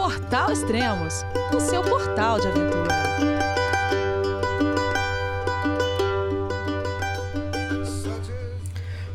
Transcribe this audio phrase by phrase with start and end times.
[0.00, 2.88] Portal Extremos, o seu portal de aventura.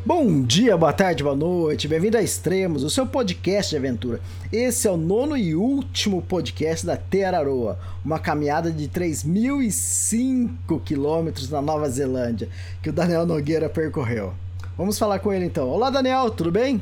[0.04, 4.20] Bom dia, boa tarde, boa noite, bem-vindo a Extremos, o seu podcast de aventura.
[4.52, 11.60] Esse é o nono e último podcast da Teraroa, uma caminhada de 3.005 quilômetros na
[11.60, 12.48] Nova Zelândia,
[12.80, 14.32] que o Daniel Nogueira percorreu.
[14.78, 15.68] Vamos falar com ele então.
[15.68, 16.80] Olá, Daniel, tudo bem?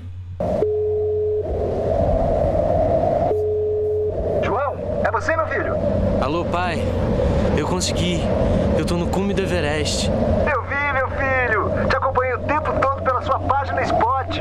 [4.44, 5.74] João, é você, meu filho?
[6.24, 6.82] Alô, pai.
[7.54, 8.18] Eu consegui.
[8.78, 10.08] Eu tô no cume do Everest.
[10.08, 11.86] Eu vi, meu filho.
[11.86, 14.40] Te acompanhei o tempo todo pela sua página Spot.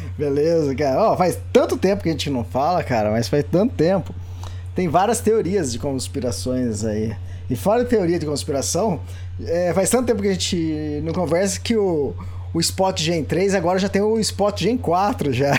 [0.21, 1.01] Beleza, cara.
[1.11, 4.13] Ó, faz tanto tempo que a gente não fala, cara, mas faz tanto tempo.
[4.75, 7.15] Tem várias teorias de conspirações aí.
[7.49, 8.99] E fora teoria de conspiração,
[9.43, 12.13] é, faz tanto tempo que a gente não conversa que o,
[12.53, 15.53] o Spot Gen 3 agora já tem o Spot Gen 4 já.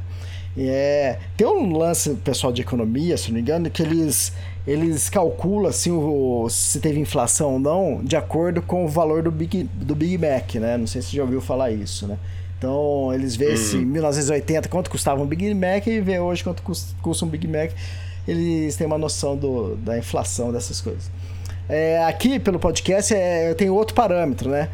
[0.58, 4.32] É, tem um lance pessoal de economia, se não me engano, que eles,
[4.66, 9.30] eles calculam assim, o, se teve inflação ou não de acordo com o valor do
[9.30, 10.76] Big, do Big Mac, né?
[10.76, 12.18] Não sei se você já ouviu falar isso, né?
[12.58, 16.62] Então eles vê se em 1980 quanto custava um Big Mac e vê hoje quanto
[16.62, 17.70] cus- custa um Big Mac.
[18.26, 21.10] Eles têm uma noção do, da inflação dessas coisas.
[21.68, 24.68] É, aqui pelo podcast é, eu tenho outro parâmetro, né?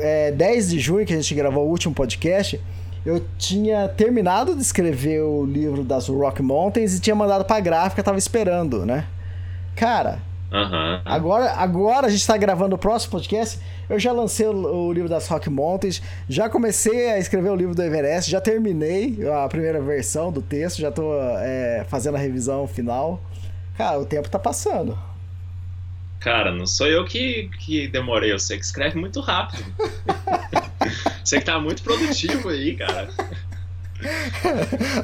[0.00, 2.60] É, 10 de junho que a gente gravou o último podcast,
[3.04, 8.02] eu tinha terminado de escrever o livro das Rock Mountains e tinha mandado pra gráfica,
[8.02, 9.06] tava esperando, né?
[9.74, 10.18] Cara,
[11.04, 13.58] agora, agora a gente tá gravando o próximo podcast.
[13.88, 17.74] Eu já lancei o, o livro das Rock Mountains, já comecei a escrever o livro
[17.74, 22.66] do Everest, já terminei a primeira versão do texto, já tô é, fazendo a revisão
[22.66, 23.20] final.
[23.76, 24.98] Cara, o tempo tá passando.
[26.20, 29.64] Cara, não sou eu que, que demorei, eu sei que escreve muito rápido.
[31.24, 33.08] Você que tá muito produtivo aí, cara.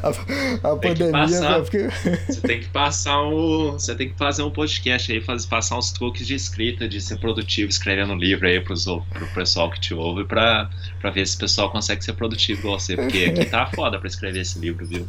[0.03, 1.59] A, a Tem que pandemia, passar.
[1.59, 3.73] eu fiquei- Você tem que passar um.
[3.73, 7.19] Você tem que fazer um podcast aí, fazer, passar uns truques de escrita, de ser
[7.19, 11.37] produtivo, escrevendo um livro aí pros, pro pessoal que te ouve pra, pra ver se
[11.37, 12.97] o pessoal consegue ser produtivo igual você.
[12.97, 15.07] Porque aqui tá foda pra escrever esse livro, viu?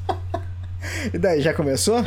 [1.14, 2.06] E daí, já começou?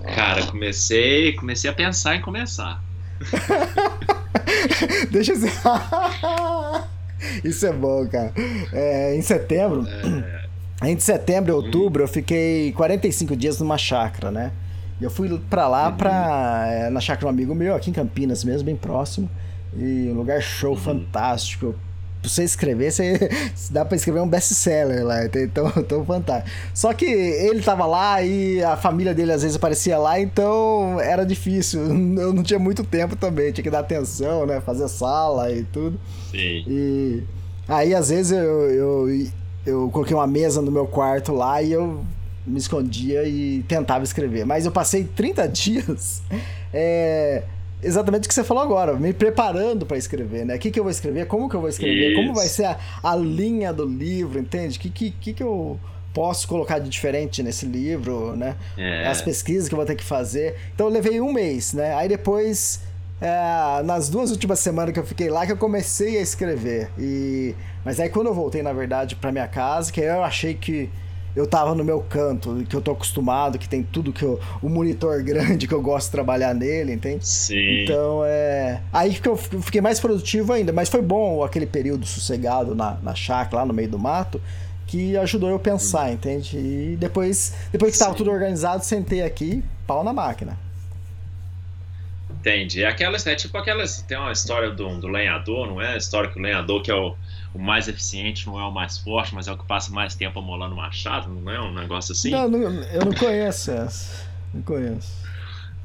[0.00, 2.82] Cara, comecei, comecei a pensar em começar.
[5.10, 5.52] Deixa eu dizer.
[7.44, 8.32] Isso é bom, cara.
[8.72, 9.86] É, em setembro,
[10.84, 14.52] entre setembro e outubro, eu fiquei 45 dias numa chácara, né?
[15.00, 17.92] E eu fui pra lá, pra, é, na chácara de um amigo meu, aqui em
[17.92, 19.28] Campinas mesmo, bem próximo.
[19.76, 21.74] E um lugar show fantástico.
[22.28, 23.30] Pra você escrever, você,
[23.72, 26.54] dá pra escrever um best-seller lá, então, então fantástico.
[26.74, 31.24] Só que ele tava lá e a família dele às vezes aparecia lá, então era
[31.24, 31.80] difícil.
[32.18, 34.60] Eu não tinha muito tempo também, tinha que dar atenção, né?
[34.60, 35.98] Fazer sala e tudo.
[36.30, 36.64] Sim.
[36.66, 37.22] E
[37.66, 39.26] aí, às vezes, eu, eu,
[39.64, 42.04] eu coloquei uma mesa no meu quarto lá e eu
[42.46, 44.44] me escondia e tentava escrever.
[44.44, 46.22] Mas eu passei 30 dias
[46.72, 47.42] é,
[47.82, 50.56] exatamente o que você falou agora, me preparando para escrever, né?
[50.56, 52.34] O que, que eu vou escrever, como que eu vou escrever, como Isso.
[52.34, 54.78] vai ser a, a linha do livro, entende?
[54.78, 55.78] O que, que, que, que eu
[56.12, 58.56] posso colocar de diferente nesse livro, né?
[58.76, 59.06] É.
[59.06, 60.56] As pesquisas que eu vou ter que fazer.
[60.74, 61.94] Então eu levei um mês, né?
[61.94, 62.80] Aí depois,
[63.20, 66.90] é, nas duas últimas semanas que eu fiquei lá, que eu comecei a escrever.
[66.98, 67.54] E
[67.84, 70.90] mas aí quando eu voltei, na verdade, para minha casa, que aí eu achei que
[71.38, 74.40] eu tava no meu canto, que eu tô acostumado, que tem tudo que eu.
[74.60, 77.26] O monitor grande que eu gosto de trabalhar nele, entende?
[77.26, 77.84] Sim.
[77.84, 78.80] Então é.
[78.92, 83.14] Aí que eu fiquei mais produtivo ainda, mas foi bom aquele período sossegado na, na
[83.14, 84.40] chácara, lá no meio do mato,
[84.86, 86.56] que ajudou eu a pensar, entende?
[86.56, 88.18] E depois, depois que tava Sim.
[88.18, 90.58] tudo organizado, sentei aqui, pau na máquina.
[92.48, 92.82] Entendi.
[92.82, 94.02] É Aquelas, é tipo aquelas.
[94.02, 95.94] Tem uma história do, do lenhador, não é?
[95.94, 97.14] A história que o lenhador, que é o,
[97.54, 100.38] o mais eficiente, não é o mais forte, mas é o que passa mais tempo
[100.38, 101.60] amolando machado, não é?
[101.60, 102.30] Um negócio assim?
[102.30, 104.26] Não, não, eu não conheço essa.
[104.54, 105.12] Não conheço.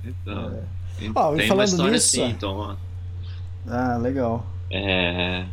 [0.03, 0.59] Então,
[1.15, 2.77] Ó, e tem uma história nisso- assim, então.
[3.67, 4.45] Ah, legal.
[4.69, 5.45] É,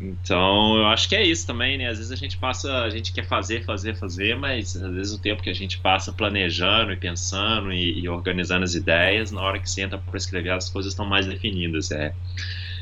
[0.00, 1.88] então, eu acho que é isso também, né?
[1.88, 5.20] Às vezes a gente passa, a gente quer fazer, fazer, fazer, mas às vezes o
[5.20, 9.58] tempo que a gente passa planejando e pensando e, e organizando as ideias, na hora
[9.58, 11.90] que senta para escrever, as coisas estão mais definidas.
[11.90, 12.14] É.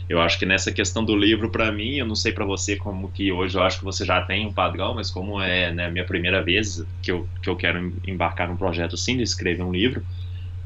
[0.09, 3.11] Eu acho que nessa questão do livro, para mim, eu não sei para você como
[3.11, 5.91] que hoje eu acho que você já tem um padrão, mas como é né, a
[5.91, 9.73] minha primeira vez que eu, que eu quero embarcar num projeto assim, de escrever um
[9.73, 10.06] livro,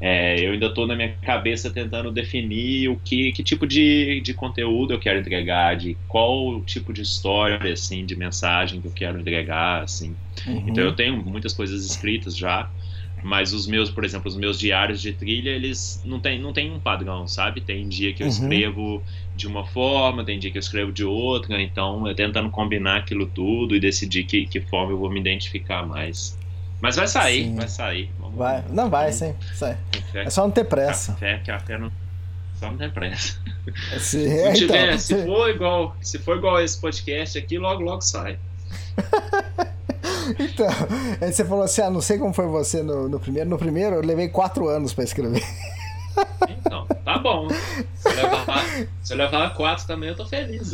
[0.05, 4.33] é, eu ainda estou na minha cabeça tentando definir o que, que tipo de, de
[4.33, 9.19] conteúdo eu quero entregar, de qual tipo de história, assim, de mensagem que eu quero
[9.21, 10.17] entregar, assim.
[10.45, 10.63] Uhum.
[10.65, 12.69] Então eu tenho muitas coisas escritas já,
[13.21, 16.69] mas os meus, por exemplo, os meus diários de trilha, eles não tem, não tem
[16.71, 17.61] um padrão, sabe?
[17.61, 18.67] Tem dia que eu Uhum.
[18.67, 22.97] escrevo de uma forma, tem dia que eu escrevo de outra, então eu tentando combinar
[22.97, 26.37] aquilo tudo e decidir que, que forma eu vou me identificar mais.
[26.83, 27.55] Mas vai sair, Sim.
[27.55, 28.11] vai sair.
[28.19, 28.61] Vamos- Vai.
[28.69, 29.33] Não, vai, sim.
[29.55, 29.77] sai.
[30.13, 31.13] É só não ter pressa.
[31.13, 31.89] café, café não.
[32.59, 33.37] Só não tem pressa.
[33.97, 37.57] Se, Se, é, tiver, então, se se- for igual, se for igual esse podcast aqui,
[37.57, 38.37] logo logo sai.
[40.37, 40.67] então,
[41.21, 43.49] aí você falou assim: ah, não sei como foi você no, no primeiro.
[43.49, 45.41] No primeiro, eu levei quatro anos pra escrever.
[46.49, 47.47] Então, tá bom.
[47.95, 48.65] Se eu levar,
[49.01, 50.73] se eu levar quatro também, eu tô feliz.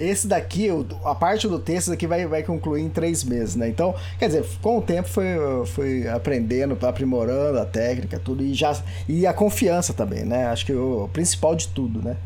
[0.00, 0.68] Esse daqui,
[1.04, 3.68] a parte do texto daqui vai, vai concluir em três meses, né?
[3.68, 5.26] Então, quer dizer, com o tempo foi,
[5.66, 8.76] foi aprendendo, aprimorando a técnica, tudo, e já.
[9.08, 10.46] E a confiança também, né?
[10.46, 12.16] Acho que o principal de tudo, né?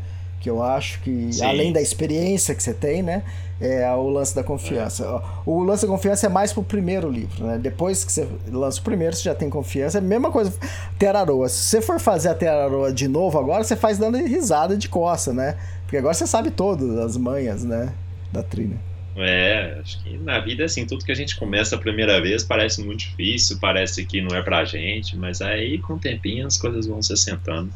[0.47, 1.43] Que eu acho que, Sim.
[1.43, 3.21] além da experiência que você tem, né?
[3.59, 5.21] É o lance da confiança.
[5.45, 7.57] O lance da confiança é mais pro primeiro livro, né?
[7.57, 9.97] Depois que você lança o primeiro, você já tem confiança.
[9.97, 10.53] É a mesma coisa,
[10.97, 11.49] Teraroa.
[11.49, 15.33] Se você for fazer a Teraroa de novo agora, você faz dando risada de coça,
[15.33, 15.57] né?
[15.81, 17.91] Porque agora você sabe todas as manhas, né?
[18.31, 18.79] Da trilha.
[19.17, 22.81] É, acho que na vida, assim, tudo que a gente começa a primeira vez parece
[22.81, 26.85] muito difícil, parece que não é pra gente, mas aí com o tempinho as coisas
[26.85, 27.69] vão se assentando.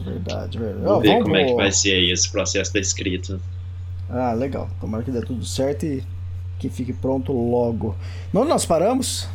[0.00, 0.84] Verdade, verdade.
[0.84, 3.38] Vamos ver como é que vai ser aí esse processo da escrita.
[4.10, 4.68] Ah, legal.
[4.80, 6.02] Tomara que dê tudo certo e
[6.58, 7.96] que fique pronto logo.
[8.34, 9.28] Onde nós paramos?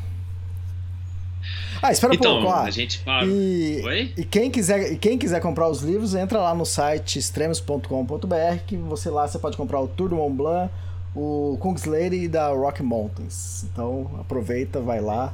[1.81, 2.57] Ah, espera um Então, pouco.
[2.57, 2.61] ó.
[2.63, 3.25] a gente para.
[3.25, 4.13] E, Oi?
[4.17, 8.75] e quem quiser, e quem quiser comprar os livros, entra lá no site extremos.com.br que
[8.75, 10.73] você lá você pode comprar o Tour do Mont Blanc,
[11.15, 13.63] o Kungsleden da Rock Mountains.
[13.71, 15.33] Então aproveita, vai lá.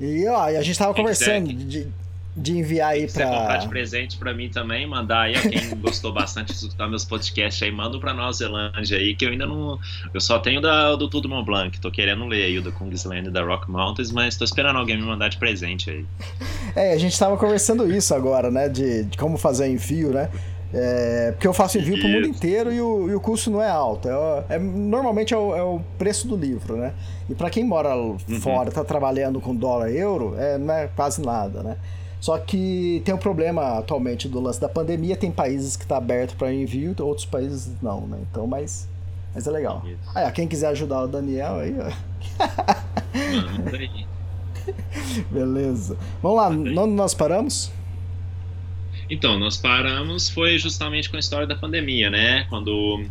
[0.00, 1.88] E ó, e a gente tava Quem quiser- conversando de,
[2.38, 3.56] de enviar aí quiser comprar pra.
[3.58, 7.62] de presente pra mim também, mandar aí, ó, quem gostou bastante de escutar meus podcasts
[7.62, 9.78] aí, manda pra Nova Zelândia aí, que eu ainda não.
[10.14, 13.28] Eu só tenho da, do Tudo Mont Blanc, tô querendo ler aí o do Kungsland
[13.28, 16.04] e da Rock Mountains, mas tô esperando alguém me mandar de presente aí.
[16.76, 18.68] É, a gente tava conversando isso agora, né?
[18.68, 20.28] De, de como fazer envio, né?
[20.72, 22.30] É, porque eu faço envio pro mundo Isso.
[22.36, 24.06] inteiro e o, e o custo não é alto.
[24.06, 26.92] É, o- é- normalmente é o, é o preço do livro, né?
[27.28, 27.88] E para quem mora
[28.42, 31.76] fora, tá trabalhando com dólar e euro, é, não é quase nada, né?
[32.20, 36.36] Só que tem o problema atualmente do lance da pandemia, tem países que tá aberto
[36.36, 38.18] para envio, outros países não, né?
[38.30, 38.88] Então, mas,
[39.34, 39.82] mas é legal.
[39.86, 39.98] Isso.
[40.14, 41.90] Ó, quem quiser ajudar o Daniel aí, ó.
[43.72, 44.06] Aí.
[45.30, 45.96] Beleza.
[46.22, 47.70] Vamos lá, onde nós paramos?
[49.10, 52.44] Então, nós paramos foi justamente com a história da pandemia, né?
[52.50, 53.04] Quando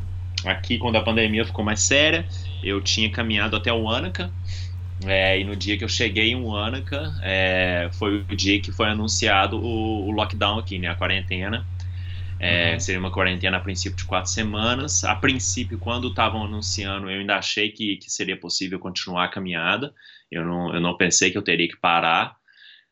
[0.45, 2.25] aqui, quando a pandemia ficou mais séria,
[2.63, 4.29] eu tinha caminhado até o Anaca.
[5.05, 8.87] É, e no dia que eu cheguei em Wanaka, é, foi o dia que foi
[8.87, 10.87] anunciado o, o lockdown aqui, né?
[10.87, 11.65] A quarentena.
[12.39, 15.03] É, Seria uma quarentena a princípio de quatro semanas.
[15.03, 19.93] A princípio, quando estavam anunciando, eu ainda achei que, que seria possível continuar a caminhada.
[20.31, 22.35] Eu não, eu não pensei que eu teria que parar.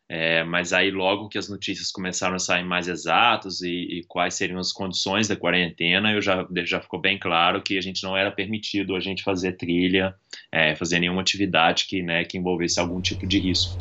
[0.08, 3.68] É, mas aí logo que as notícias começaram a sair mais exatos e,
[4.00, 7.80] e quais seriam as condições da quarentena, eu já, já ficou bem claro que a
[7.80, 10.14] gente não era permitido a gente fazer trilha,
[10.52, 13.76] é, fazer nenhuma atividade que, né, que envolvesse algum tipo de risco.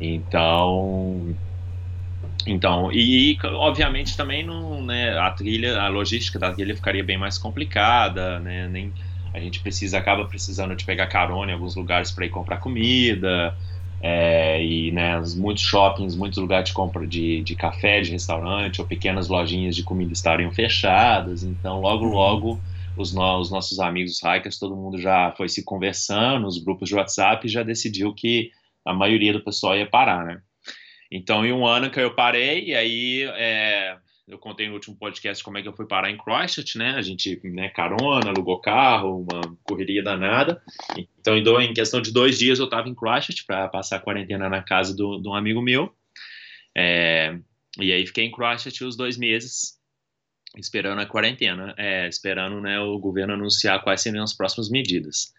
[0.00, 1.36] Então,
[2.46, 7.38] então e obviamente também não, né, a trilha, a logística da trilha ficaria bem mais
[7.38, 8.94] complicada, né, nem
[9.34, 13.54] a gente precisa acaba precisando de pegar carona em alguns lugares para ir comprar comida
[14.00, 18.86] é, e né, muitos shoppings, muitos lugares de compra de, de café, de restaurante ou
[18.86, 21.42] pequenas lojinhas de comida estariam fechadas.
[21.42, 22.12] Então, logo, uhum.
[22.12, 22.60] logo,
[22.96, 26.88] os, no, os nossos amigos os hikers, todo mundo já foi se conversando, nos grupos
[26.88, 28.50] de WhatsApp, já decidiu que
[28.84, 30.40] a maioria do pessoal ia parar, né?
[31.10, 33.96] Então, em um ano que eu parei, e aí é,
[34.28, 36.94] eu contei no último podcast como é que eu fui parar em Christchurch, né?
[36.96, 40.60] A gente, né, carona, alugou carro, uma correria danada.
[41.20, 44.62] Então, em questão de dois dias, eu estava em Christchurch para passar a quarentena na
[44.62, 45.94] casa do, de um amigo meu.
[46.76, 47.38] É,
[47.78, 49.78] e aí fiquei em Christchurch os dois meses,
[50.56, 55.32] esperando a quarentena, é, esperando né, o governo anunciar quais seriam as próximas medidas.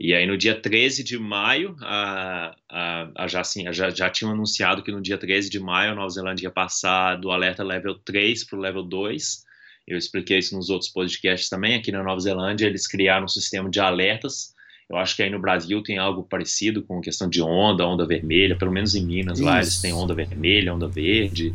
[0.00, 4.32] E aí, no dia 13 de maio, a, a, a já, assim, já, já tinham
[4.32, 7.96] anunciado que no dia 13 de maio a Nova Zelândia ia passar do alerta level
[8.04, 9.44] 3 para o level 2.
[9.88, 11.74] Eu expliquei isso nos outros podcasts também.
[11.74, 14.54] Aqui na Nova Zelândia, eles criaram um sistema de alertas.
[14.88, 18.56] Eu acho que aí no Brasil tem algo parecido com questão de onda, onda vermelha,
[18.56, 19.46] pelo menos em Minas, isso.
[19.46, 21.54] lá eles têm onda vermelha, onda verde.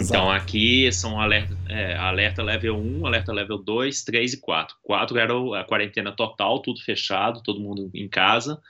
[0.00, 0.08] Exato.
[0.08, 4.76] Então aqui são alerta, é, alerta level 1, alerta level 2, 3 e 4.
[4.82, 8.60] 4 era a quarentena total, tudo fechado, todo mundo em casa.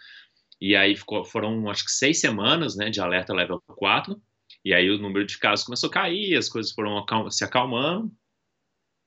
[0.60, 4.20] E aí ficou, foram acho que seis semanas né, de alerta level 4.
[4.64, 8.10] E aí o número de casos começou a cair, as coisas foram se acalmando.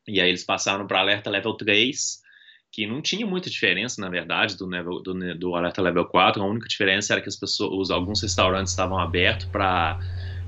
[0.07, 2.21] E aí eles passaram para alerta level 3,
[2.71, 6.41] que não tinha muita diferença, na verdade, do, level, do, do alerta level 4.
[6.41, 9.99] A única diferença era que as pessoas, alguns restaurantes estavam abertos para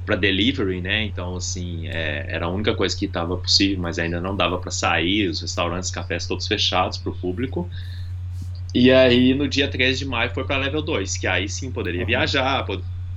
[0.05, 1.03] para delivery, né?
[1.05, 4.72] Então, assim, é, era a única coisa que estava possível, mas ainda não dava para
[4.72, 7.70] sair, os restaurantes, cafés todos fechados para o público.
[8.74, 12.01] E aí, no dia 13 de maio, foi para level 2, que aí sim poderia
[12.01, 12.08] uhum.
[12.08, 12.65] viajar,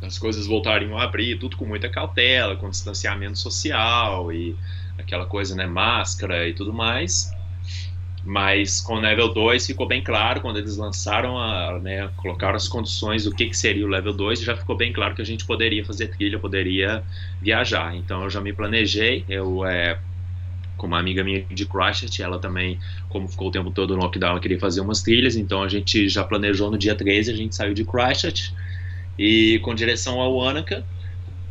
[0.02, 4.56] as coisas voltariam a abrir, tudo com muita cautela, com distanciamento social e
[4.98, 5.66] aquela coisa, né?
[5.66, 7.32] Máscara e tudo mais.
[8.24, 12.66] Mas com o Level 2 ficou bem claro, quando eles lançaram, a, né, colocaram as
[12.66, 15.44] condições do que, que seria o Level 2, já ficou bem claro que a gente
[15.44, 17.04] poderia fazer trilha, poderia
[17.42, 17.94] viajar.
[17.94, 19.98] Então eu já me planejei, eu, é,
[20.78, 22.78] com uma amiga minha de Christchurch, ela também,
[23.10, 26.24] como ficou o tempo todo no lockdown, queria fazer umas trilhas, então a gente já
[26.24, 28.54] planejou no dia 13, a gente saiu de Christchurch
[29.18, 30.82] e com direção ao Wanaka,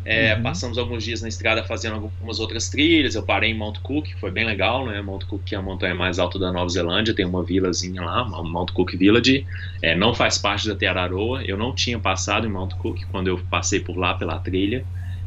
[0.06, 0.44] é, uhum.
[0.44, 3.16] Passamos alguns dias na estrada fazendo algumas outras trilhas.
[3.16, 5.02] Eu parei em Mount Cook, foi bem legal, né?
[5.02, 8.72] Mount Cook é a montanha mais alta da Nova Zelândia, tem uma vilazinha lá, Mount
[8.72, 9.46] Cook Village.
[9.82, 11.44] É, não faz parte da Teraroa.
[11.44, 14.84] Eu não tinha passado em Mount Cook quando eu passei por lá pela trilha.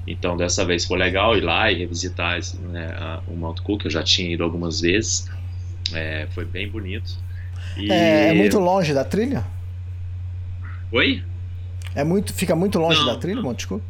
[0.07, 2.39] Então dessa vez foi legal ir lá e revisitar
[2.71, 3.87] né, a, o Mount Cook.
[3.87, 5.27] Eu já tinha ido algumas vezes.
[5.95, 7.17] É, foi bem bonito.
[7.79, 7.91] E...
[7.91, 9.43] É, é, muito longe da trilha?
[10.93, 11.23] Oi?
[11.95, 13.83] É muito, fica muito longe não, da trilha, Mount Cook?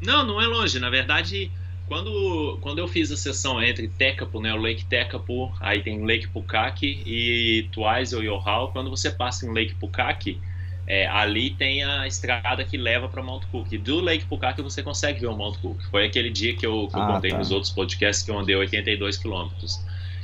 [0.00, 0.78] Não, não é longe.
[0.78, 1.50] Na verdade,
[1.88, 6.28] quando, quando eu fiz a sessão entre Tekapo, né, o Lake Tekapo, aí tem Lake
[6.28, 10.40] Pukaki e Twice ou Yohao, quando você passa em Lake Pukaki,
[10.86, 13.68] é, ali tem a estrada que leva para Mount Cook.
[13.78, 15.80] Do Lake Pukaki você consegue ver o Mount Cook.
[15.90, 17.38] Foi aquele dia que eu, que eu ah, contei tá.
[17.38, 19.80] nos outros podcasts que eu andei 82 quilômetros.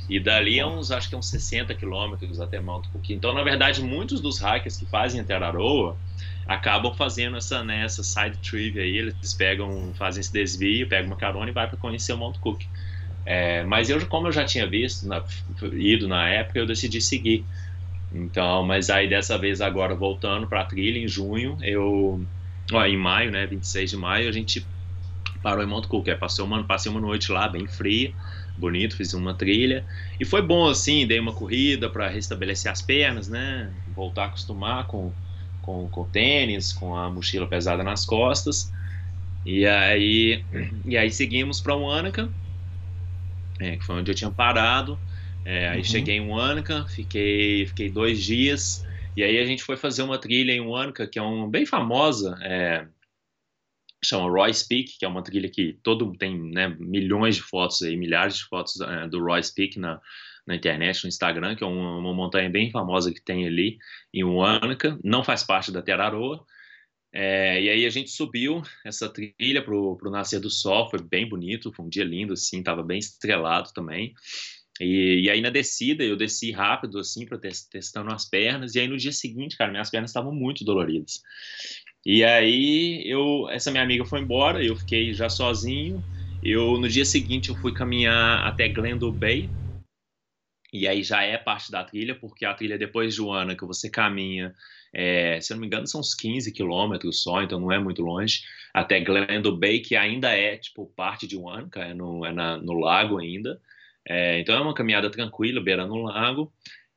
[0.09, 3.09] E dali é uns, acho que é uns 60 quilômetros até Mount Cook.
[3.09, 5.97] Então, na verdade, muitos dos hikers que fazem a Teraroa,
[6.47, 11.17] acabam fazendo essa, né, essa side trip aí, eles pegam, fazem esse desvio, pegam uma
[11.17, 12.63] carona e vai para conhecer o Mount Cook.
[13.25, 15.23] É, mas eu, como eu já tinha visto, na,
[15.73, 17.47] ido na época, eu decidi seguir.
[18.11, 22.27] Então, mas aí dessa vez agora voltando para a trilha em junho, eu,
[22.71, 24.69] ó, em maio, né, 26 de maio, a gente
[25.41, 28.13] parou em Mount Cook, é, passei uma, passei uma noite lá bem fria,
[28.55, 29.85] bonito, fiz uma trilha
[30.19, 34.87] e foi bom assim, dei uma corrida para restabelecer as pernas, né, voltar a acostumar
[34.87, 35.15] com
[35.63, 38.71] com, com tênis, com a mochila pesada nas costas.
[39.43, 40.43] E aí,
[40.85, 42.29] e aí seguimos para Wanaka,
[43.59, 44.99] é, que foi onde eu tinha parado.
[45.43, 45.83] É, aí uhum.
[45.83, 48.85] cheguei em Wanaka, fiquei, fiquei dois dias.
[49.15, 52.37] E aí a gente foi fazer uma trilha em Wanaka, que é um, bem famosa,
[52.41, 52.85] é,
[54.03, 57.95] chama Royce Peak, que é uma trilha que todo tem né, milhões de fotos aí,
[57.95, 60.01] milhares de fotos é, do Royce Peak na,
[60.45, 63.77] na internet, no Instagram, que é uma, uma montanha bem famosa que tem ali
[64.13, 66.43] em Wanaka, não faz parte da Teraroa.
[67.15, 71.29] É, e aí a gente subiu essa trilha pro, pro nascer do sol, foi bem
[71.29, 74.13] bonito, foi um dia lindo, assim, tava bem estrelado também.
[74.81, 78.87] E, e aí na descida eu desci rápido, assim, para testando as pernas, e aí
[78.87, 81.21] no dia seguinte, cara, minhas pernas estavam muito doloridas.
[82.05, 86.03] E aí eu, essa minha amiga foi embora, eu fiquei já sozinho.
[86.41, 89.49] Eu no dia seguinte eu fui caminhar até Glendale Bay,
[90.73, 93.89] e aí já é parte da trilha, porque a trilha depois de Joana, que você
[93.91, 94.53] caminha,
[94.91, 98.01] é, se eu não me engano, são uns 15 quilômetros só, então não é muito
[98.01, 98.41] longe,
[98.73, 102.73] até Glendale Bay, que ainda é, tipo, parte de Wanaka, é no, é na, no
[102.73, 103.61] lago ainda.
[104.07, 106.51] É, então é uma caminhada tranquila, beirando o lago.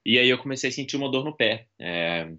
[0.05, 1.67] E aí eu comecei a sentir uma dor no pé.
[1.79, 2.33] É,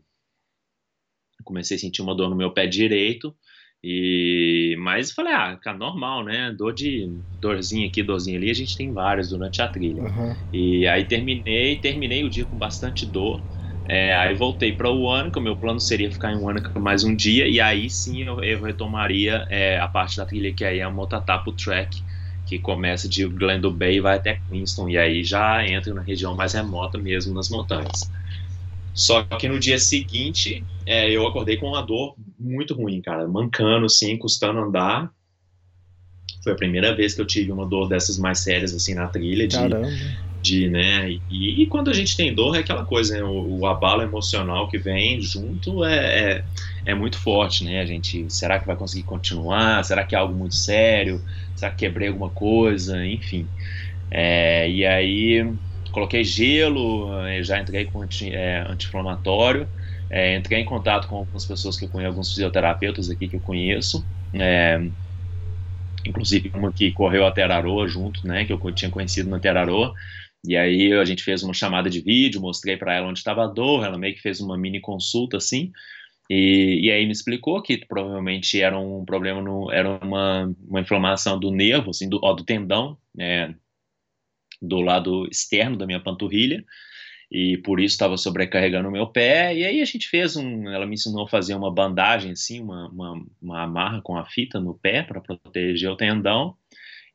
[1.43, 3.35] comecei a sentir uma dor no meu pé direito.
[3.83, 6.51] E mas falei, ah, cara, normal, né?
[6.57, 7.07] Dor de
[7.41, 10.01] dorzinha aqui, dorzinha ali, a gente tem várias durante a trilha.
[10.03, 10.35] Uhum.
[10.51, 13.43] E aí terminei, terminei o dia com bastante dor.
[13.89, 17.15] É, aí voltei para o Wanaka, o meu plano seria ficar em Wanaka mais um
[17.15, 20.83] dia, e aí sim eu, eu retomaria é, a parte da trilha que aí é
[20.83, 21.97] a Motatapo Track,
[22.45, 26.35] que começa de Glendale Bay e vai até Queenston, e aí já entra na região
[26.35, 28.11] mais remota mesmo, nas montanhas.
[28.97, 33.85] Só que no dia seguinte, é, eu acordei com uma dor muito ruim, cara, mancando,
[33.85, 35.11] assim, custando andar.
[36.43, 39.47] Foi a primeira vez que eu tive uma dor dessas mais sérias, assim, na trilha,
[39.47, 39.87] de, Caramba.
[40.41, 43.67] de né, e, e quando a gente tem dor é aquela coisa, né, o, o
[43.67, 46.45] abalo emocional que vem junto é, é,
[46.87, 50.33] é muito forte, né, a gente, será que vai conseguir continuar, será que é algo
[50.33, 51.21] muito sério,
[51.55, 53.47] será que quebrei alguma coisa, enfim.
[54.09, 55.53] É, e aí
[55.97, 59.67] coloquei gelo, eh, já entrei com anti, é, anti-inflamatório,
[60.11, 63.39] é, entrei em contato com algumas pessoas que eu conheço, alguns fisioterapeutas aqui que eu
[63.39, 64.79] conheço, é,
[66.05, 69.91] inclusive uma que correu a Teraroa junto, né, que eu tinha conhecido na Teraroa,
[70.45, 73.47] e aí a gente fez uma chamada de vídeo, mostrei para ela onde estava a
[73.47, 75.71] dor, ela meio que fez uma mini consulta assim,
[76.29, 81.39] e, e, aí me explicou que provavelmente era um problema, no, era uma, uma inflamação
[81.39, 83.55] do nervo, assim, do, ó, do tendão, né,
[84.61, 86.63] do lado externo da minha panturrilha
[87.29, 89.55] e por isso estava sobrecarregando o meu pé.
[89.55, 90.69] E aí a gente fez um.
[90.69, 94.59] Ela me ensinou a fazer uma bandagem, assim, uma, uma, uma amarra com a fita
[94.59, 96.55] no pé para proteger o tendão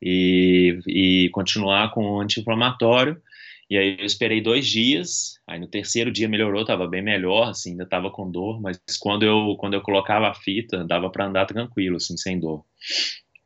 [0.01, 3.21] e, e continuar com o anti-inflamatório.
[3.71, 7.71] E aí eu esperei dois dias, aí no terceiro dia melhorou, estava bem melhor, assim,
[7.71, 11.47] ainda estava com dor, mas quando eu, quando eu colocava a fita, dava para andar
[11.47, 12.67] tranquilo, assim, sem dor.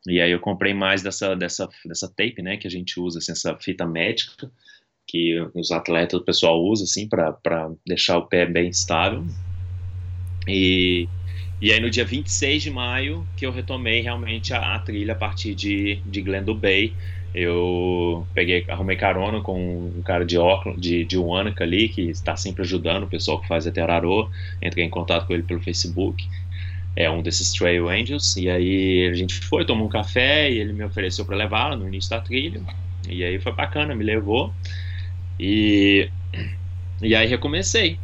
[0.07, 3.33] E aí eu comprei mais dessa, dessa, dessa tape, né, que a gente usa, assim,
[3.33, 4.51] essa fita médica,
[5.07, 9.25] que os atletas, o pessoal usa, assim, para deixar o pé bem estável.
[10.47, 11.09] E,
[11.61, 15.17] e aí no dia 26 de maio que eu retomei realmente a, a trilha a
[15.17, 16.93] partir de, de Glendale Bay.
[17.35, 22.35] Eu peguei, arrumei carona com um cara de óculos, de, de Wanaka ali, que está
[22.35, 24.31] sempre ajudando o pessoal que faz a Terarô.
[24.63, 26.27] Entrei em contato com ele pelo Facebook
[26.97, 30.73] é um desses Trail Angels, e aí a gente foi, tomou um café, e ele
[30.73, 32.63] me ofereceu para levá-la no início da trilha,
[33.07, 34.53] e aí foi bacana, me levou,
[35.39, 36.09] e,
[37.03, 37.99] e aí recomecei.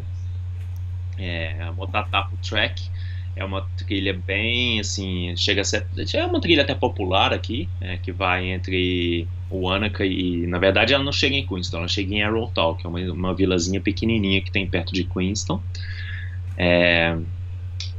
[1.18, 2.82] É, a Motatapo Track
[3.34, 7.96] é uma trilha bem, assim, chega a ser, é uma trilha até popular aqui, é,
[7.96, 12.14] que vai entre o Wanaka e, na verdade, ela não chega em Queenston, ela chega
[12.14, 15.62] em Arrowtal, que é uma, uma vilazinha pequenininha que tem perto de Queenston.
[16.56, 17.16] É,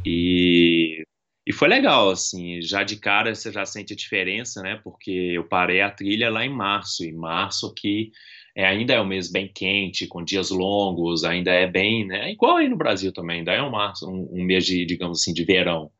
[0.05, 1.03] e,
[1.47, 4.79] e foi legal, assim, já de cara você já sente a diferença, né?
[4.83, 8.11] Porque eu parei a trilha lá em março, e março aqui
[8.55, 12.31] é, ainda é um mês bem quente, com dias longos, ainda é bem, né?
[12.31, 15.33] Igual aí no Brasil também, ainda é um, março, um, um mês de, digamos assim,
[15.33, 15.91] de verão.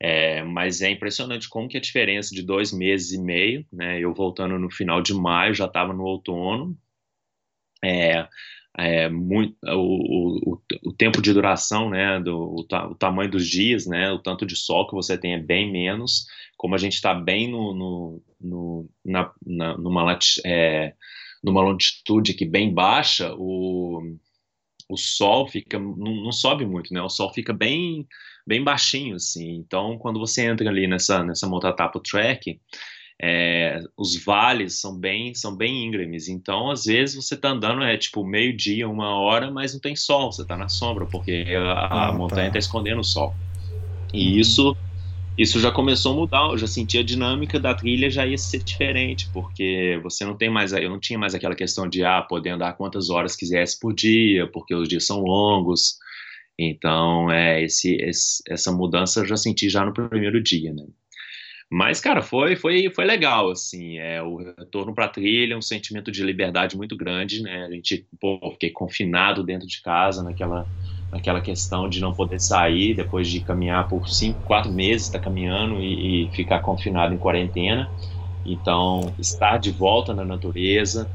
[0.00, 4.00] É, mas é impressionante como que a diferença de dois meses e meio, né?
[4.00, 6.76] Eu voltando no final de maio, já estava no outono.
[7.84, 8.26] É,
[8.76, 13.86] é, muito, o, o, o, tempo de duração, né, do, o, o, tamanho dos dias,
[13.86, 16.26] né, o tanto de sol que você tem é bem menos.
[16.56, 20.94] Como a gente está bem no, no, no na, na, numa, é,
[21.42, 24.16] numa longitude que bem baixa, o,
[24.88, 27.02] o sol fica não, não, sobe muito, né?
[27.02, 28.06] O sol fica bem
[28.46, 29.56] bem baixinho, assim.
[29.56, 32.60] Então, quando você entra ali nessa nessa Motatapo Track,
[33.24, 37.96] é, os vales são bem são bem íngremes, então às vezes você está andando é
[37.96, 42.08] tipo meio dia, uma hora, mas não tem sol, você está na sombra porque a,
[42.08, 43.32] ah, montanha está tá escondendo o sol.
[44.12, 44.38] E uhum.
[44.38, 44.76] isso
[45.38, 48.62] isso já começou a mudar, eu já senti a dinâmica da trilha já ia ser
[48.62, 52.50] diferente, porque você não tem mais, eu não tinha mais aquela questão de ah, poder
[52.50, 55.96] andar quantas horas quisesse por dia, porque os dias são longos.
[56.58, 60.84] Então, é esse, esse essa mudança eu já senti já no primeiro dia, né?
[61.74, 66.12] Mas, cara, foi, foi, foi legal, assim, é, o retorno para a trilha, um sentimento
[66.12, 70.68] de liberdade muito grande, né, a gente, pô, fiquei confinado dentro de casa, naquela,
[71.10, 75.80] naquela questão de não poder sair, depois de caminhar por cinco, quatro meses, tá caminhando
[75.82, 77.90] e, e ficar confinado em quarentena,
[78.44, 81.10] então, estar de volta na natureza,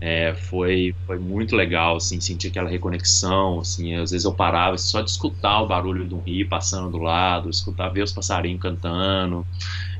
[0.00, 5.00] é, foi, foi muito legal, assim, sentir aquela reconexão, assim, às vezes eu parava só
[5.00, 9.46] de escutar o barulho do rio passando do lado, escutar, ver os passarinhos cantando,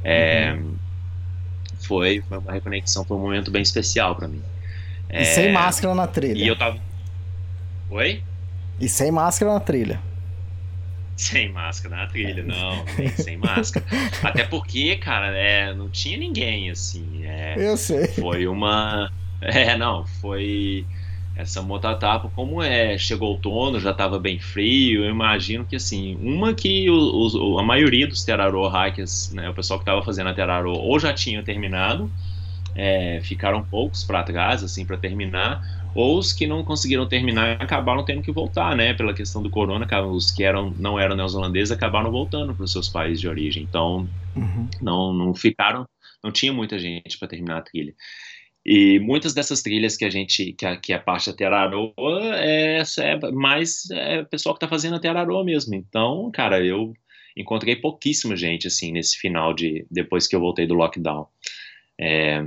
[0.05, 0.75] é, uhum.
[1.81, 4.43] foi, foi uma reconexão, foi um momento bem especial para mim.
[5.09, 6.43] É, e sem máscara na trilha.
[6.43, 6.79] E eu tava...
[7.91, 8.23] Oi?
[8.81, 10.01] E sem máscara na trilha.
[11.17, 12.85] Sem máscara na trilha, não,
[13.17, 13.85] sem máscara.
[14.23, 17.25] Até porque, cara, é, não tinha ninguém, assim.
[17.25, 18.09] É, eu sei.
[18.09, 19.11] Foi uma
[19.43, 20.87] é, não, foi.
[21.35, 26.53] Essa motatapo, como é, chegou outono, já estava bem frio, eu imagino que assim, uma
[26.53, 26.87] que
[27.59, 31.13] a maioria dos Terarô hackers, né, o pessoal que estava fazendo a Terarô, ou já
[31.13, 32.11] tinha terminado,
[32.75, 35.63] é, ficaram poucos para trás, assim, para terminar,
[35.95, 39.87] ou os que não conseguiram terminar acabaram tendo que voltar, né, pela questão do corona,
[40.07, 44.09] os que eram, não eram neozelandeses acabaram voltando para os seus países de origem, então
[44.37, 44.69] uhum.
[44.81, 45.87] não, não ficaram,
[46.23, 47.95] não tinha muita gente para terminar a trilha.
[48.65, 51.93] E muitas dessas trilhas que a gente, que a, que a parte da Teraroa
[52.37, 55.75] é, é mais é, pessoal que está fazendo a Teraroa mesmo.
[55.75, 56.93] Então, cara, eu
[57.37, 61.27] encontrei pouquíssima gente, assim, nesse final de, depois que eu voltei do lockdown.
[62.01, 62.45] É,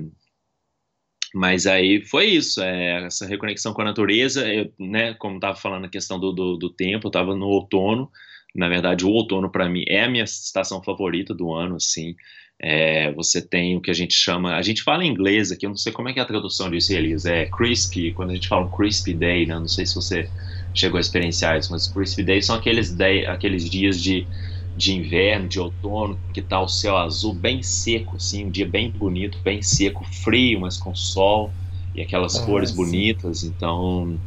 [1.34, 5.84] mas aí foi isso, é, essa reconexão com a natureza, eu, né, como estava falando
[5.84, 8.10] a questão do, do, do tempo, eu estava no outono,
[8.56, 12.16] na verdade o outono para mim é a minha estação favorita do ano, assim,
[12.60, 15.70] é, você tem o que a gente chama, a gente fala em inglês aqui, eu
[15.70, 18.48] não sei como é que é a tradução disso, Elias, é crispy, quando a gente
[18.48, 20.30] fala um crispy day, né, não sei se você
[20.74, 24.26] chegou a experienciar isso, mas crispy day são aqueles, day, aqueles dias de,
[24.76, 28.90] de inverno, de outono, que tá o céu azul bem seco, assim, um dia bem
[28.90, 31.52] bonito, bem seco, frio, mas com sol
[31.94, 32.76] e aquelas ah, cores sim.
[32.78, 34.18] bonitas, então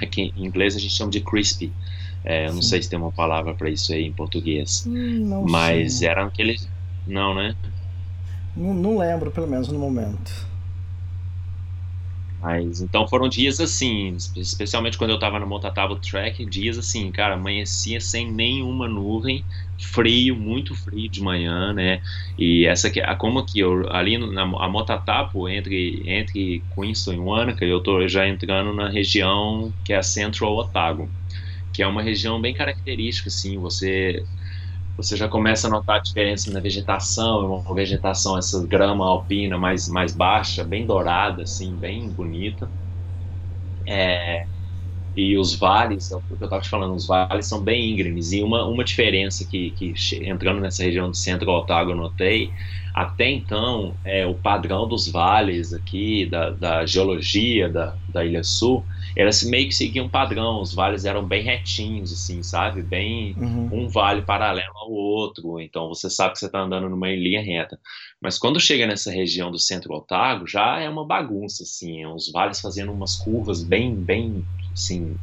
[0.00, 1.70] aqui em inglês a gente chama de crispy,
[2.24, 6.02] é, eu não sei se tem uma palavra para isso aí em português, hum, mas
[6.02, 6.68] eram aqueles
[7.06, 7.54] não, né?
[8.56, 10.50] Não, não lembro, pelo menos no momento.
[12.40, 17.34] Mas então foram dias assim, especialmente quando eu tava no Montatabo Track, dias assim, cara,
[17.34, 19.44] amanhecia sem nenhuma nuvem,
[19.78, 22.00] frio, muito frio de manhã, né?
[22.38, 27.64] E essa que como que eu ali na a Motatapo entre entre Queenstown e Wanaka,
[27.64, 31.10] eu tô já entrando na região que é a Central Otago,
[31.74, 34.24] que é uma região bem característica assim, você
[35.02, 39.58] você já começa a notar a diferença na vegetação, é uma vegetação, essa grama alpina
[39.58, 42.70] mais, mais baixa, bem dourada, assim, bem bonita.
[43.86, 44.44] É,
[45.16, 48.32] e os vales, é o que eu estava te falando, os vales são bem íngremes.
[48.32, 52.52] E uma, uma diferença que, que entrando nessa região do centro Otago eu notei,
[52.94, 58.84] até então, é, o padrão dos vales aqui, da, da geologia da, da Ilha Sul,
[59.16, 62.82] elas meio que seguiam um padrão, os vales eram bem retinhos, assim, sabe?
[62.82, 63.84] Bem uhum.
[63.84, 67.78] um vale paralelo ao outro, então você sabe que você está andando numa linha reta.
[68.20, 72.60] Mas quando chega nessa região do centro Otago, já é uma bagunça, assim, uns vales
[72.60, 75.16] fazendo umas curvas bem, bem, assim,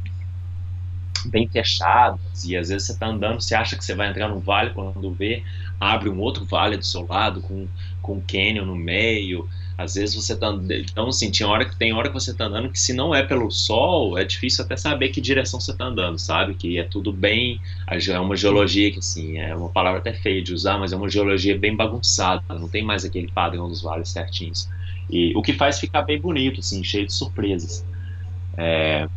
[1.26, 4.40] bem fechadas, e às vezes você está andando, você acha que você vai entrar num
[4.40, 5.42] vale, quando vê,
[5.80, 7.66] abre um outro vale do seu lado, com,
[8.02, 10.52] com um canyon no meio, às vezes você tá.
[10.90, 13.22] Então, assim, tem hora, que, tem hora que você tá andando que, se não é
[13.22, 16.54] pelo sol, é difícil até saber que direção você tá andando, sabe?
[16.54, 17.60] Que é tudo bem.
[17.86, 21.08] É uma geologia que, assim, é uma palavra até feia de usar, mas é uma
[21.08, 22.42] geologia bem bagunçada.
[22.48, 24.68] Não tem mais aquele padrão dos vales certinhos.
[25.08, 27.86] E o que faz ficar bem bonito, assim, cheio de surpresas.
[28.56, 29.08] É...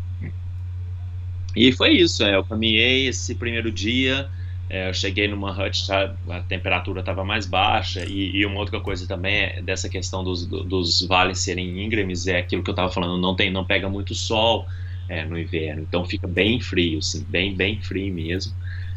[1.56, 2.24] E foi isso.
[2.24, 4.30] É, eu caminhei esse primeiro dia.
[4.74, 8.80] É, eu cheguei numa hut, tá, a temperatura estava mais baixa, e, e, uma outra
[8.80, 12.90] coisa também é dessa questão dos, dos vales serem íngremes, é aquilo que eu estava
[12.90, 14.66] falando, não, tem, não pega muito sol
[15.10, 18.54] é, no inverno, então fica bem frio, assim, bem, bem frio mesmo,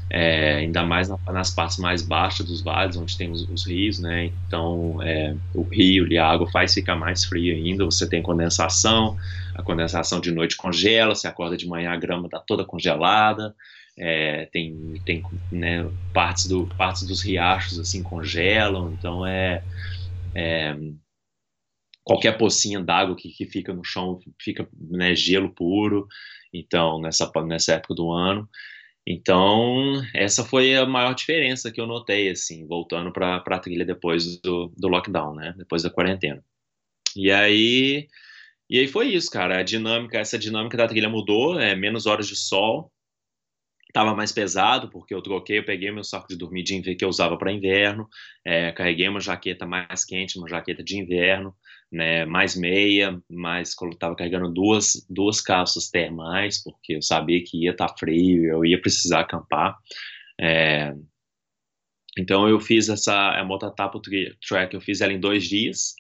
[0.08, 3.98] é, ainda mais na, nas partes mais baixas dos vales, onde tem os, os rios,
[3.98, 8.22] né, então é, o rio e a água faz ficar mais frio ainda, você tem
[8.22, 9.16] condensação,
[9.54, 13.54] a condensação de noite congela, você acorda de manhã a grama está toda congelada,
[13.96, 19.62] é, tem, tem né, partes, do, partes dos riachos assim congelam, então é,
[20.34, 20.76] é
[22.02, 26.06] qualquer pocinha d'água que, que fica no chão fica né, gelo puro,
[26.52, 28.48] então nessa, nessa época do ano.
[29.06, 34.40] Então, essa foi a maior diferença que eu notei, assim, voltando para a trilha depois
[34.40, 35.54] do, do lockdown, né?
[35.58, 36.42] Depois da quarentena.
[37.14, 38.08] E aí,
[38.76, 39.58] e aí foi isso, cara.
[39.58, 42.92] A dinâmica, essa dinâmica da trilha mudou, é menos horas de sol,
[43.94, 47.04] Tava mais pesado, porque eu troquei, eu peguei meu saco de dormir de inverno que
[47.04, 48.08] eu usava para inverno,
[48.44, 51.54] é, carreguei uma jaqueta mais quente, uma jaqueta de inverno,
[51.92, 57.70] né, mais meia, mais estava carregando duas, duas calças termais, porque eu sabia que ia
[57.70, 59.78] estar tá frio, eu ia precisar acampar.
[60.40, 60.92] É,
[62.18, 65.94] então eu fiz essa a Motatapo Track, eu fiz ela em dois dias.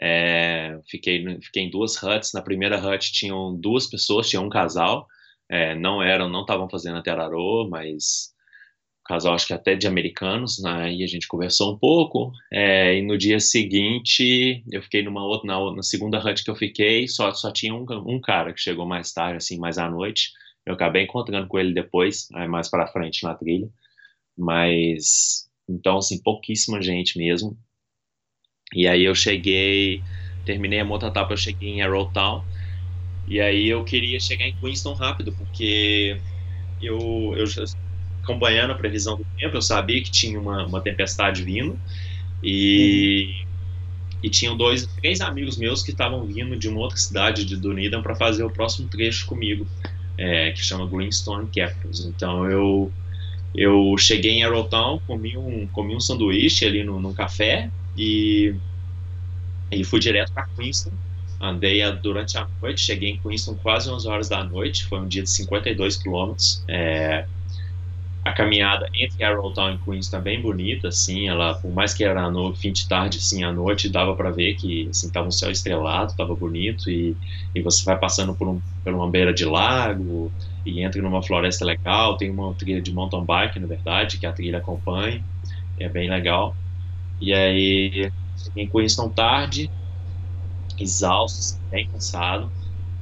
[0.00, 2.32] É, fiquei, fiquei em duas huts.
[2.32, 5.06] Na primeira hut tinham duas pessoas, tinha um casal.
[5.48, 8.34] É, não eram, não estavam fazendo a Terarô, mas
[9.06, 13.02] casal acho que até de americanos, né, e a gente conversou um pouco, é, e
[13.02, 17.32] no dia seguinte eu fiquei numa outra, na, na, segunda hut que eu fiquei, só,
[17.32, 20.32] só tinha um, um, cara que chegou mais tarde, assim, mais à noite,
[20.66, 23.68] eu acabei encontrando com ele depois, mais para frente na trilha,
[24.36, 27.56] mas, então, assim, pouquíssima gente mesmo,
[28.74, 30.04] e aí eu cheguei,
[30.44, 32.46] terminei a motatapa, eu cheguei em Arrowtown,
[33.26, 36.22] E aí eu queria chegar em Queenston rápido, porque
[36.80, 37.46] eu, eu
[38.24, 41.82] acompanhando a previsão do tempo, eu sabia que tinha uma, uma tempestade vindo
[42.42, 43.46] e,
[44.22, 48.02] e tinham dois, três amigos meus que estavam vindo de uma outra cidade de Dunedin
[48.02, 49.70] para fazer o próximo trecho comigo,
[50.18, 52.04] é, que chama Greenstone Capitals.
[52.06, 52.94] Então eu
[53.54, 58.60] eu cheguei em Arrowtown, comi um comi um sanduíche ali no, no café e
[59.70, 60.92] e fui direto para Queenston.
[61.40, 65.22] Andei durante a noite, cheguei em Queenston quase 11 horas da noite, foi um dia
[65.22, 66.64] de 52 quilômetros.
[66.68, 67.28] É,
[68.24, 72.28] a caminhada entre Arrowtown e Queenston é bem bonita, assim, ela, por mais que era
[72.30, 75.50] no fim de tarde, assim, à noite, dava para ver que, assim, tava um céu
[75.50, 77.16] estrelado, tava bonito, e,
[77.54, 81.64] e você vai passando por, um, por uma beira de lago, e entra numa floresta
[81.64, 85.24] legal, tem uma trilha de mountain bike, na verdade, que a trilha acompanha,
[85.78, 86.58] é bem legal.
[87.20, 88.10] E aí,
[88.54, 89.72] em Queenston tarde,
[90.78, 92.52] exausto, bem cansado.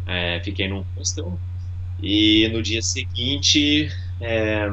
[0.06, 1.42] É, fiquei num hostel
[1.98, 3.88] e no dia seguinte
[4.20, 4.66] é,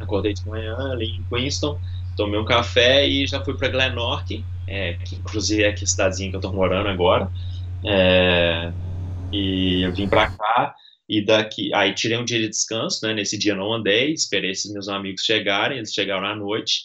[0.00, 1.80] acordei de manhã ali em Queenston,
[2.16, 6.30] tomei um café e já fui para Glenorchy, é, que inclusive é aqui a cidadezinha
[6.30, 7.30] que eu estou morando agora.
[7.86, 8.74] É,
[9.32, 10.74] e eu vim para cá
[11.08, 13.14] e daqui aí tirei um dia de descanso, né?
[13.14, 16.84] Nesse dia não andei, esperei esses meus amigos chegarem, eles chegaram à noite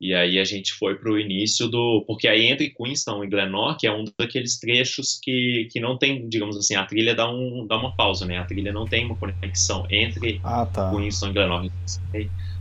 [0.00, 2.02] e aí a gente foi para o início do.
[2.06, 6.56] Porque aí entre Queenstown e Glenorchy é um daqueles trechos que, que não tem, digamos
[6.56, 8.38] assim, a trilha dá, um, dá uma pausa, né?
[8.38, 10.90] A trilha não tem uma conexão entre ah, tá.
[10.90, 11.72] Queenstown e Glenorchy.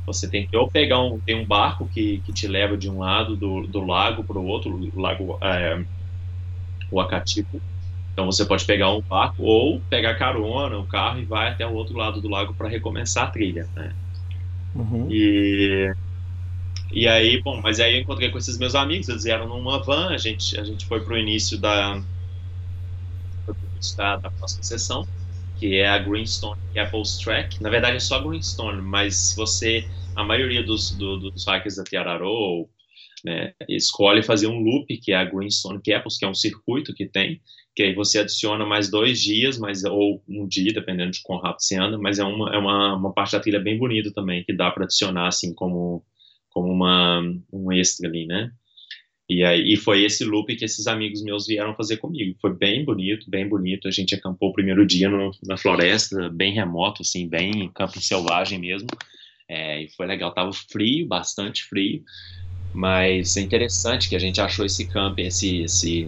[0.05, 1.17] Você tem que ou pegar um.
[1.19, 4.45] Tem um barco que, que te leva de um lado do, do lago para o
[4.45, 5.81] outro, o lago é,
[6.91, 7.61] o Acatipo.
[8.11, 11.73] Então você pode pegar um barco ou pegar carona, um carro e vai até o
[11.73, 13.93] outro lado do lago para recomeçar a trilha, né?
[14.75, 15.07] Uhum.
[15.09, 15.93] E
[16.91, 20.09] e aí, bom, mas aí eu encontrei com esses meus amigos, eles vieram numa van,
[20.09, 22.01] a gente, a gente foi pro início da,
[23.97, 25.07] da, da próxima sessão,
[25.57, 27.61] que é a Greenstone Apples Track.
[27.61, 32.69] Na verdade é só Greenstone, mas você, a maioria dos, do, dos hikers da Tiararô,
[33.23, 37.05] né, escolhe fazer um loop, que é a Greenstone Apples, que é um circuito que
[37.05, 37.41] tem,
[37.75, 41.61] que aí você adiciona mais dois dias, mas, ou um dia, dependendo de quão rápido
[41.61, 44.53] você anda, mas é uma, é uma, uma parte da trilha bem bonita também, que
[44.53, 46.03] dá para adicionar, assim, como
[46.49, 48.51] como uma, um extra ali, né?
[49.29, 52.35] E aí e foi esse loop que esses amigos meus vieram fazer comigo.
[52.41, 53.87] Foi bem bonito, bem bonito.
[53.87, 58.59] A gente acampou o primeiro dia no, na floresta, bem remoto, assim, bem campo selvagem
[58.59, 58.87] mesmo.
[59.47, 60.33] É, e foi legal.
[60.33, 62.03] Tava frio, bastante frio,
[62.73, 66.07] mas é interessante que a gente achou esse camping, esse, esse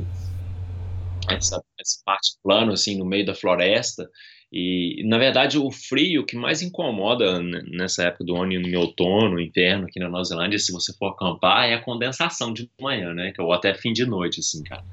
[1.29, 4.09] essa, essa parte plano assim no meio da floresta
[4.51, 9.85] e, na verdade, o frio que mais incomoda nessa época do ano, no outono, inverno,
[9.85, 13.31] aqui na Nova Zelândia, se você for acampar, é a condensação de manhã, né?
[13.39, 14.83] Ou até fim de noite, assim, cara.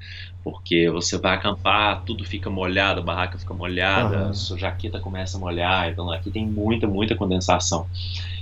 [0.45, 4.29] Porque você vai acampar, tudo fica molhado, a barraca fica molhada, uhum.
[4.29, 7.85] a sua jaqueta começa a molhar, então aqui tem muita, muita condensação.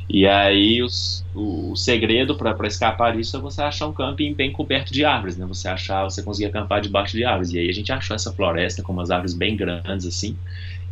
[0.10, 4.52] E aí os, o, o, segredo para escapar disso é você achar um camping bem
[4.52, 5.46] coberto de árvores, né?
[5.48, 7.52] Você achar, você conseguir acampar debaixo de árvores.
[7.52, 10.38] E aí a gente achou essa floresta com umas árvores bem grandes assim.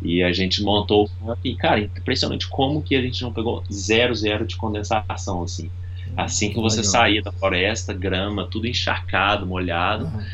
[0.02, 1.10] E a gente montou
[1.42, 5.70] e, cara, impressionante como que a gente não pegou zero, zero de condensação, assim.
[6.16, 10.24] Assim que você saía da floresta, grama, tudo encharcado, molhado, uhum.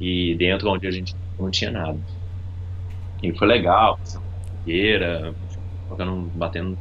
[0.00, 1.98] e dentro onde a gente não tinha nada.
[3.22, 3.98] E foi legal,
[4.48, 5.34] fogueira,
[6.34, 6.76] batendo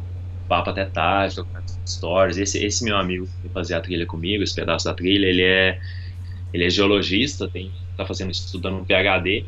[0.47, 2.37] papo até tarde, trocando stories.
[2.37, 5.79] Esse, esse meu amigo que fazia a trilha comigo, esse pedaço da trilha, ele é,
[6.53, 9.45] ele é geologista, tem, tá fazendo, estudando um PhD,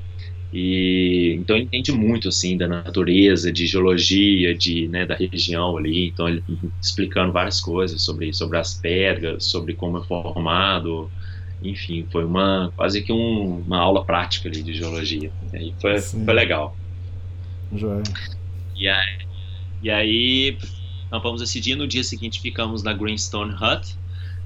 [0.53, 6.05] e então ele entende muito assim da natureza, de geologia, de né, da região ali.
[6.05, 6.43] Então ele
[6.79, 11.09] explicando várias coisas sobre sobre as pedras, sobre como é formado.
[11.63, 15.31] Enfim, foi uma quase que um, uma aula prática ali de geologia.
[15.53, 16.77] E foi, foi legal.
[17.75, 18.03] Joia.
[18.75, 19.17] E aí,
[19.81, 20.57] e aí
[21.07, 21.75] acampamos esse dia.
[21.75, 23.95] No dia seguinte ficamos na Greenstone Hut.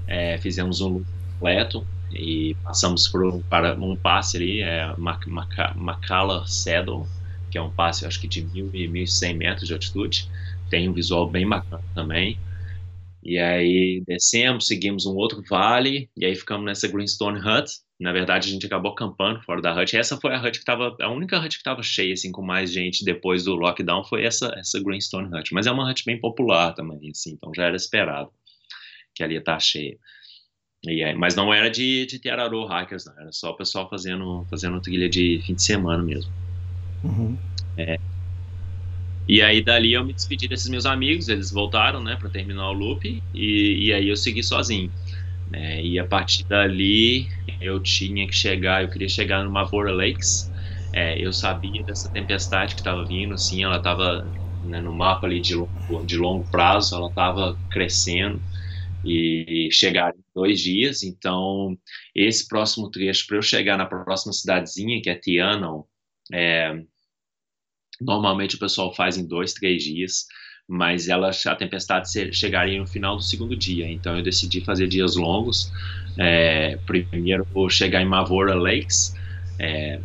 [0.08, 7.08] É, fizemos um completo e passamos por um, para um passe ali, é Macala Saddle,
[7.52, 10.30] que é um passe acho que de 1.000 e 1.100 metros de altitude,
[10.70, 12.38] tem um visual bem bacana também.
[13.24, 17.72] E aí descemos, seguimos um outro vale, e aí ficamos nessa Greenstone Hut.
[18.00, 19.98] Na verdade, a gente acabou acampando fora da hut.
[19.98, 22.72] Essa foi a hut que estava, a única hut que estava cheia, assim, com mais
[22.72, 25.52] gente depois do lockdown, foi essa, essa Greenstone Hut.
[25.52, 28.30] Mas é uma hut bem popular também, assim, então já era esperado
[29.15, 29.98] que ali ia estar cheia.
[31.18, 33.13] Mas não era de, de Tiararô Hackers, não.
[33.20, 36.32] Era só o pessoal fazendo, fazendo trilha de fim de semana mesmo.
[37.04, 37.44] Uhum.
[37.76, 37.98] É.
[39.28, 42.74] E aí dali eu me despedi desses meus amigos, eles voltaram, né, para terminar o
[42.74, 44.94] loop, e, e aí eu segui sozinho.
[45.54, 47.28] É, e a partir dali
[47.62, 50.52] eu tinha que chegar, eu queria chegar no Mavora Lakes,
[50.94, 54.32] É, eu sabia dessa tempestade que estava vindo, assim, ela estava
[54.63, 58.44] né, no mapa ali de longo, de longo prazo, ela estava crescendo
[59.08, 61.04] e chegar em dois dias.
[61.04, 61.78] Então,
[62.13, 65.84] esse próximo trecho, para eu chegar na próxima cidadezinha, que é Tianon,
[66.34, 66.84] é,
[68.02, 70.26] normalmente o pessoal faz em dois, três dias,
[70.67, 73.89] mas ela, a tempestade chegaria no final do segundo dia.
[73.89, 75.72] Então, eu decidi fazer dias longos.
[76.17, 79.15] É, primeiro, vou chegar em Mavora Lakes.
[79.60, 80.00] É,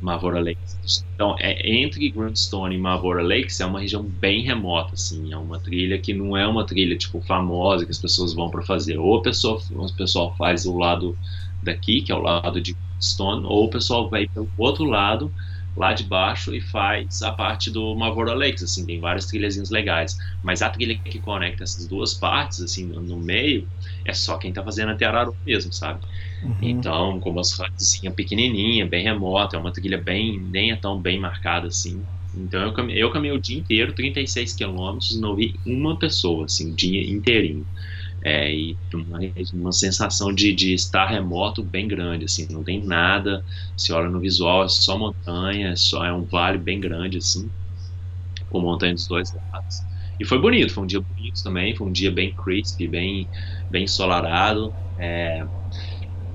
[0.00, 0.78] Mavora Lakes.
[1.14, 5.60] Então, é, entre Grandstone e Mavora Lakes é uma região bem remota, assim, é uma
[5.60, 8.98] trilha que não é uma trilha tipo famosa que as pessoas vão para fazer.
[8.98, 11.18] Ou a pessoa, o pessoal faz o lado
[11.62, 15.34] daqui, que é o lado de Grandstone, ou o pessoal vai pelo outro lado,
[15.76, 20.16] lá de baixo, e faz a parte do Mavora Lakes, assim, tem várias trilhazinhas legais.
[20.42, 23.68] Mas a trilha que conecta essas duas partes, assim, no, no meio,
[24.04, 26.00] é só quem tá fazendo até Araru mesmo, sabe?
[26.42, 26.56] Uhum.
[26.60, 31.18] Então, com umas rutszinha pequenininha, bem remota, é uma trilha bem, nem é tão bem
[31.20, 32.06] marcada assim.
[32.34, 36.72] Então, eu, came, eu caminhei o dia inteiro, 36 quilômetros, não vi uma pessoa, assim,
[36.72, 37.68] o dia inteirinho.
[38.22, 39.18] É, e uma,
[39.54, 43.44] uma sensação de, de estar remoto bem grande, assim, não tem nada,
[43.76, 47.52] se olha no visual, é só montanha, é, só, é um vale bem grande, assim,
[48.48, 49.86] com montanha dos dois lados.
[50.20, 53.28] E foi bonito, foi um dia bonito também, foi um dia bem crisp, bem,
[53.70, 54.76] bem ensolarado.
[54.98, 55.44] É,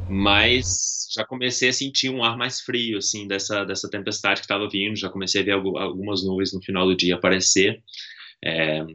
[0.08, 4.68] mas já comecei a sentir um ar mais frio, assim, dessa, dessa tempestade que estava
[4.70, 7.84] vindo, já comecei a ver algumas nuvens no final do dia aparecer,
[8.44, 8.86] é,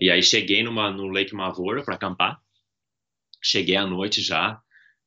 [0.00, 2.38] e aí cheguei numa, no Lake Mavora para acampar,
[3.42, 4.60] cheguei à noite já,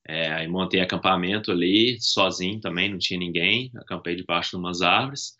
[0.07, 5.35] é, aí montei acampamento ali, sozinho também, não tinha ninguém, acampei debaixo de umas árvores,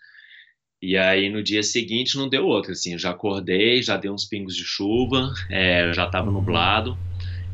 [0.86, 4.54] e aí no dia seguinte não deu outra, assim, já acordei, já deu uns pingos
[4.54, 6.34] de chuva, é, já estava uhum.
[6.34, 6.98] nublado,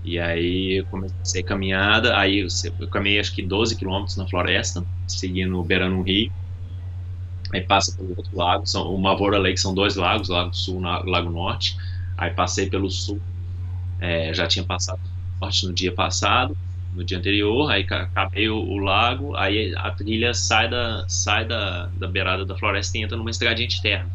[0.03, 2.39] e aí comecei a caminhada, aí
[2.79, 6.31] eu caminhei acho que 12 quilômetros na floresta, seguindo beirando um rio.
[7.53, 11.09] Aí passa pelo outro lago, são, o Mavora Lake são dois lagos, Lago Sul e
[11.09, 11.77] Lago Norte.
[12.17, 13.21] Aí passei pelo sul,
[13.99, 14.99] é, já tinha passado
[15.39, 16.57] norte no dia passado,
[16.93, 21.85] no dia anterior, aí acabei o, o, lago, aí a trilha sai da, sai da,
[21.97, 24.09] da beirada da floresta e entra numa estradinha de terra.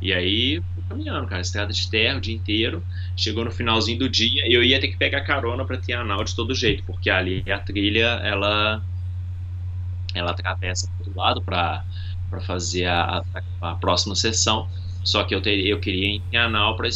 [0.00, 2.82] E aí, caminhando, cara, estrada de terra o dia inteiro.
[3.16, 6.54] Chegou no finalzinho do dia eu ia ter que pegar carona para Tianal de todo
[6.54, 8.82] jeito, porque ali a trilha, ela
[10.14, 11.84] ela atravessa para outro lado para
[12.44, 13.22] fazer a,
[13.60, 14.68] a, a, próxima sessão.
[15.04, 16.90] Só que eu, teria, eu queria ir em Tianal para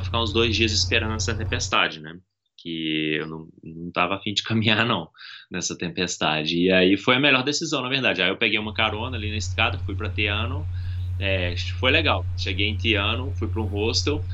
[0.00, 2.16] ficar uns dois dias esperando essa tempestade, né?
[2.62, 5.08] Que eu não, não tava afim de caminhar, não,
[5.50, 6.58] nessa tempestade.
[6.58, 8.22] E aí foi a melhor decisão, na verdade.
[8.22, 10.66] Aí eu peguei uma carona ali na estrada, fui para Tiano
[11.22, 12.26] é, foi legal.
[12.36, 14.24] Cheguei em Tiano, fui para um hostel.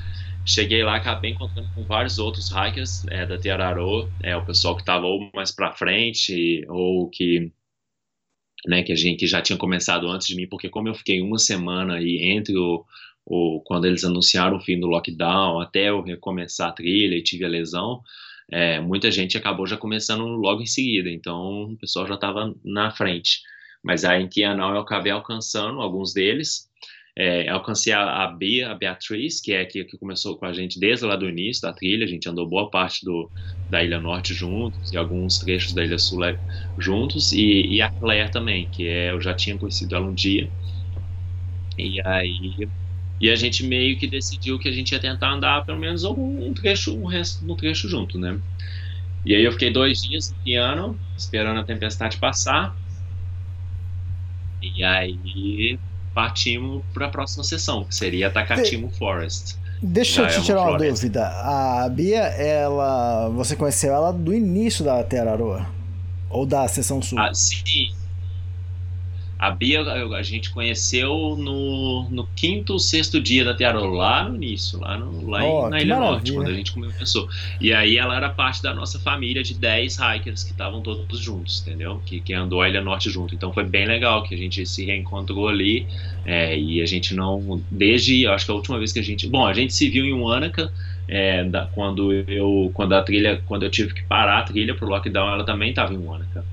[0.45, 4.81] Cheguei lá, acabei encontrando com vários outros hikers é, da Tiararô, é, o pessoal que
[4.81, 7.53] estava ou mais para frente ou que
[8.67, 11.21] né, que a gente que já tinha começado antes de mim, porque como eu fiquei
[11.21, 12.85] uma semana aí entre o,
[13.29, 17.45] o quando eles anunciaram o fim do lockdown até eu recomeçar a trilha e tive
[17.45, 18.03] a lesão,
[18.51, 22.91] é, muita gente acabou já começando logo em seguida, então o pessoal já estava na
[22.91, 23.43] frente.
[23.83, 26.69] Mas aí em Tianão eu acabei alcançando alguns deles,
[27.15, 30.79] é, alcancei a, a Bia, a Beatriz, que é que, que começou com a gente
[30.79, 32.05] desde lá do início da trilha.
[32.05, 33.29] A gente andou boa parte do,
[33.69, 36.21] da Ilha Norte juntos e alguns trechos da Ilha Sul
[36.79, 37.33] juntos.
[37.33, 40.49] E, e a Claire também, que é, eu já tinha conhecido ela um dia.
[41.77, 42.69] E aí
[43.21, 46.47] e a gente meio que decidiu que a gente ia tentar andar pelo menos um,
[46.47, 48.39] um trecho, um resto do trecho junto, né?
[49.25, 52.77] E aí eu fiquei dois dias no piano, esperando a tempestade passar.
[54.63, 55.79] E aí
[56.15, 58.99] partimos para a próxima sessão, que seria Takatimo De...
[58.99, 59.57] Forest.
[59.81, 61.29] Deixa Já eu te é tirar uma, dúvida.
[61.29, 63.29] A Bia, ela.
[63.31, 65.67] Você conheceu ela do início da Teraroa?
[66.29, 67.19] Ou da sessão sul?
[67.19, 67.93] Ah, sim,
[69.39, 74.35] a Bia a gente conheceu no, no quinto ou sexto dia da Tiara, lá no
[74.35, 75.97] início, lá, no, lá oh, em, na Ilha.
[75.97, 77.29] Norte, quando a gente começou.
[77.61, 81.61] E aí ela era parte da nossa família de 10 hikers que estavam todos juntos,
[81.61, 82.03] entendeu?
[82.05, 83.33] Que, que andou a Ilha Norte junto.
[83.33, 85.87] Então foi bem legal que a gente se reencontrou ali
[86.27, 87.63] é, e a gente não.
[87.71, 89.29] Desde, acho que a última vez que a gente.
[89.29, 90.73] Bom, a gente se viu em Wanaka.
[91.11, 94.87] É, da, quando eu quando a trilha quando eu tive que parar a trilha pro
[94.87, 96.45] lockdown ela também estava em Wanaka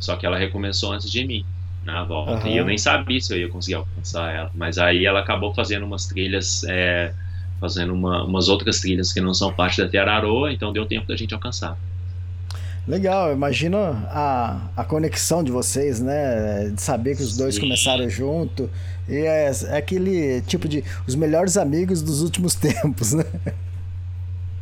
[0.00, 1.44] só que ela recomeçou antes de mim
[1.84, 2.46] na volta.
[2.46, 2.52] Uhum.
[2.52, 4.50] E eu nem sabia se eu ia conseguir alcançar ela.
[4.54, 7.12] Mas aí ela acabou fazendo umas trilhas, é,
[7.60, 11.16] fazendo uma, umas outras trilhas que não são parte da Tiararoa, então deu tempo da
[11.16, 11.76] gente alcançar.
[12.88, 13.78] Legal, imagina
[14.10, 16.70] a, a conexão de vocês, né?
[16.70, 17.62] De saber que os dois Sim.
[17.62, 18.70] começaram junto.
[19.08, 20.82] E é, é, aquele tipo de.
[21.06, 23.24] os melhores amigos dos últimos tempos, né?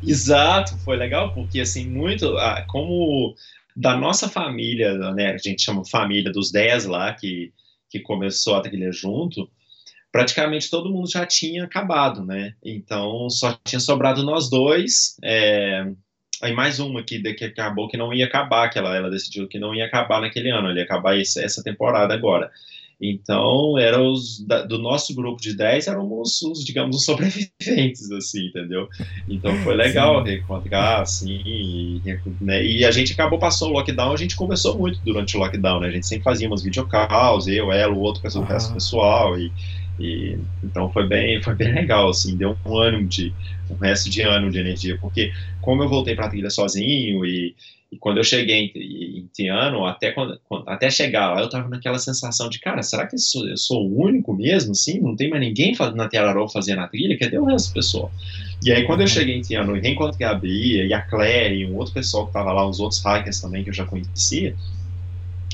[0.03, 2.35] Exato, foi legal, porque assim, muito.
[2.67, 3.35] Como
[3.79, 7.53] da nossa família, né, a gente chama família dos 10 lá, que,
[7.89, 9.49] que começou a trilha junto,
[10.11, 12.55] praticamente todo mundo já tinha acabado, né?
[12.65, 15.17] Então só tinha sobrado nós dois.
[15.23, 15.87] É...
[16.43, 19.61] Aí mais uma que, que acabou que não ia acabar, que ela, ela decidiu que
[19.61, 22.51] não ia acabar naquele ano, ele ia acabar essa temporada agora.
[23.01, 28.47] Então, era os, da, do nosso grupo de 10, éramos os, digamos, os sobreviventes, assim,
[28.47, 28.89] entendeu?
[29.29, 30.31] Então foi legal Sim.
[30.31, 32.03] reencontrar, assim, e,
[32.41, 35.81] né, e, a gente acabou, passou o lockdown, a gente conversou muito durante o lockdown,
[35.81, 35.89] né?
[35.89, 39.53] A gente sempre fazia umas videocalls, eu, ela, o outro, com o resto pessoal, e,
[40.01, 43.33] e, então foi bem, foi bem legal, assim, deu um ânimo de,
[43.71, 47.55] um resto de ano de energia, porque como eu voltei para a trilha sozinho e
[47.91, 51.99] e quando eu cheguei em, em Tiano, até, quando, até chegar lá, eu tava naquela
[51.99, 55.01] sensação de, cara, será que eu sou, eu sou o único mesmo, assim?
[55.01, 57.19] Não tem mais ninguém na Tiararó fazendo a trilha?
[57.19, 58.13] Cadê o resto do pessoal?
[58.63, 61.67] E aí, quando eu cheguei em Tiano e reencontrei a Bia e a Claire e
[61.67, 64.55] um outro pessoal que tava lá, uns outros hackers também que eu já conhecia,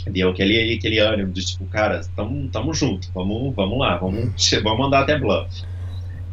[0.09, 4.33] deu aquele, aquele ânimo de, tipo, cara, tamo, tamo junto, vamos, vamos lá, vamos,
[4.65, 5.49] vamos andar até Bluff.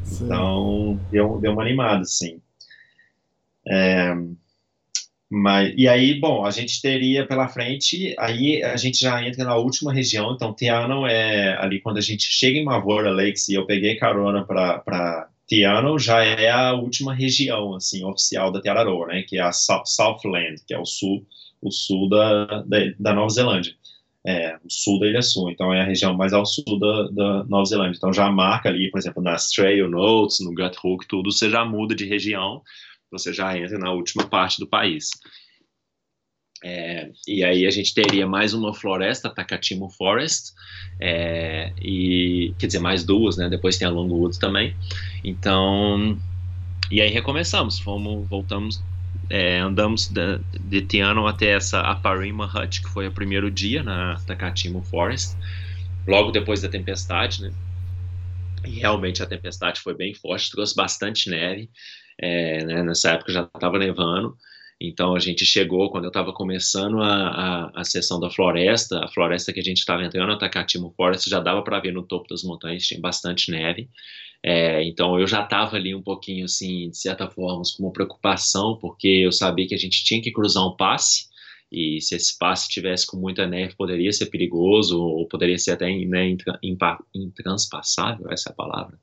[0.04, 0.26] Sim.
[0.26, 2.42] Então, deu, deu uma animada, assim.
[3.68, 4.16] É,
[5.34, 9.56] mas, e aí, bom, a gente teria pela frente, aí a gente já entra na
[9.56, 13.66] última região, então Tiano é ali quando a gente chega em Mavora Lakes e eu
[13.66, 19.38] peguei carona para Tiano, já é a última região, assim, oficial da Tiararoa, né, que
[19.38, 21.26] é a Southland, que é o sul,
[21.62, 23.74] o sul da, da, da Nova Zelândia,
[24.28, 27.44] é, o sul da Ilha Sul, então é a região mais ao sul da, da
[27.46, 31.32] Nova Zelândia, então já marca ali, por exemplo, nas Trail Notes, no Gut Hook, tudo,
[31.32, 32.62] você já muda de região,
[33.12, 35.10] você já entra na última parte do país.
[36.64, 40.54] É, e aí a gente teria mais uma floresta, Takatimo Forest,
[41.00, 43.50] é, e quer dizer mais duas, né?
[43.50, 44.76] Depois tem a Longwood também.
[45.24, 46.18] Então,
[46.90, 48.84] e aí recomeçamos, fomos, voltamos,
[49.30, 54.20] é, andamos de, de Tiano até essa Aparima Hut, que foi o primeiro dia na
[54.28, 55.36] Takatimo Forest,
[56.08, 57.52] logo depois da tempestade, né?
[58.64, 61.68] E realmente a tempestade foi bem forte, trouxe bastante neve
[62.22, 64.36] é, né, nessa época já estava nevando,
[64.80, 69.08] então a gente chegou, quando eu estava começando a, a, a, sessão da floresta, a
[69.08, 72.28] floresta que a gente estava entrando, a Takatimo Forest, já dava para ver no topo
[72.30, 73.90] das montanhas, tinha bastante neve,
[74.44, 78.78] é, então eu já estava ali um pouquinho assim, de certa forma, com uma preocupação,
[78.82, 81.31] porque eu sabia que a gente tinha que cruzar um passe,
[81.72, 85.90] e se esse passe tivesse com muita neve, poderia ser perigoso, ou poderia ser até
[86.06, 86.36] né,
[87.16, 89.00] intranspassável, essa é a palavra.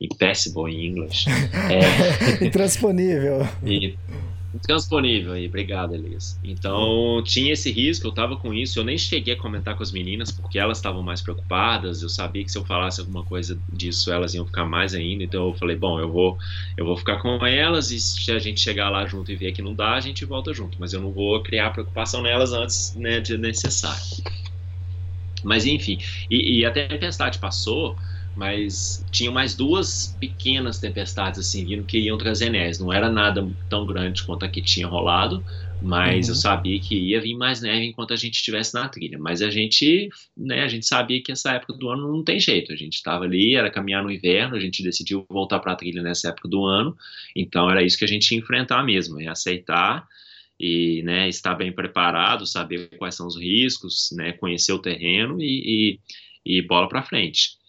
[0.00, 1.24] Impassable em inglês.
[1.68, 2.44] É...
[2.44, 3.40] Intransponível.
[3.64, 3.96] E,
[4.60, 6.38] Transponível aí, obrigado, Elias.
[6.44, 9.90] Então, tinha esse risco, eu tava com isso, eu nem cheguei a comentar com as
[9.90, 14.12] meninas, porque elas estavam mais preocupadas, eu sabia que se eu falasse alguma coisa disso,
[14.12, 16.38] elas iam ficar mais ainda, então eu falei, bom, eu vou,
[16.76, 19.62] eu vou ficar com elas, e se a gente chegar lá junto e ver que
[19.62, 23.20] não dá, a gente volta junto, mas eu não vou criar preocupação nelas antes né,
[23.20, 24.02] de necessário.
[25.42, 25.98] Mas enfim,
[26.30, 27.96] e, e a tempestade passou,
[28.34, 32.80] mas tinham mais duas pequenas tempestades assim vindo que iam trazer neve.
[32.80, 35.44] Não era nada tão grande quanto a que tinha rolado,
[35.82, 36.32] mas uhum.
[36.32, 39.18] eu sabia que ia vir mais neve enquanto a gente estivesse na trilha.
[39.18, 42.72] Mas a gente, né, a gente sabia que essa época do ano não tem jeito.
[42.72, 46.02] A gente estava ali, era caminhar no inverno, a gente decidiu voltar para a trilha
[46.02, 46.96] nessa época do ano.
[47.36, 50.06] Então era isso que a gente ia enfrentar mesmo, ia aceitar
[50.58, 55.98] e né, estar bem preparado, saber quais são os riscos, né, conhecer o terreno e,
[56.46, 57.60] e, e bola para frente.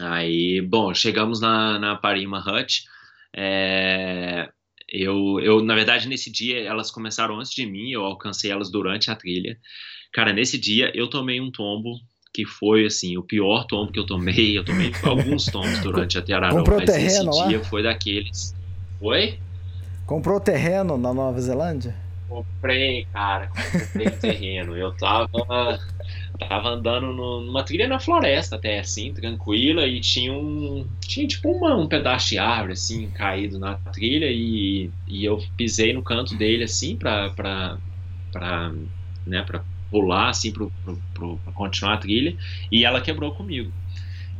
[0.00, 2.84] Aí, bom, chegamos na, na Parima Hut.
[3.36, 4.48] É,
[4.88, 9.10] eu, eu, na verdade, nesse dia, elas começaram antes de mim, eu alcancei elas durante
[9.10, 9.58] a trilha.
[10.12, 11.98] Cara, nesse dia eu tomei um tombo
[12.32, 14.58] que foi, assim, o pior tombo que eu tomei.
[14.58, 16.22] Eu tomei alguns tombos durante a
[16.56, 17.48] Comprou mas terreno esse lá?
[17.48, 18.54] dia foi daqueles...
[19.00, 19.38] Oi?
[20.06, 22.03] Comprou terreno na Nova Zelândia?
[22.26, 24.76] Comprei, cara, comprei terreno.
[24.76, 25.28] Eu tava
[26.38, 30.88] tava andando numa trilha na floresta até, assim, tranquila, e tinha um.
[31.00, 35.92] Tinha tipo uma, um pedaço de árvore, assim, caído na trilha, e, e eu pisei
[35.92, 37.78] no canto dele, assim, pra, pra,
[38.32, 38.72] pra,
[39.26, 42.36] né, pra pular, assim, pro, pro, pro, pra continuar a trilha,
[42.72, 43.74] e ela quebrou comigo.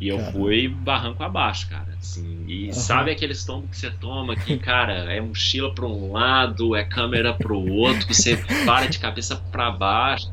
[0.04, 0.32] E eu Caramba.
[0.32, 1.88] fui barranco abaixo, cara.
[1.98, 2.72] Assim, e uhum.
[2.74, 7.32] sabe aquele tombos que você toma que, cara, é mochila para um lado, é câmera
[7.32, 8.36] para o outro, você
[8.66, 10.30] para de cabeça para baixo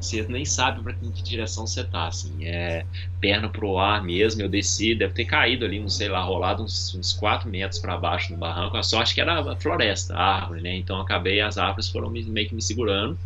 [0.00, 2.86] você nem sabe para que direção você tá, assim, é
[3.20, 6.94] perna pro ar mesmo, eu desci, deve ter caído ali, não sei lá, rolado uns,
[6.94, 10.62] uns 4 metros para baixo no barranco, a sorte que era a floresta, a árvore,
[10.62, 13.18] né, então acabei, as árvores foram me, meio que me segurando,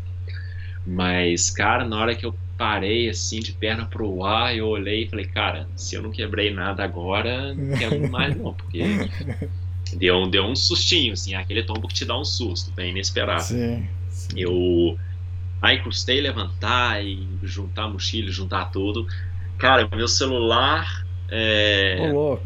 [0.87, 5.09] mas, cara, na hora que eu parei, assim, de perna pro ar, eu olhei e
[5.09, 8.83] falei, cara, se eu não quebrei nada agora, não quero mais não, porque
[9.95, 13.43] deu, deu um sustinho, assim, aquele tombo que te dá um susto, bem inesperado.
[13.43, 14.35] Sim, sim.
[14.37, 14.99] Eu
[15.62, 19.07] Aí custei levantar e juntar mochila, juntar tudo.
[19.57, 22.01] Cara, meu celular é,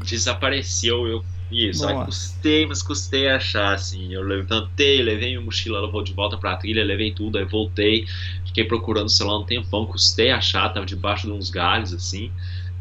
[0.04, 1.08] desapareceu.
[1.08, 4.12] Eu, isso, aí custei, mas custei achar, assim.
[4.12, 8.04] Eu levantei, levei minha mochila, levou de volta pra trilha, levei tudo, aí voltei.
[8.44, 12.32] Fiquei procurando o celular um tempão, custei achar, tava debaixo de uns galhos, assim,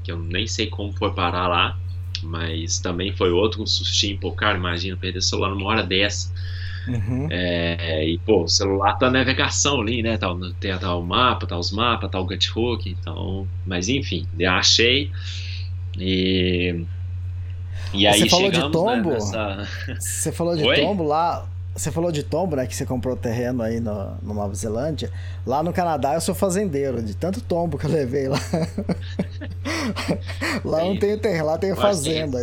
[0.03, 1.78] que eu nem sei como foi parar lá.
[2.24, 6.34] Mas também foi outro um sustinho, pô, cara, imagina perder o celular numa hora dessa.
[6.88, 7.28] Uhum.
[7.32, 10.18] É, e, pô, o celular tá navegação ali, né?
[10.18, 10.28] Tá,
[10.59, 13.47] tem, tá o mapa, tá os mapas, tá o Guthook, então.
[13.66, 15.11] Mas enfim, achei.
[15.97, 16.86] E.
[17.93, 19.09] E aí você falou chegamos, de tombo?
[19.09, 19.67] Né, nessa...
[19.99, 20.76] Você falou de Oi?
[20.82, 21.45] tombo lá.
[21.76, 22.65] Você falou de tombo, né?
[22.65, 25.11] Que você comprou terreno aí no, no Nova Zelândia.
[25.45, 28.39] Lá no Canadá eu sou fazendeiro, de tanto tombo que eu levei lá.
[30.63, 32.39] lá não tem terreno, lá tem fazenda.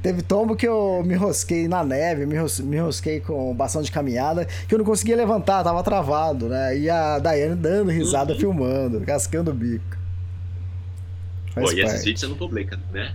[0.00, 4.46] Teve tombo que eu me rosquei na neve, me, me rosquei com bastão de caminhada,
[4.66, 6.78] que eu não conseguia levantar, tava travado, né?
[6.78, 8.38] E a Daiane dando risada, uhum.
[8.38, 9.97] filmando, cascando o bico.
[11.60, 13.14] Faz Pô, e esses vídeos você não publica, né?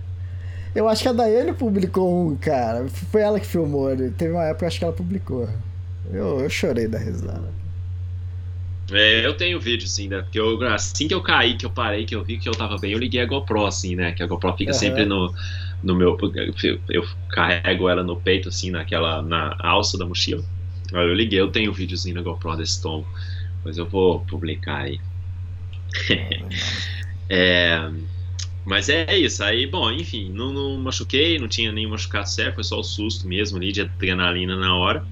[0.74, 2.88] Eu acho que a Daiane publicou um, cara.
[2.88, 3.96] Foi ela que filmou.
[4.18, 5.48] Teve uma época, acho que ela publicou.
[6.12, 7.48] Eu, eu chorei da risada.
[8.92, 10.22] É, eu tenho vídeo, sim, né?
[10.22, 12.76] Porque eu, assim que eu caí, que eu parei, que eu vi que eu tava
[12.76, 14.12] bem, eu liguei a GoPro, assim, né?
[14.12, 14.78] Que a GoPro fica uhum.
[14.78, 15.32] sempre no,
[15.82, 16.18] no meu.
[16.34, 19.22] Eu, eu, carrego ela no peito, assim, naquela.
[19.22, 20.44] na alça da mochila.
[20.92, 23.04] Aí eu liguei, eu tenho um videozinho na GoPro desse tom.
[23.64, 25.00] Mas eu vou publicar aí.
[27.30, 27.90] é,
[28.64, 32.64] mas é isso, aí, bom, enfim, não, não, machuquei, não tinha nenhum machucado sério, foi
[32.64, 35.06] só o susto mesmo ali de adrenalina na hora.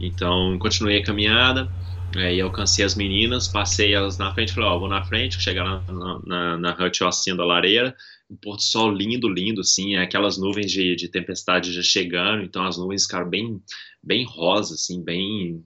[0.00, 1.70] Então, continuei a caminhada,
[2.16, 5.92] aí alcancei as meninas, passei elas na frente, falei, ó, vou na frente, chegar na,
[5.92, 7.96] na, na, na hut, eu acendo a lareira,
[8.30, 12.44] um pôr do sol lindo, lindo, assim, é aquelas nuvens de, de tempestade já chegando,
[12.44, 13.60] então as nuvens ficaram bem,
[14.02, 15.64] bem rosa, assim, bem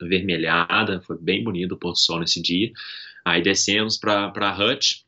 [0.00, 2.72] vermelhada, foi bem bonito o pôr do sol nesse dia.
[3.24, 5.03] Aí descemos para a hut,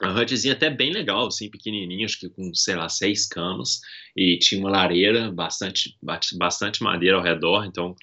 [0.00, 3.80] a hutzinha até bem legal, assim, pequenininha, acho que com, sei lá, seis camas,
[4.16, 7.96] e tinha uma lareira, bastante, bastante madeira ao redor, então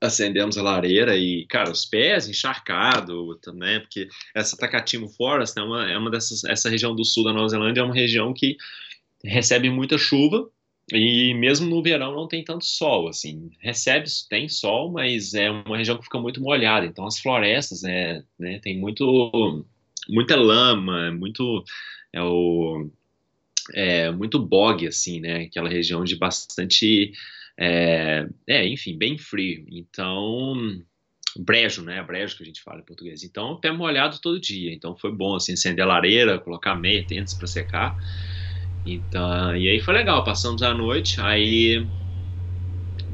[0.00, 3.16] acendemos a lareira e, cara, os pés encharcados,
[3.54, 7.32] né, porque essa Takatimo Forest é uma, é uma dessas, essa região do sul da
[7.32, 8.56] Nova Zelândia é uma região que
[9.24, 10.48] recebe muita chuva,
[10.92, 15.76] e mesmo no verão não tem tanto sol, assim, recebe, tem sol, mas é uma
[15.76, 19.64] região que fica muito molhada, então as florestas, né, né tem muito,
[20.08, 21.64] muita lama, muito,
[22.12, 22.90] é o,
[23.74, 27.12] é, muito bog, assim, né, aquela região de bastante
[27.58, 29.64] é, é, enfim, bem frio.
[29.70, 30.54] Então,
[31.38, 32.02] brejo, né?
[32.02, 33.24] Brejo que a gente fala em português.
[33.24, 34.72] Então, pé molhado todo dia.
[34.72, 37.96] Então, foi bom, assim, acender a lareira, colocar meia, tênis para secar.
[38.84, 40.22] Então, e aí foi legal.
[40.22, 41.20] Passamos a noite.
[41.20, 41.86] Aí,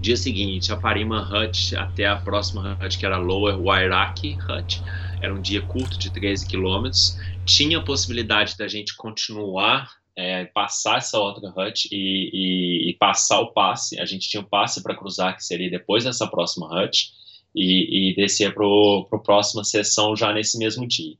[0.01, 4.83] dia seguinte, a Parima Hut até a próxima hut, que era Lower Wairaki Hut.
[5.23, 7.17] Era um dia curto, de 13 quilômetros.
[7.47, 13.41] Tinha a possibilidade da gente continuar é, passar essa outra hut e, e, e, passar
[13.41, 14.01] o passe.
[14.01, 17.13] A gente tinha um passe para cruzar, que seria depois dessa próxima hut,
[17.55, 21.17] e, e descer para a próxima sessão já nesse mesmo dia.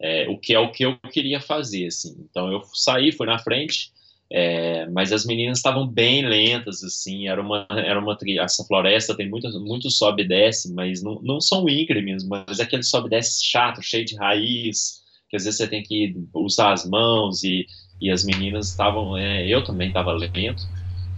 [0.00, 2.16] É, o que é o que eu queria fazer, assim.
[2.30, 3.92] Então eu saí, fui na frente,
[4.32, 7.28] é, mas as meninas estavam bem lentas, assim.
[7.28, 11.40] Era uma, era uma essa floresta tem muito, muito sobe e desce, mas não, não
[11.40, 15.58] são íngremes, mas é aquele sobe e desce chato, cheio de raiz, que às vezes
[15.58, 17.66] você tem que usar as mãos e
[18.02, 20.68] e as meninas estavam, é, eu também estava lento.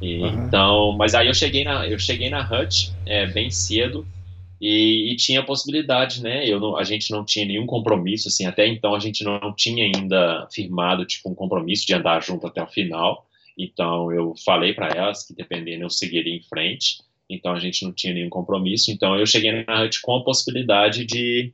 [0.03, 0.47] E, uhum.
[0.47, 4.07] Então, mas aí eu cheguei na, eu cheguei na hut é, bem cedo
[4.67, 6.49] e, e, tinha a possibilidade, né?
[6.49, 9.85] Eu não, a gente não tinha nenhum compromisso, assim, até então a gente não tinha
[9.85, 13.29] ainda firmado tipo um compromisso de andar junto até o final.
[13.59, 17.03] Então eu falei para elas que dependendo eu seguiria em frente.
[17.29, 18.91] Então a gente não tinha nenhum compromisso.
[18.91, 21.53] Então eu cheguei na hut com a possibilidade de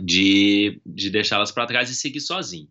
[0.00, 2.68] de, de deixá-las para trás e seguir sozinho.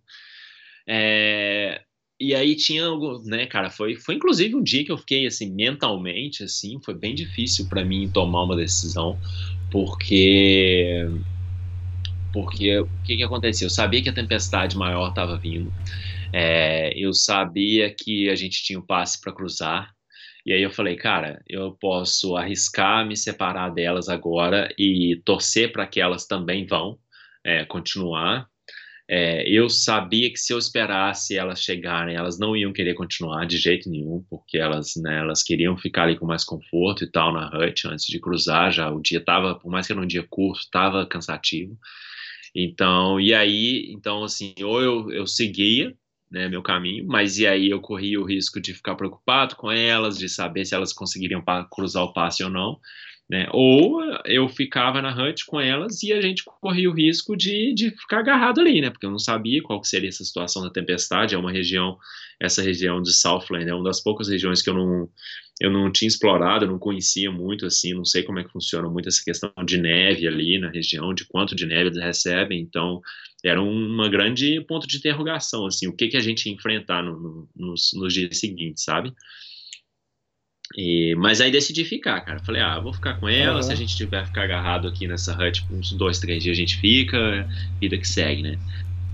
[0.87, 1.83] É,
[2.19, 5.53] e aí tinha algo, né, cara, foi, foi inclusive um dia que eu fiquei, assim,
[5.53, 9.19] mentalmente, assim, foi bem difícil para mim tomar uma decisão,
[9.71, 11.05] porque,
[12.33, 13.67] porque o que que aconteceu?
[13.67, 15.71] Eu sabia que a tempestade maior estava vindo,
[16.33, 19.95] é, eu sabia que a gente tinha o um passe para cruzar,
[20.45, 25.85] e aí eu falei, cara, eu posso arriscar me separar delas agora e torcer para
[25.85, 26.97] que elas também vão
[27.43, 28.47] é, continuar,
[29.09, 33.57] é, eu sabia que se eu esperasse elas chegarem, elas não iam querer continuar de
[33.57, 37.47] jeito nenhum, porque elas, né, elas queriam ficar ali com mais conforto e tal na
[37.47, 38.71] hut antes de cruzar.
[38.71, 41.77] Já o dia estava, por mais que era um dia curto, estava cansativo.
[42.53, 45.95] Então, e aí, então assim, ou eu, eu seguia
[46.29, 50.17] né, meu caminho, mas e aí eu corria o risco de ficar preocupado com elas,
[50.17, 52.79] de saber se elas conseguiriam cruzar o passe ou não.
[53.29, 53.45] Né?
[53.51, 57.91] Ou eu ficava na hut com elas e a gente corria o risco de, de
[57.91, 58.89] ficar agarrado ali, né?
[58.89, 61.35] Porque eu não sabia qual seria essa situação da tempestade.
[61.35, 61.97] É uma região,
[62.39, 65.09] essa região de Southland é uma das poucas regiões que eu não,
[65.59, 68.87] eu não tinha explorado, eu não conhecia muito assim, não sei como é que funciona
[68.89, 72.61] muito essa questão de neve ali na região, de quanto de neve eles recebem.
[72.61, 73.01] Então,
[73.43, 77.19] era uma grande ponto de interrogação, assim, o que, que a gente ia enfrentar no,
[77.19, 79.13] no, nos, nos dias seguintes, sabe?
[80.75, 82.39] E, mas aí decidi ficar, cara.
[82.39, 83.57] Falei, ah, vou ficar com ela.
[83.57, 83.63] Uhum.
[83.63, 86.77] Se a gente tiver ficar agarrado aqui nessa hut uns dois, três dias, a gente
[86.77, 87.47] fica,
[87.79, 88.59] vida que segue, né?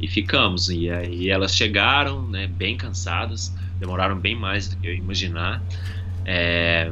[0.02, 0.70] E ficamos.
[0.70, 5.62] E aí elas chegaram, né, bem cansadas, demoraram bem mais do que eu imaginar.
[6.26, 6.92] É,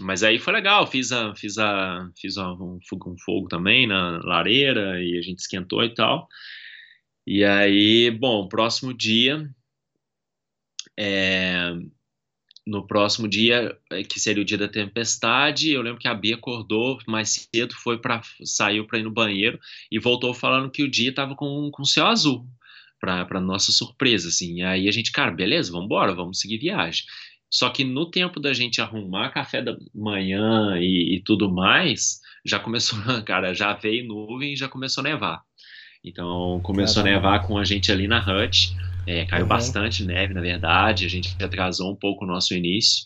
[0.00, 4.18] mas aí foi legal, fiz a, fiz a, fiz a, um, um fogo também na
[4.24, 6.28] lareira e a gente esquentou e tal.
[7.26, 9.48] E aí, bom, próximo dia,
[10.98, 11.72] é,
[12.70, 16.36] no próximo dia, é, que seria o dia da tempestade, eu lembro que a Bia
[16.36, 19.58] acordou mais cedo, foi para saiu para ir no banheiro
[19.90, 22.46] e voltou falando que o dia estava com, com céu azul,
[23.00, 24.58] para nossa surpresa, assim.
[24.58, 27.04] E aí a gente, cara, beleza, vamos embora, vamos seguir viagem.
[27.50, 32.60] Só que no tempo da gente arrumar café da manhã e, e tudo mais, já
[32.60, 35.42] começou, cara, já veio nuvem e já começou a nevar.
[36.04, 37.26] Então começou Caramba.
[37.26, 38.72] a nevar com a gente ali na hut.
[39.06, 39.48] É, caiu uhum.
[39.48, 41.06] bastante neve, na verdade.
[41.06, 43.04] A gente atrasou um pouco o nosso início.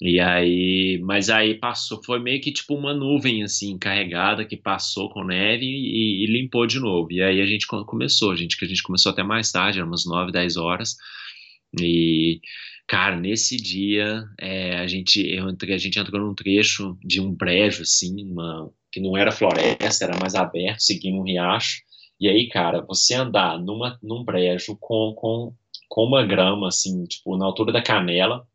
[0.00, 5.08] E aí, mas aí passou, foi meio que tipo uma nuvem assim carregada que passou
[5.08, 7.12] com neve e, e limpou de novo.
[7.12, 9.88] E aí a gente começou, a gente que a gente começou até mais tarde, eram
[9.88, 10.96] umas 9, 10 horas.
[11.80, 12.40] E
[12.86, 17.32] cara, nesse dia é, a gente eu entrei, a gente entrou num trecho de um
[17.32, 21.82] brejo assim, uma, que não era floresta, era mais aberto, seguindo um riacho.
[22.20, 25.52] E aí, cara, você andar numa, num brejo com, com,
[25.88, 28.46] com uma grama, assim, tipo, na altura da canela,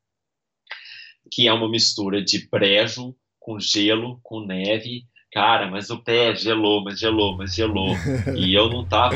[1.31, 5.05] que é uma mistura de brejo com gelo, com neve.
[5.31, 7.95] Cara, mas o pé gelou, mas gelou, mas gelou.
[8.35, 9.15] e eu não tava,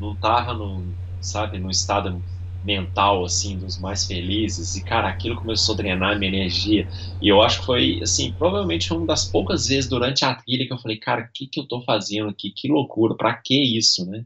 [0.00, 0.82] não tava no,
[1.20, 2.22] sabe, no estado
[2.64, 6.88] mental, assim, dos mais felizes, e, cara, aquilo começou a drenar minha energia,
[7.20, 10.72] e eu acho que foi, assim, provavelmente uma das poucas vezes durante a trilha que
[10.72, 14.06] eu falei, cara, o que que eu tô fazendo aqui, que loucura, pra que isso,
[14.06, 14.24] né?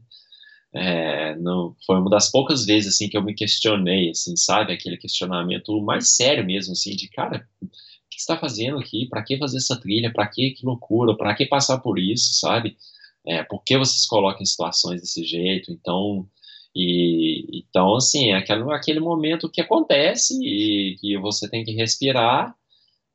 [0.73, 4.97] É, não, foi uma das poucas vezes, assim, que eu me questionei, assim, sabe, aquele
[4.97, 7.67] questionamento mais sério mesmo, assim, de, cara, o
[8.09, 11.35] que você tá fazendo aqui, pra que fazer essa trilha, pra que, que loucura, pra
[11.35, 12.77] que passar por isso, sabe?
[13.25, 15.71] É, por que vocês colocam em situações desse jeito?
[15.71, 16.27] Então,
[16.75, 22.53] e, então, assim, é aquele, aquele momento que acontece e que você tem que respirar,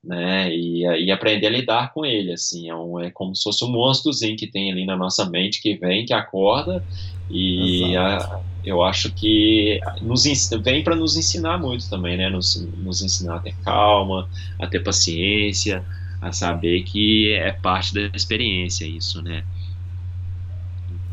[0.03, 3.65] né, e, e aprender a lidar com ele, assim, é, um, é como se fosse
[3.65, 6.85] um monstro,zinho que tem ali na nossa mente, que vem, que acorda,
[7.31, 10.25] e a, eu acho que nos,
[10.63, 14.29] vem para nos ensinar muito também, né, nos, nos ensinar a ter calma,
[14.61, 15.83] a ter paciência,
[16.21, 19.43] a saber que é parte da experiência isso, né,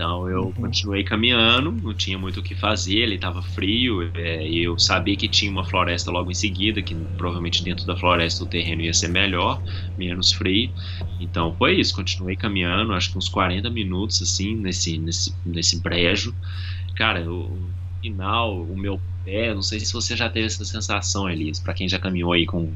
[0.01, 0.51] então eu uhum.
[0.53, 5.15] continuei caminhando, não tinha muito o que fazer, ele estava frio, é, e eu sabia
[5.15, 8.95] que tinha uma floresta logo em seguida, que provavelmente dentro da floresta o terreno ia
[8.95, 9.61] ser melhor,
[9.95, 10.71] menos frio.
[11.19, 16.33] Então foi isso, continuei caminhando, acho que uns 40 minutos assim, nesse, nesse, nesse brejo.
[16.95, 17.55] Cara, o
[18.01, 21.87] final, o meu pé, não sei se você já teve essa sensação, Elias, para quem
[21.87, 22.71] já caminhou aí com,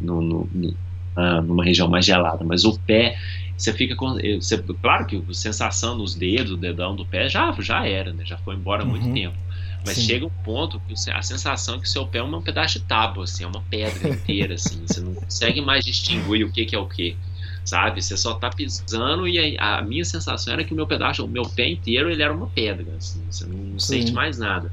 [0.00, 0.76] no, no, no,
[1.16, 3.18] ah, numa região mais gelada, mas o pé
[3.58, 4.16] você fica com.
[4.20, 8.12] Eh, você, claro que a sensação nos dedos, o dedão do pé já, já era,
[8.12, 8.24] né?
[8.24, 9.14] Já foi embora há muito uhum.
[9.14, 9.36] tempo.
[9.84, 10.02] Mas Sim.
[10.02, 12.84] chega um ponto que a sensação é que o seu pé é um pedaço de
[12.84, 14.80] tábua, assim, é uma pedra inteira, assim.
[14.86, 17.16] Você não consegue mais distinguir o que, que é o que,
[17.64, 18.00] sabe?
[18.00, 21.28] Você só tá pisando e a, a, minha sensação era que o meu pedaço, o
[21.28, 23.24] meu pé inteiro, ele era uma pedra, assim.
[23.28, 24.70] Você não, não sente mais nada.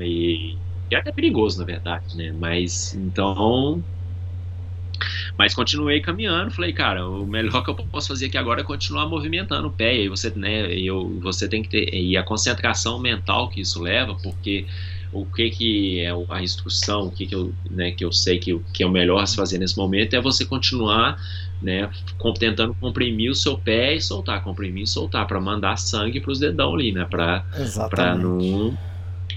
[0.00, 0.56] E,
[0.90, 2.32] e é até perigoso, na verdade, né?
[2.32, 3.84] Mas, então,
[5.38, 9.06] mas continuei caminhando, falei, cara, o melhor que eu posso fazer aqui agora é continuar
[9.06, 9.96] movimentando o pé.
[9.96, 13.82] E aí você, né, eu, você tem que ter e a concentração mental que isso
[13.82, 14.66] leva, porque
[15.12, 18.58] o que que é a instrução, o que que eu, né, que eu sei que,
[18.72, 21.20] que é o melhor a se fazer nesse momento é você continuar,
[21.60, 21.90] né,
[22.38, 26.38] tentando comprimir o seu pé e soltar, comprimir e soltar para mandar sangue para os
[26.38, 27.44] dedão ali, né, para
[28.16, 28.78] não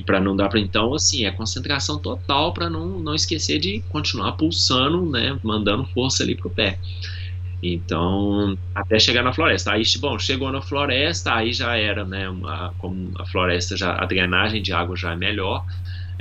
[0.06, 4.34] para não dar para então assim é concentração total para não, não esquecer de continuar
[4.34, 6.80] pulsando né mandando força ali pro pé.
[7.62, 9.72] Então até chegar na floresta.
[9.74, 14.06] Aí bom chegou na floresta aí já era né uma, como a floresta já a
[14.06, 15.66] drenagem de água já é melhor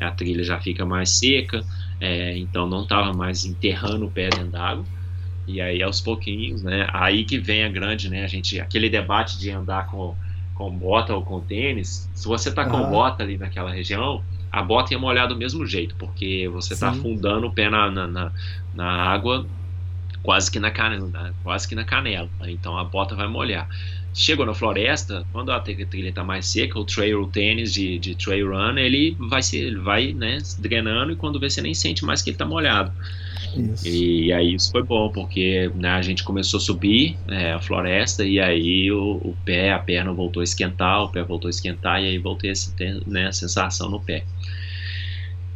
[0.01, 1.64] a trilha já fica mais seca
[2.01, 4.85] é, então não estava mais enterrando o pé dentro d'água.
[5.47, 9.39] E aí aos pouquinhos né aí que vem a grande né a gente aquele debate
[9.39, 10.16] de andar com
[10.55, 14.92] com bota ou com tênis, se você tá com bota ali naquela região, a bota
[14.92, 16.80] ia molhar do mesmo jeito, porque você tá Sim.
[16.80, 18.32] tá afundando o pé na, na, na,
[18.74, 19.46] na água
[20.22, 22.28] quase que na canela, quase que na canela.
[22.42, 23.68] Então a bota vai molhar.
[24.14, 28.14] Chegou na floresta, quando a trilha está mais seca, o trail o tênis de, de
[28.14, 32.05] trail run, ele vai ser, ele vai, né, drenando e quando vê você nem sente
[32.05, 32.92] mais que ele está molhado.
[33.57, 33.86] Isso.
[33.86, 38.24] E aí isso foi bom, porque né, a gente começou a subir é, a floresta
[38.24, 42.03] e aí o, o, pé, a perna voltou a esquentar, o pé voltou a esquentar
[42.03, 44.24] e aí voltei a ter né, a sensação no pé.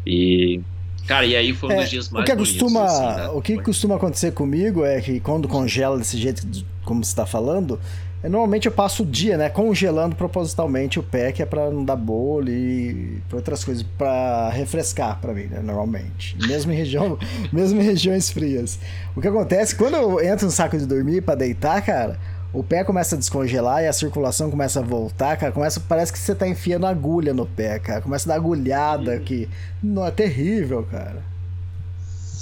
[0.06, 0.60] E
[1.06, 3.28] Cara, e aí foi um é, dos dias mais o que costuma, assim, né?
[3.28, 6.44] O que costuma acontecer comigo é que quando congela desse jeito
[6.84, 7.78] como você está falando,
[8.22, 11.96] normalmente eu passo o dia, né, congelando propositalmente o pé, que é para não dar
[11.96, 16.36] bolha e pra outras coisas, para refrescar para mim, né, normalmente.
[16.46, 17.18] Mesmo em região,
[17.52, 18.78] mesmo em regiões frias.
[19.14, 22.18] O que acontece quando eu entro no saco de dormir para deitar, cara,
[22.52, 25.52] o pé começa a descongelar e a circulação começa a voltar, cara.
[25.52, 28.00] Começa, parece que você tá enfiando agulha no pé, cara.
[28.00, 29.46] Começa a dar agulhada que.
[29.82, 31.22] Não, é terrível, cara.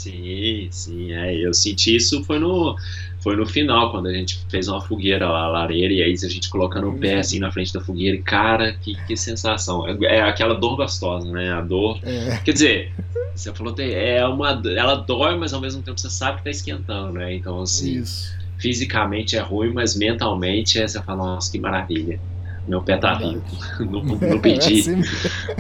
[0.05, 1.35] Sim, sim, é.
[1.35, 2.77] Eu senti isso foi no,
[3.25, 6.49] foi no final, quando a gente fez uma fogueira lá, lareira, e aí a gente
[6.49, 9.89] colocando o pé assim na frente da fogueira, e cara, que, que sensação.
[9.89, 11.53] É, é aquela dor gostosa, né?
[11.53, 11.99] A dor.
[12.03, 12.37] É.
[12.45, 12.93] Quer dizer,
[13.35, 14.62] você falou, é uma.
[14.77, 17.35] Ela dói, mas ao mesmo tempo você sabe que tá esquentando, né?
[17.35, 17.99] Então, assim.
[17.99, 22.18] Isso fisicamente é ruim, mas mentalmente é, você fala, nossa, que maravilha.
[22.66, 23.45] Meu pé tá vivo.
[23.81, 24.91] não, não, perdi.
[24.91, 25.03] É assim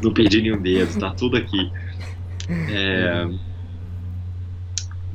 [0.02, 1.70] não perdi nenhum dedo, tá tudo aqui.
[2.48, 3.28] É,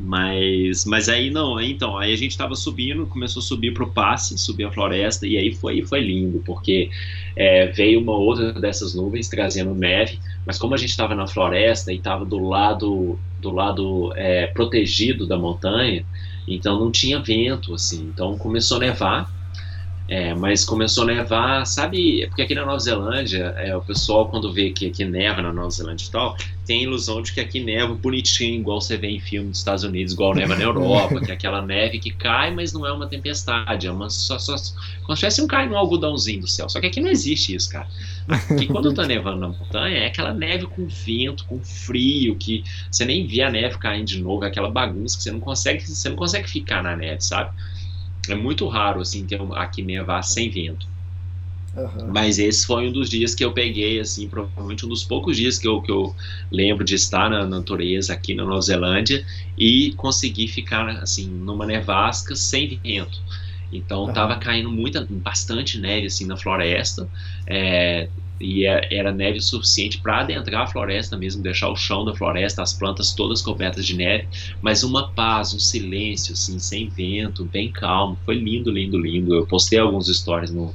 [0.02, 4.38] mas, mas aí não, então, aí a gente tava subindo, começou a subir pro passe,
[4.38, 6.90] subir a floresta, e aí foi, foi lindo, porque
[7.36, 11.92] é, veio uma outra dessas nuvens trazendo neve, mas como a gente estava na floresta
[11.92, 16.06] e estava do lado do lado é, protegido da montanha,
[16.48, 18.10] então não tinha vento, assim.
[18.14, 19.32] Então começou a nevar,
[20.10, 22.26] é, mas começou a nevar, sabe?
[22.28, 25.70] Porque aqui na Nova Zelândia, é, o pessoal quando vê que aqui neva na Nova
[25.70, 26.36] Zelândia e tal,
[26.66, 29.84] tem a ilusão de que aqui neva bonitinho, igual você vê em filmes dos Estados
[29.84, 33.06] Unidos, igual neva na Europa, que é aquela neve que cai, mas não é uma
[33.06, 34.56] tempestade, é uma só, só
[35.04, 36.68] como se tivesse um caindo um algodãozinho do céu.
[36.68, 37.88] Só que aqui não existe isso, cara.
[38.28, 43.06] Aqui quando tá nevando na montanha, é aquela neve com vento, com frio, que você
[43.06, 46.16] nem vê a neve caindo de novo, aquela bagunça que você não consegue, você não
[46.16, 47.52] consegue ficar na neve, sabe?
[48.30, 50.88] É muito raro, assim, ter aqui nevar sem vento.
[51.76, 52.12] Uhum.
[52.14, 55.58] Mas esse foi um dos dias que eu peguei, assim, provavelmente um dos poucos dias
[55.60, 56.16] que eu, que eu
[56.52, 59.26] lembro de estar na natureza aqui na Nova Zelândia
[59.58, 63.22] e conseguir ficar, assim, numa nevasca sem vento.
[63.72, 64.14] Então uhum.
[64.14, 67.08] tava caindo muita, bastante neve, assim, na floresta.
[67.46, 68.10] É,
[68.40, 72.64] e é, era neve suficiente para adentrar a floresta mesmo, deixar o chão da floresta,
[72.64, 74.28] as plantas todas cobertas de neve,
[74.62, 78.18] mas uma paz, um silêncio, assim, sem vento, bem calmo.
[78.26, 79.36] Foi lindo, lindo, lindo.
[79.36, 80.74] Eu postei alguns stories no.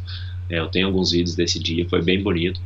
[0.50, 2.60] É, eu tenho alguns vídeos desse dia, foi bem bonito.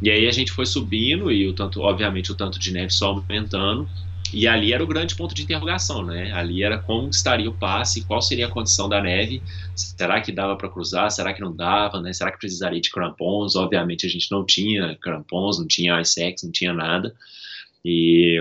[0.00, 3.08] E aí a gente foi subindo e o tanto, obviamente, o tanto de neve só
[3.08, 3.88] aumentando.
[4.34, 6.32] E ali era o grande ponto de interrogação, né?
[6.32, 9.40] Ali era como estaria o passe, qual seria a condição da neve,
[9.76, 12.12] será que dava para cruzar, será que não dava, né?
[12.12, 13.54] Será que precisaria de crampons?
[13.54, 17.14] Obviamente a gente não tinha crampons, não tinha ISEX, não tinha nada.
[17.84, 18.38] E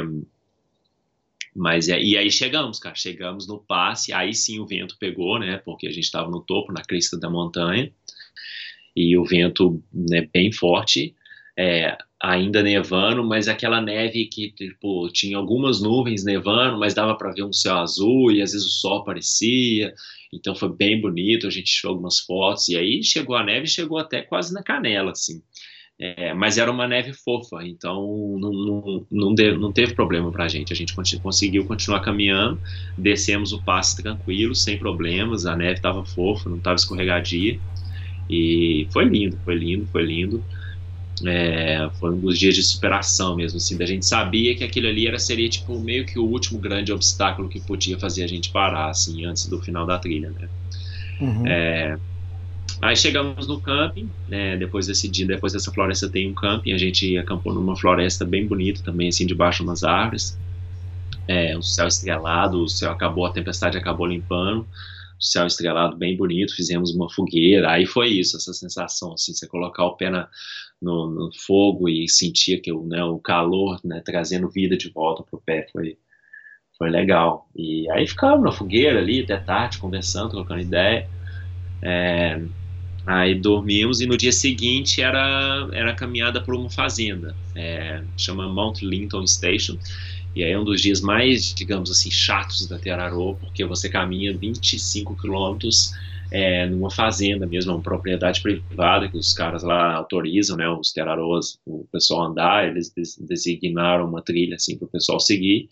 [1.55, 5.57] mas é, e aí chegamos, cara, chegamos no passe, aí sim o vento pegou, né?
[5.57, 7.91] Porque a gente estava no topo, na crista da montanha,
[8.95, 11.15] e o vento né, bem forte.
[11.55, 17.33] É, ainda nevando, mas aquela neve que tipo tinha algumas nuvens nevando, mas dava para
[17.33, 19.93] ver um céu azul e às vezes o sol aparecia.
[20.31, 23.97] Então foi bem bonito, a gente tirou algumas fotos e aí chegou a neve, chegou
[23.97, 25.41] até quase na canela assim.
[25.99, 30.45] É, mas era uma neve fofa, então não, não, não, de, não teve problema para
[30.45, 30.71] a gente.
[30.71, 32.59] A gente conseguiu continuar caminhando,
[32.97, 35.45] descemos o passo tranquilo, sem problemas.
[35.45, 37.59] A neve estava fofa, não estava escorregadia.
[38.29, 40.43] E foi lindo, foi lindo, foi lindo.
[41.25, 45.07] É, foi um dos dias de superação mesmo, assim, da gente sabia que aquilo ali
[45.07, 48.89] era, seria tipo meio que o último grande obstáculo que podia fazer a gente parar,
[48.89, 50.49] assim, antes do final da trilha, né?
[51.19, 51.45] Uhum.
[51.45, 51.97] É,
[52.81, 56.77] aí chegamos no camping, né, depois desse dia, depois dessa floresta tem um camping, a
[56.77, 60.39] gente acampou numa floresta bem bonita também, assim, debaixo de umas árvores,
[61.27, 64.67] é, o céu estrelado, o céu acabou, a tempestade acabou limpando,
[65.19, 69.85] céu estrelado bem bonito, fizemos uma fogueira, aí foi isso, essa sensação, assim, você colocar
[69.85, 70.27] o pé na,
[70.81, 75.23] no, no fogo e sentir que o, né, o calor né, trazendo vida de volta
[75.23, 75.97] pro pé foi,
[76.77, 77.49] foi legal.
[77.55, 81.09] E aí ficamos na fogueira ali até tarde, conversando, trocando ideia.
[81.81, 82.41] É,
[83.05, 88.81] aí dormimos e no dia seguinte era, era caminhada por uma fazenda, é, chama Mount
[88.81, 89.77] Linton Station.
[90.35, 94.35] E aí é um dos dias mais, digamos assim, chatos da Terarô, porque você caminha
[94.35, 95.93] 25 quilômetros
[96.33, 101.59] é, numa fazenda mesmo, uma propriedade privada que os caras lá autorizam, né, os teraros,
[101.63, 105.69] o pessoal andar, eles designaram uma trilha assim para o pessoal seguir,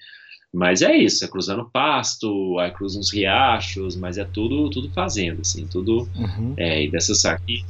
[0.54, 5.42] Mas é isso, é cruzando pasto, aí cruza uns riachos, mas é tudo tudo fazenda,
[5.42, 6.08] assim, tudo.
[6.16, 6.54] Uhum.
[6.58, 7.64] É, e dessas aqui,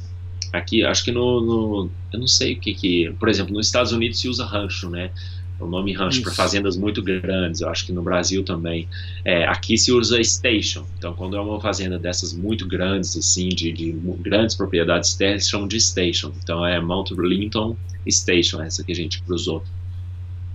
[0.52, 3.14] aqui acho que no, no, Eu não sei o que que.
[3.18, 5.12] Por exemplo, nos Estados Unidos se usa rancho, né?
[5.62, 8.88] O nome rancho para fazendas muito grandes, eu acho que no Brasil também.
[9.24, 13.72] É, aqui se usa station, então quando é uma fazenda dessas muito grandes, assim, de,
[13.72, 16.32] de grandes propriedades terras, chamam de station.
[16.42, 17.76] Então é Mount Linton
[18.08, 19.62] Station, essa que a gente cruzou.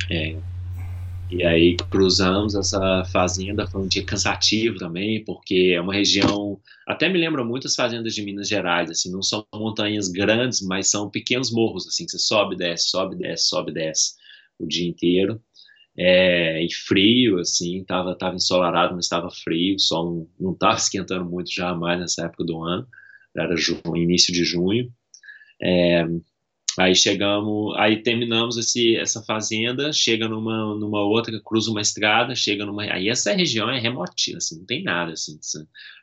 [0.09, 0.35] É,
[1.31, 7.09] e aí cruzamos essa fazenda, foi um dia cansativo também, porque é uma região, até
[7.09, 11.51] me lembra muitas fazendas de Minas Gerais, assim, não são montanhas grandes, mas são pequenos
[11.51, 14.15] morros, assim, que você sobe, desce, sobe, desce, sobe, desce
[14.59, 15.41] o dia inteiro.
[15.97, 21.25] É, e frio, assim, tava, tava ensolarado, mas estava frio, o sol não estava esquentando
[21.25, 22.87] muito jamais nessa época do ano,
[23.35, 24.91] era junho, início de junho.
[25.61, 26.05] É,
[26.77, 32.67] Aí chegamos, aí terminamos esse, essa fazenda, chega numa, numa outra, cruza uma estrada, chega
[32.67, 32.83] numa.
[32.83, 35.39] Aí essa região é remotinha, assim, não tem nada, assim.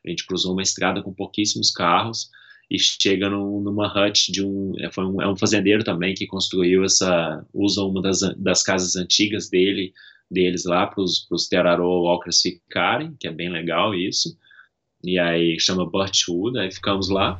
[0.04, 2.28] A gente cruzou uma estrada com pouquíssimos carros
[2.70, 5.20] e chega num, numa hut de um é, foi um.
[5.20, 7.44] é um fazendeiro também que construiu essa.
[7.52, 9.92] usa uma das, das casas antigas dele,
[10.30, 14.36] deles lá para os Terarô Walkers ficarem, que é bem legal isso.
[15.02, 17.38] E aí chama Birchwood, aí ficamos lá.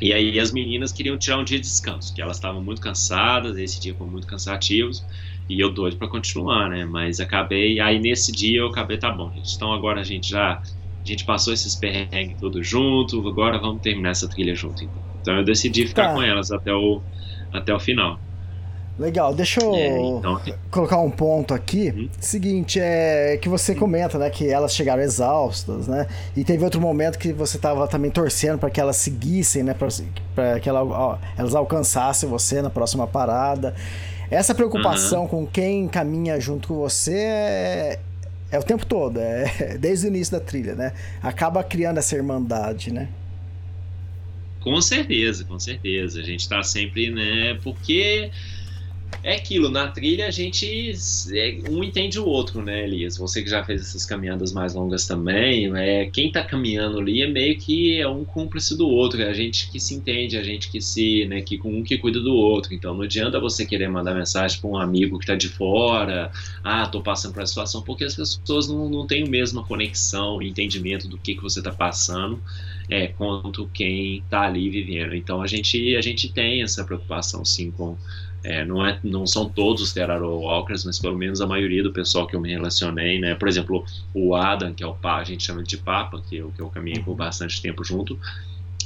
[0.00, 3.56] E aí as meninas queriam tirar um dia de descanso, que elas estavam muito cansadas,
[3.56, 5.04] esse dia foi muito cansativos,
[5.48, 6.84] e eu doido para continuar, né?
[6.84, 10.60] Mas acabei, aí nesse dia eu acabei, tá bom, gente, então agora a gente já,
[11.04, 15.02] a gente passou esses perrengues todos junto, agora vamos terminar essa trilha junto, então.
[15.20, 16.14] Então eu decidi ficar Tá.
[16.14, 17.00] com elas até o,
[17.52, 18.18] até o final.
[18.96, 20.40] Legal, deixa eu É, então,
[20.70, 21.90] colocar um ponto aqui.
[21.96, 22.08] Uhum.
[22.20, 26.06] Seguinte, é que você comenta, né, que elas chegaram exaustas, né?
[26.36, 29.74] E teve outro momento que você tava também torcendo para que elas seguissem, né,
[30.34, 33.74] para que ela, ó, elas alcançassem você na próxima parada.
[34.30, 37.98] Essa preocupação com quem caminha junto com você é,
[38.50, 40.92] é o tempo todo, é desde o início da trilha, né?
[41.22, 43.08] Acaba criando essa irmandade, né?
[44.60, 46.20] Com certeza, com certeza.
[46.20, 47.58] A gente tá sempre, né?
[47.62, 48.30] Porque
[49.22, 50.92] é aquilo, na trilha a gente.
[51.32, 53.16] é, um entende o outro, né, Elias?
[53.16, 57.26] Você que já fez essas caminhadas mais longas também, é, quem tá caminhando ali é
[57.26, 60.70] meio que é um cúmplice do outro, é a gente que se entende, a gente
[60.70, 61.26] que se.
[61.26, 62.74] né, que um que cuida do outro.
[62.74, 66.30] Então não adianta você querer mandar mensagem para um amigo que tá de fora,
[66.62, 70.42] ah, tô passando por essa situação, porque as pessoas não, não têm a mesma conexão
[70.42, 72.40] entendimento do que, que você tá passando
[72.88, 75.14] é, quanto quem está ali vivendo.
[75.14, 77.96] Então a gente a gente tem essa preocupação sim com
[78.44, 81.90] é, não, é, não são todos os Terraro Walkers, mas pelo menos a maioria do
[81.90, 83.34] pessoal que eu me relacionei, né?
[83.34, 83.82] Por exemplo,
[84.12, 87.02] o Adam, que é o a gente chama de Papa, que eu, que eu caminhei
[87.02, 88.18] por bastante tempo junto,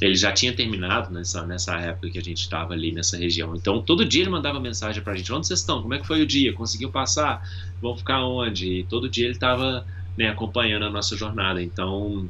[0.01, 3.57] ele já tinha terminado nessa, nessa época que a gente estava ali nessa região.
[3.57, 5.83] Então, todo dia ele mandava mensagem pra gente: onde vocês estão?
[5.83, 6.53] Como é que foi o dia?
[6.53, 7.43] Conseguiu passar?
[7.83, 8.81] Vão ficar onde?
[8.81, 9.85] E todo dia ele estava
[10.17, 11.61] né, acompanhando a nossa jornada.
[11.61, 12.29] Então,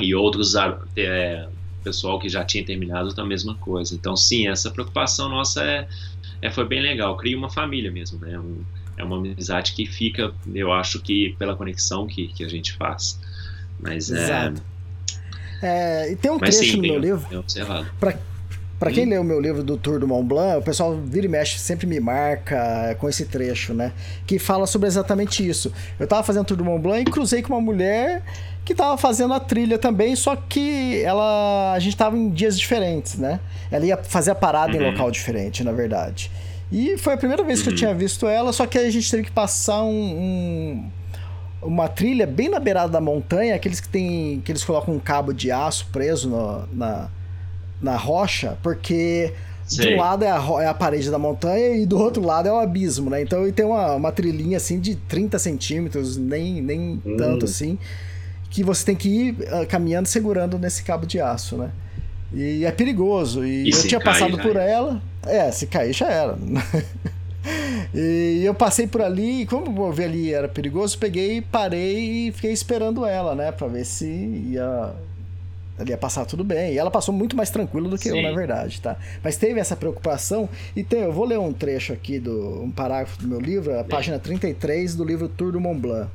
[0.00, 0.54] e outros
[0.96, 1.48] é,
[1.86, 3.94] pessoal que já tinha terminado a mesma coisa.
[3.94, 5.86] Então, sim, essa preocupação nossa é,
[6.42, 7.16] é foi bem legal.
[7.16, 8.38] Cria uma família mesmo, né?
[8.38, 8.62] Um,
[8.96, 13.20] é uma amizade que fica, eu acho que pela conexão que, que a gente faz.
[13.78, 14.22] Mas é.
[14.22, 14.62] Exato.
[15.62, 17.38] É, e tem um trecho sim, no meu livro.
[17.38, 17.86] observado.
[18.78, 21.28] Pra quem lê o meu livro do Tour do Mont Blanc, o pessoal vira e
[21.28, 23.92] mexe, sempre me marca com esse trecho, né?
[24.26, 25.72] Que fala sobre exatamente isso.
[25.98, 28.22] Eu tava fazendo o Tour do Mont Blanc e cruzei com uma mulher
[28.66, 33.16] que tava fazendo a trilha também, só que ela a gente tava em dias diferentes,
[33.16, 33.40] né?
[33.70, 34.90] Ela ia fazer a parada em Uhum.
[34.90, 36.30] local diferente, na verdade.
[36.70, 37.76] E foi a primeira vez que eu Uhum.
[37.78, 40.90] tinha visto ela, só que a gente teve que passar um- um
[41.62, 45.32] uma trilha bem na beirada da montanha, aqueles que tem que eles colocam um cabo
[45.32, 47.08] de aço preso no- na,
[47.80, 49.32] na rocha, porque
[49.68, 49.94] de Sei.
[49.94, 52.56] um lado é a, é a parede da montanha e do outro lado é o
[52.58, 53.20] abismo, né?
[53.22, 57.16] Então tem uma, uma trilhinha assim de 30 centímetros, nem, nem Hum.
[57.16, 57.76] tanto assim,
[58.56, 61.70] que você tem que ir ah, caminhando segurando nesse cabo de aço, né?
[62.32, 63.44] E é perigoso.
[63.44, 64.62] E, E eu se tinha cair, passado já por era.
[64.64, 65.02] ela.
[65.26, 66.38] É, se cair já era.
[67.94, 72.32] E eu passei por ali, e como eu vi ali era perigoso, peguei, parei e
[72.32, 73.52] fiquei esperando ela, né?
[73.52, 74.92] Pra ver se ia,
[75.78, 76.72] ela ia passar tudo bem.
[76.72, 78.22] E ela passou muito mais tranquila do que eu, Sim.
[78.22, 78.96] na verdade, tá?
[79.22, 80.48] Mas teve essa preocupação.
[80.74, 83.84] E tem, eu vou ler um trecho aqui, do, um parágrafo do meu livro, a
[83.84, 86.10] página 33 do livro Tour do Mont Blanc.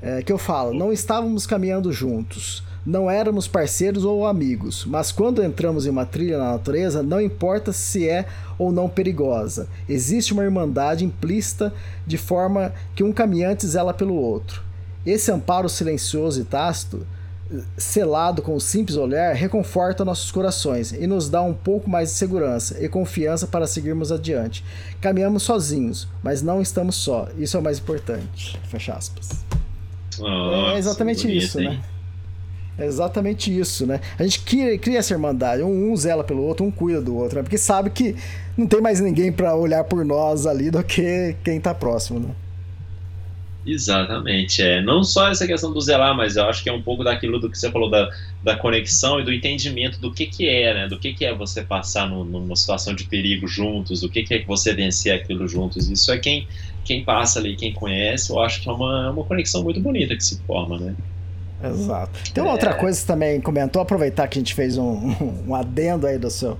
[0.00, 5.42] É, que eu falo, não estávamos caminhando juntos, não éramos parceiros ou amigos, mas quando
[5.42, 8.26] entramos em uma trilha na natureza, não importa se é
[8.56, 11.74] ou não perigosa, existe uma irmandade implícita
[12.06, 14.62] de forma que um caminhante zela pelo outro.
[15.04, 17.06] Esse amparo silencioso e tácito
[17.76, 22.16] selado com o simples olhar, reconforta nossos corações e nos dá um pouco mais de
[22.16, 24.64] segurança e confiança para seguirmos adiante.
[25.00, 27.28] Caminhamos sozinhos, mas não estamos só.
[27.38, 28.58] Isso é o mais importante.
[28.68, 29.44] Fecha aspas.
[30.22, 31.68] Nossa, é exatamente bonito, isso, hein?
[31.68, 31.80] né?
[32.78, 34.00] É exatamente isso, né?
[34.16, 35.62] A gente cria, cria essa irmandade.
[35.62, 37.42] Um, um zela pelo outro, um cuida do outro, né?
[37.42, 38.14] Porque sabe que
[38.56, 42.30] não tem mais ninguém para olhar por nós ali do que quem tá próximo, né?
[43.66, 44.80] Exatamente, é.
[44.80, 47.50] Não só essa questão do zelar, mas eu acho que é um pouco daquilo do
[47.50, 48.08] que você falou da,
[48.42, 50.88] da conexão e do entendimento do que que é, né?
[50.88, 54.34] Do que que é você passar no, numa situação de perigo juntos, do que que
[54.34, 55.90] é você vencer aquilo juntos.
[55.90, 56.48] Isso é quem,
[56.88, 60.16] quem passa ali, quem conhece, eu acho que é uma, é uma conexão muito bonita
[60.16, 60.94] que se forma, né?
[61.62, 62.32] Exato.
[62.32, 65.14] Tem uma outra coisa que você também comentou, aproveitar que a gente fez um,
[65.46, 66.56] um adendo aí do seu.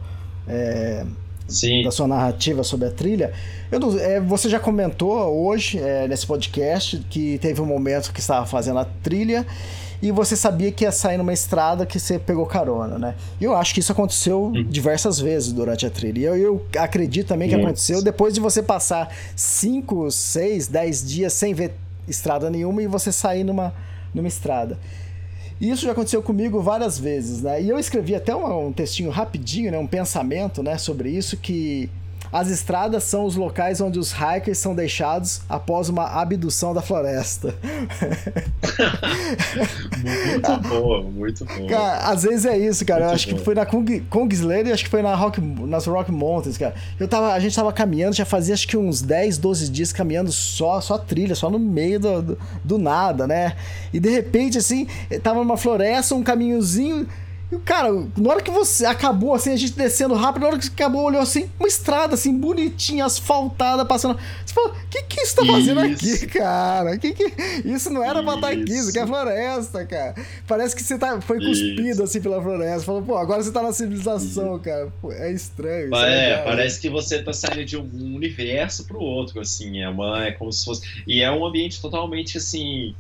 [0.46, 1.04] é,
[1.48, 1.82] Sim.
[1.82, 3.32] da sua narrativa sobre a trilha.
[3.72, 5.16] Não- é, você já comentou
[5.46, 9.46] hoje, é, nesse podcast, que teve um momento que estava fazendo a trilha
[10.01, 13.14] e você sabia que ia sair numa estrada que você pegou carona, né?
[13.40, 16.20] E eu acho que isso aconteceu diversas vezes durante a trilha.
[16.20, 17.70] E eu, eu acredito também que Muitas.
[17.70, 21.74] aconteceu depois de você passar 5, 6, 10 dias sem ver
[22.07, 23.74] estrada nenhuma e você sair numa,
[24.14, 24.78] numa estrada.
[25.61, 27.61] E Isso já aconteceu comigo várias vezes, né?
[27.61, 29.78] E eu escrevi até um, um textinho rapidinho, né?
[29.78, 30.78] Um pensamento, né?
[30.78, 31.90] Sobre isso que
[32.32, 37.54] as estradas são os locais onde os hikers são deixados após uma abdução da floresta.
[39.98, 41.68] Muito boa, muito boa.
[41.68, 43.00] Cara, às vezes é isso, cara.
[43.00, 45.86] Eu Muito acho que foi na Kung, Kungsleder e acho que foi na Rock, nas
[45.86, 46.74] Rock Mountains, cara.
[46.98, 50.30] Eu tava, a gente tava caminhando, já fazia acho que uns 10, 12 dias caminhando
[50.32, 53.56] só, só trilha, só no meio do, do, do nada, né?
[53.92, 54.86] E de repente, assim,
[55.22, 57.06] tava numa floresta, um caminhozinho.
[57.51, 60.68] E, cara, na hora que você acabou, assim, a gente descendo rápido, na hora que
[60.68, 64.18] acabou, olhou assim, uma estrada, assim, bonitinha, asfaltada, passando.
[64.44, 66.14] Você falou, o que que isso tá fazendo Isso.
[66.16, 66.99] aqui, cara?
[66.99, 67.24] Que que...
[67.64, 69.07] Isso não era pra estar aqui, isso aqui é Isso.
[69.07, 70.14] floresta, cara.
[70.46, 72.03] Parece que você tá, foi cuspido, Isso.
[72.03, 72.84] assim, pela floresta.
[72.84, 74.92] Falou, pô, agora você tá na civilização, cara.
[75.01, 75.84] Pô, é estranho.
[75.84, 76.42] isso Mas é, né?
[76.42, 80.53] parece que você tá saindo de um universo pro outro, assim, é uma, é como
[80.53, 82.94] se fosse, e é um ambiente totalmente, assim,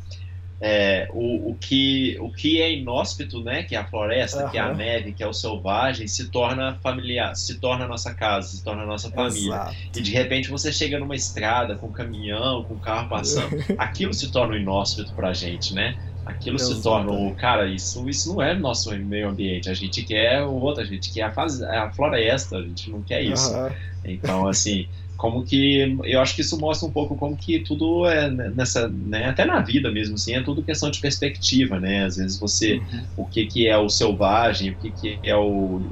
[0.60, 4.60] é, o, o, que, o que é inóspito, né, que é a floresta, que é
[4.60, 8.84] a neve, que é o selvagem, se torna familiar, se torna nossa casa, se torna
[8.84, 9.54] nossa família.
[9.54, 9.76] Exato.
[9.96, 14.12] E de repente você chega numa estrada com um caminhão, com um carro passando, aquilo
[14.12, 15.96] se torna um inóspito pra gente, né?
[16.26, 17.34] Aquilo se torna o.
[17.34, 19.70] Cara, isso, isso não é nosso meio ambiente.
[19.70, 23.00] A gente quer o outro, a gente quer a, faz, a floresta, a gente não
[23.00, 23.50] quer isso.
[23.54, 23.72] Aham.
[24.04, 24.86] Então, assim,
[25.18, 25.98] como que.
[26.04, 28.88] Eu acho que isso mostra um pouco como que tudo é nessa.
[28.90, 32.06] Né, até na vida mesmo, assim, é tudo questão de perspectiva, né?
[32.06, 32.84] Às vezes você.
[33.16, 35.42] O que, que é o selvagem, o que, que é o.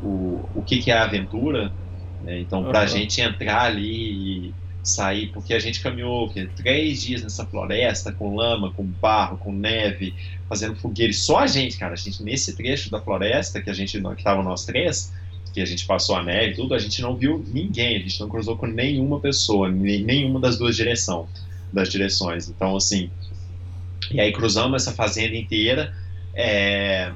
[0.03, 1.75] O, o que, que é a aventura.
[2.21, 2.41] né?
[2.41, 2.87] Então, pra Aham.
[2.87, 6.47] gente entrar ali e sair, porque a gente caminhou o quê?
[6.55, 10.15] três dias nessa floresta, com lama, com barro, com neve,
[10.49, 11.11] fazendo fogueira.
[11.11, 14.23] E só a gente, cara, a gente nesse trecho da floresta, que a gente que
[14.23, 15.13] tava nós três,
[15.57, 18.21] que a gente passou a neve e tudo, a gente não viu ninguém, a gente
[18.21, 21.31] não cruzou com nenhuma pessoa, nem- nenhuma das duas direção,
[21.73, 22.47] das direções.
[22.47, 23.11] Então, assim,
[24.11, 25.95] e aí cruzamos essa fazenda inteira,
[26.35, 27.15] é,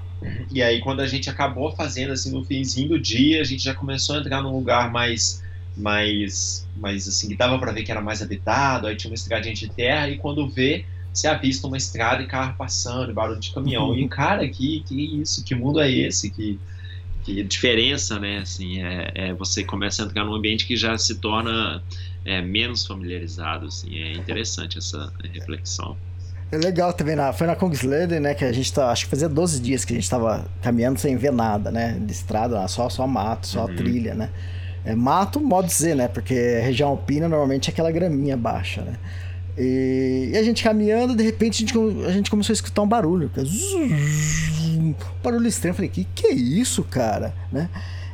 [0.50, 3.62] e aí quando a gente acabou a fazenda, assim, no finzinho do dia, a gente
[3.62, 5.42] já começou a entrar num lugar mais,
[5.76, 9.54] mais, mais assim, que dava para ver que era mais habitado, aí tinha uma estradinha
[9.54, 13.94] de terra, e quando vê, se avista uma estrada e carro passando, barulho de caminhão,
[13.94, 16.58] e cara, que, que isso, que mundo é esse, que
[17.24, 18.38] que diferença, né?
[18.38, 21.82] Assim, é, é você começa a entrar num ambiente que já se torna
[22.24, 23.96] é, menos familiarizado, assim.
[23.98, 25.96] É interessante essa reflexão.
[26.52, 29.28] É legal também, na, foi na Kungsleder, né, que a gente tá, acho que fazia
[29.28, 33.06] 12 dias que a gente tava caminhando sem ver nada, né, de estrada, só, só
[33.06, 33.76] mato, só Uhum.
[33.76, 34.30] trilha, né.
[34.84, 38.94] É mato, modo de dizer, né, porque região alpina normalmente é aquela graminha baixa, né.
[39.58, 42.88] E, e a gente caminhando, de repente a gente, a gente começou a escutar um
[42.88, 43.30] barulho,
[44.78, 47.68] um barulho estranho, eu falei, que que é isso, cara, né.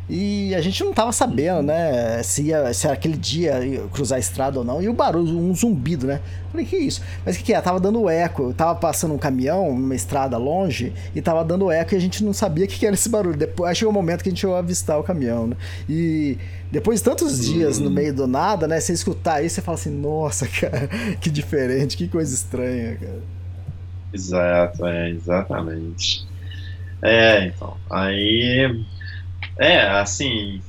[0.09, 4.21] E a gente não tava sabendo, né, se, ia, se aquele dia ia cruzar a
[4.21, 4.81] estrada ou não.
[4.81, 6.21] E o barulho, um zumbido, né?
[6.51, 7.03] Falei, que isso?
[7.25, 7.61] Mas o que, que é?
[7.61, 8.45] Tava dando eco.
[8.45, 12.23] Eu tava passando um caminhão numa estrada longe e tava dando eco e a gente
[12.23, 13.37] não sabia o que, que era esse barulho.
[13.37, 15.57] Depois, chegou o momento que a gente chegou a avistar o caminhão, né?
[15.89, 16.39] E
[16.71, 18.79] depois de tantos dias no meio do nada, né?
[18.79, 20.89] Você escutar isso, você fala assim, nossa, cara,
[21.21, 23.23] que diferente, que coisa estranha, cara.
[24.13, 26.25] Exato, é, exatamente.
[27.03, 28.85] É, então, aí.
[29.59, 30.65] É, assim.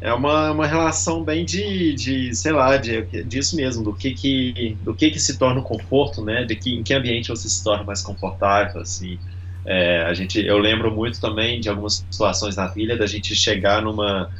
[0.00, 4.78] É uma, uma relação bem de, de sei lá, de, disso mesmo, do que que,
[4.82, 6.44] do que que se torna o conforto, né?
[6.44, 9.20] De que, em que ambiente você se torna mais confortável, assim.
[9.66, 13.82] É, a gente, eu lembro muito também de algumas situações na trilha da gente chegar
[13.82, 14.30] numa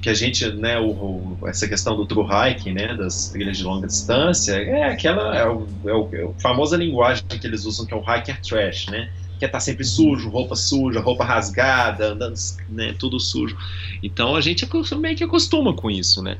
[0.00, 3.64] que a gente, né, o, o- essa questão do true hiking, né, das trilhas de
[3.64, 7.84] longa distância, é aquela, é o, é o, é o famosa linguagem que eles usam
[7.86, 9.10] que é o hiker trash, né,
[9.42, 12.36] quer estar sempre sujo, roupa suja, roupa rasgada, andando,
[12.68, 13.56] né, tudo sujo.
[14.00, 14.64] Então a gente
[14.96, 16.38] meio que acostuma com isso, né?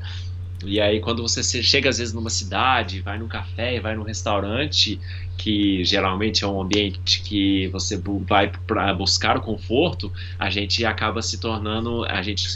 [0.65, 5.01] E aí, quando você chega às vezes numa cidade, vai num café, vai num restaurante,
[5.37, 11.21] que geralmente é um ambiente que você vai para buscar o conforto, a gente acaba
[11.21, 12.47] se tornando, a gente,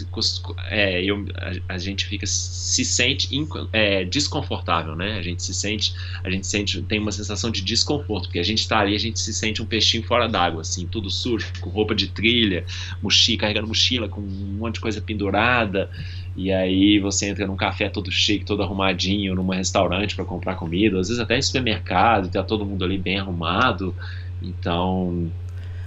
[0.69, 3.29] é, eu, a, a, gente fica se sente
[3.73, 5.17] é, desconfortável, né?
[5.17, 8.59] A gente se sente, a gente sente, tem uma sensação de desconforto, porque a gente
[8.59, 11.93] está ali, a gente se sente um peixinho fora d'água, assim, tudo sujo, com roupa
[11.93, 12.65] de trilha,
[13.01, 15.89] mochila, carregando mochila com um monte de coisa pendurada.
[16.37, 20.99] E aí você entra num café todo chique, todo arrumadinho, num restaurante para comprar comida,
[20.99, 23.95] às vezes até em supermercado, tá todo mundo ali bem arrumado.
[24.41, 25.31] Então.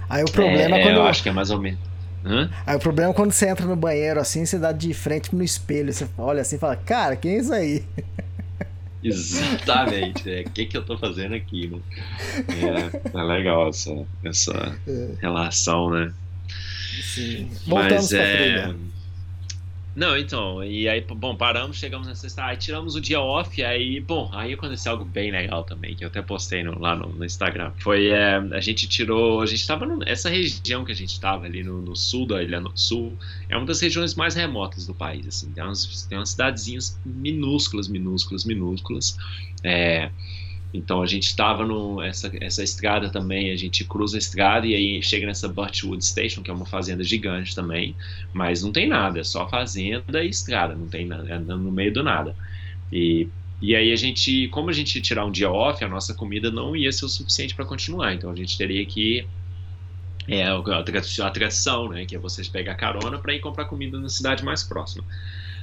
[0.09, 0.95] Aí o problema é, é quando.
[0.95, 1.79] Eu acho que é mais ou menos.
[2.23, 2.49] Hã?
[2.65, 5.43] Aí o problema é quando você entra no banheiro assim, você dá de frente no
[5.43, 7.83] espelho, você olha assim e fala, cara, quem é isso aí?
[9.03, 10.41] Exatamente, é.
[10.41, 11.79] O que, que eu tô fazendo aqui, né?
[13.13, 15.07] É, é legal essa, essa é.
[15.19, 16.13] relação, né?
[17.01, 17.49] Sim.
[17.65, 18.75] Voltamos Mas é.
[19.93, 23.99] Não, então, e aí, bom, paramos, chegamos na sexta, aí tiramos o dia off, aí,
[23.99, 27.25] bom, aí aconteceu algo bem legal também, que eu até postei no, lá no, no,
[27.25, 27.73] Instagram.
[27.77, 31.61] Foi, é, a gente tirou, a gente tava nessa região que a gente tava ali
[31.61, 33.17] no, no, sul da Ilha no Sul,
[33.49, 37.89] é uma das regiões mais remotas do país, assim, tem umas, tem umas cidadezinhas minúsculas,
[37.89, 39.17] minúsculas, minúsculas,
[39.61, 40.09] é,
[40.73, 41.65] então a gente estava
[42.05, 46.41] essa essa estrada também, a gente cruza a estrada e aí chega nessa Birchwood Station,
[46.41, 47.95] que é uma fazenda gigante também,
[48.33, 51.93] mas não tem nada, é só fazenda e estrada, não tem nada, é no meio
[51.93, 52.35] do nada.
[52.91, 53.27] E
[53.61, 56.75] e aí a gente, como a gente tirar um dia off, a nossa comida não
[56.75, 59.23] ia ser o suficiente para continuar, então a gente teria que
[60.27, 64.43] é a atração, né, que é vocês pegar carona para ir comprar comida na cidade
[64.43, 65.03] mais próxima.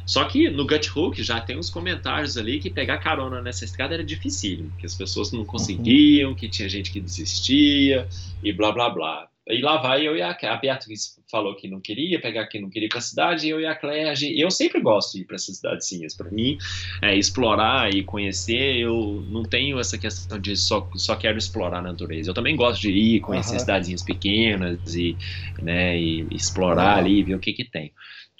[0.08, 3.92] Só que no Gut Hook já tem uns comentários ali que pegar carona nessa estrada
[3.92, 8.08] era difícil, que as pessoas não conseguiam, que tinha gente que desistia
[8.42, 9.28] e blá blá blá.
[9.46, 12.70] E lá vai eu e a, a Beatriz falou que não queria pegar, que não
[12.70, 15.36] queria ir para a cidade, eu e a Claire, eu sempre gosto de ir para
[15.36, 16.14] essas cidadezinhas.
[16.14, 16.56] Para mim,
[17.02, 21.82] é, explorar e conhecer, eu não tenho essa questão de só, só quero explorar a
[21.82, 22.30] natureza.
[22.30, 23.58] Eu também gosto de ir, conhecer uhum.
[23.58, 25.14] cidadezinhas pequenas e,
[25.60, 27.04] né, e explorar uhum.
[27.04, 27.92] ali, ver o que que tem.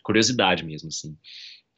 [0.02, 1.14] Curiosidade mesmo, assim.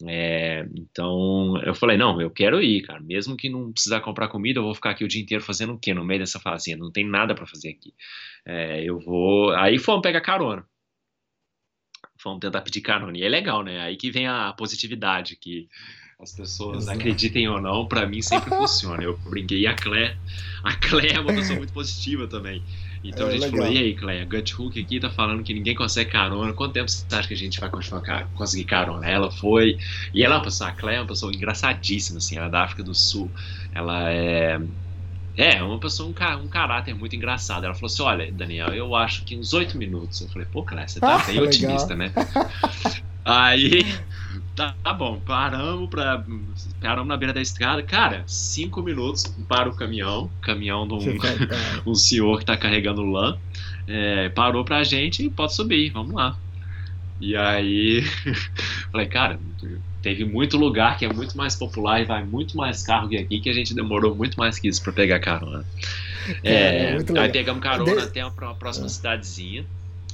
[0.07, 3.01] É, então eu falei, não, eu quero ir, cara.
[3.01, 5.79] Mesmo que não precisar comprar comida, eu vou ficar aqui o dia inteiro fazendo o
[5.79, 6.83] quê no meio dessa fazenda?
[6.83, 7.95] Não tem nada para fazer aqui.
[8.47, 9.55] É, eu vou.
[9.55, 10.65] Aí fomos pegar carona.
[12.19, 13.17] Fomos tentar pedir carona.
[13.17, 13.81] E é legal, né?
[13.81, 15.69] Aí que vem a positividade, que
[16.19, 16.99] as pessoas Exato.
[16.99, 19.03] acreditem ou não, para mim sempre funciona.
[19.03, 19.61] Eu brinquei.
[19.61, 20.17] E a Clé,
[20.63, 22.63] a Clé é uma pessoa muito positiva também.
[23.03, 23.61] Então é, a gente legal.
[23.63, 26.53] falou, e aí, Cleia, Gut Hook aqui tá falando que ninguém consegue carona.
[26.53, 29.09] Quanto tempo você acha que a gente vai continuar conseguir carona?
[29.09, 29.79] Ela foi.
[30.13, 32.63] E ela é uma pessoa, a Cleia é uma pessoa engraçadíssima, assim, ela é da
[32.63, 33.31] África do Sul.
[33.75, 34.61] Ela é.
[35.37, 37.65] É, uma pessoa, um, um caráter muito engraçado.
[37.65, 40.21] Ela falou assim: olha, Daniel, eu acho que uns oito minutos.
[40.21, 41.47] Eu falei, pô, Cleia, você tá ah, bem legal.
[41.47, 42.13] otimista, né?
[43.25, 43.85] Aí
[44.55, 46.25] Tá, tá, bom, paramos, pra,
[46.81, 47.83] paramos na beira da estrada.
[47.83, 51.19] Cara, cinco minutos para o caminhão, caminhão de um,
[51.91, 53.39] um senhor que está carregando lã.
[53.87, 56.37] É, parou pra gente e pode subir, vamos lá.
[57.21, 58.03] E aí,
[58.91, 59.39] falei, cara,
[60.03, 63.41] teve muito lugar que é muito mais popular e vai muito mais carro que aqui,
[63.41, 65.65] que a gente demorou muito mais que isso para pegar carona.
[66.43, 68.03] É, é aí pegamos carona de...
[68.03, 68.89] até a próxima é.
[68.89, 69.65] cidadezinha.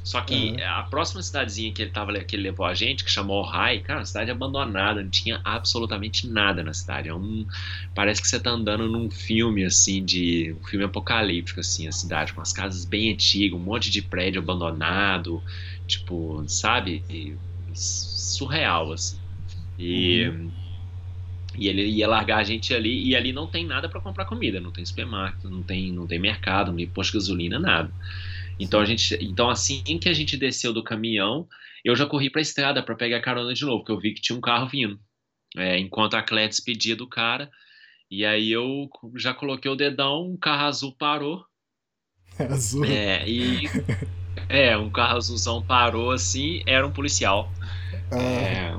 [0.06, 0.56] Só que uhum.
[0.64, 4.04] a próxima cidadezinha que ele, tava, que ele levou a gente, que chamou Ohai, cara,
[4.04, 7.08] cidade abandonada, não tinha absolutamente nada na cidade.
[7.08, 7.44] É um,
[7.92, 10.54] parece que você tá andando num filme, assim, de.
[10.60, 14.40] um filme apocalíptico, assim, a cidade, com as casas bem antigas, um monte de prédio
[14.40, 15.42] abandonado,
[15.88, 17.02] tipo, sabe?
[17.10, 17.34] E,
[17.74, 19.18] surreal, assim.
[19.76, 20.28] E.
[20.28, 20.52] Uhum.
[21.58, 24.60] E ele ia largar a gente ali, e ali não tem nada para comprar comida,
[24.60, 27.90] não tem supermercado, não tem, não tem mercado, não tem posto de gasolina, nada.
[28.58, 31.46] Então a gente, então assim que a gente desceu do caminhão,
[31.84, 34.20] eu já corri para a estrada para pegar carona de novo, porque eu vi que
[34.20, 34.98] tinha um carro vindo.
[35.56, 37.50] É, enquanto a Clé despedia do cara,
[38.10, 41.44] e aí eu já coloquei o dedão, um carro azul parou.
[42.38, 42.84] Azul.
[42.84, 43.62] É, e
[44.48, 47.50] é, um carro azulzão parou assim, era um policial.
[48.10, 48.18] Ah.
[48.20, 48.72] É,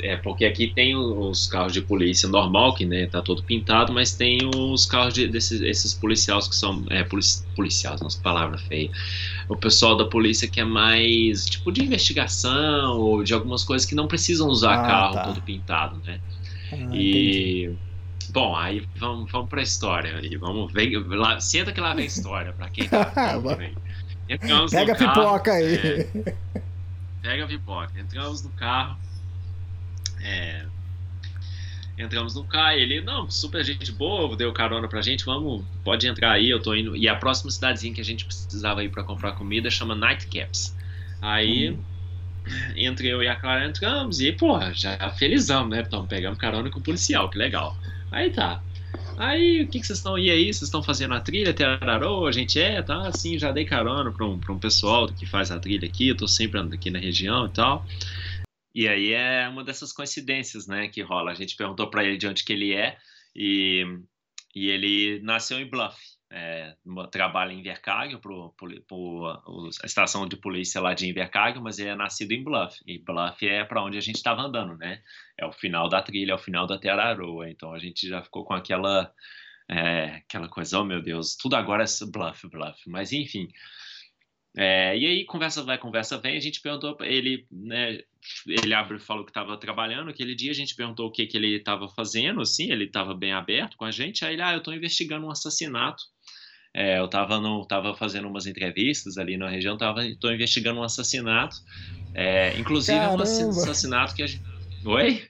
[0.00, 4.12] é, porque aqui tem os carros de polícia normal, que né, tá todo pintado, mas
[4.14, 6.84] tem os carros de, desses esses policiais que são.
[6.90, 8.90] É, polici, policiais, nossa palavra feia.
[9.48, 13.94] O pessoal da polícia que é mais tipo de investigação ou de algumas coisas que
[13.94, 15.22] não precisam usar ah, carro tá.
[15.24, 16.20] todo pintado, né?
[16.72, 17.64] Ah, e.
[17.64, 17.92] Entendi.
[18.32, 20.36] Bom, aí vamos, vamos pra história aí.
[20.36, 20.98] Vamos ver.
[20.98, 23.12] Lá, senta que lá vem história, pra quem tá.
[24.70, 25.74] Pega a pipoca aí.
[25.74, 26.62] É,
[27.20, 27.92] pega a pipoca.
[27.98, 28.96] Entramos no carro.
[30.22, 30.64] É,
[31.98, 36.32] entramos no carro, ele, não, super gente boa, deu carona pra gente, vamos, pode entrar
[36.32, 36.96] aí, eu tô indo.
[36.96, 40.74] E a próxima cidadezinha que a gente precisava ir para comprar comida chama Nightcaps.
[41.20, 41.78] Aí, hum.
[42.76, 45.84] entre eu e a Clara entramos e, pô, já felizão, né?
[45.86, 47.76] Então, pegamos carona com o policial, que legal.
[48.10, 48.62] Aí tá.
[49.16, 50.18] Aí, o que, que vocês estão.
[50.18, 52.26] E aí, vocês estão fazendo a trilha Terarô?
[52.26, 53.06] A gente é, tá?
[53.06, 56.16] Assim, já dei carona para um, pra um pessoal que faz a trilha aqui, eu
[56.16, 57.86] tô sempre aqui na região e tal.
[58.74, 61.32] E aí é uma dessas coincidências, né, que rola.
[61.32, 62.96] A gente perguntou para ele de onde que ele é
[63.34, 63.84] e,
[64.54, 65.96] e ele nasceu em Bluff.
[66.34, 66.74] É,
[67.10, 68.18] trabalha em Invercargill,
[69.82, 72.80] a estação de polícia lá de Invercargill, mas ele é nascido em Bluff.
[72.86, 75.02] E Bluff é para onde a gente estava andando, né?
[75.36, 77.50] É o final da trilha, é o final da Teraroa.
[77.50, 79.12] Então a gente já ficou com aquela
[79.70, 82.88] é, aquela coisa, oh meu Deus, tudo agora é Bluff, Bluff.
[82.88, 83.48] Mas enfim,
[84.56, 88.00] é, e aí, conversa vai, conversa vem, a gente perguntou, ele, né,
[88.46, 91.56] ele abre, falou que estava trabalhando, aquele dia a gente perguntou o que, que ele
[91.56, 94.74] estava fazendo, assim, ele estava bem aberto com a gente, aí ele, ah, eu estou
[94.74, 96.02] investigando um assassinato,
[96.74, 101.56] é, eu estava tava fazendo umas entrevistas ali na região, estou investigando um assassinato,
[102.14, 103.24] é, inclusive Caramba.
[103.24, 104.42] um assassinato que a gente...
[104.84, 105.28] Oi?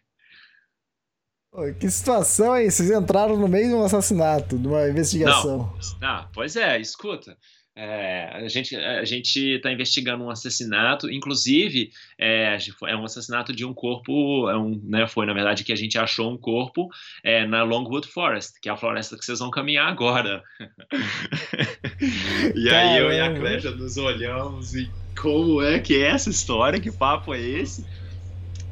[1.79, 2.71] Que situação, hein?
[2.71, 5.71] Vocês entraram no meio de um assassinato, de uma investigação.
[6.01, 7.37] Não, não pois é, escuta.
[7.75, 13.65] É, a gente a gente está investigando um assassinato, inclusive é, é, um assassinato de
[13.65, 16.91] um corpo, é um, né, foi na verdade que a gente achou um corpo
[17.25, 20.43] é, na Longwood Forest, que é a floresta que vocês vão caminhar agora.
[22.55, 26.79] e aí eu e a Clédia nos olhamos e como é que é essa história?
[26.79, 27.87] Que papo é esse?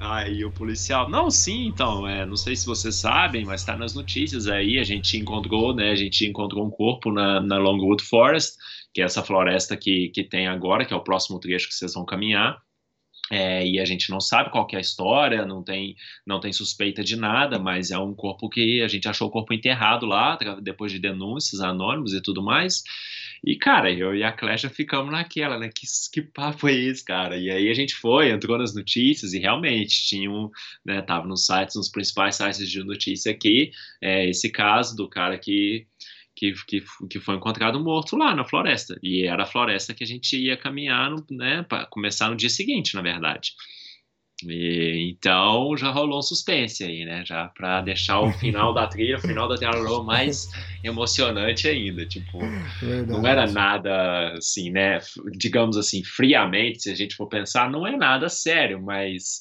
[0.00, 3.94] Aí o policial, não, sim, então, é, não sei se vocês sabem, mas está nas
[3.94, 8.56] notícias aí, a gente encontrou, né, a gente encontrou um corpo na, na Longwood Forest,
[8.92, 11.94] que é essa floresta que, que tem agora, que é o próximo trecho que vocês
[11.94, 12.60] vão caminhar.
[13.30, 15.94] É, e a gente não sabe qual é a história, não tem,
[16.26, 19.54] não tem suspeita de nada, mas é um corpo que a gente achou o corpo
[19.54, 22.82] enterrado lá, depois de denúncias anônimos e tudo mais.
[23.44, 25.70] E, cara, eu e a Clécia ficamos naquela, né?
[25.72, 27.36] Que, que papo é esse, cara?
[27.36, 30.50] E aí a gente foi, entrou nas notícias e realmente tinham,
[30.84, 31.00] né?
[31.00, 33.70] Tava nos sites, nos principais sites de notícia aqui,
[34.02, 35.86] é, esse caso do cara que
[36.40, 38.98] que, que, que foi encontrado morto lá na floresta.
[39.02, 42.94] E era a floresta que a gente ia caminhar, né, para começar no dia seguinte,
[42.94, 43.52] na verdade.
[44.48, 47.22] E, então já rolou um suspense aí, né?
[47.26, 50.48] Já para deixar o final da trilha, o final da trilha mais
[50.82, 52.06] emocionante ainda.
[52.06, 52.38] Tipo,
[52.80, 53.10] Verdade.
[53.10, 54.98] não era nada assim, né?
[55.36, 59.40] Digamos assim, friamente, se a gente for pensar, não é nada sério, mas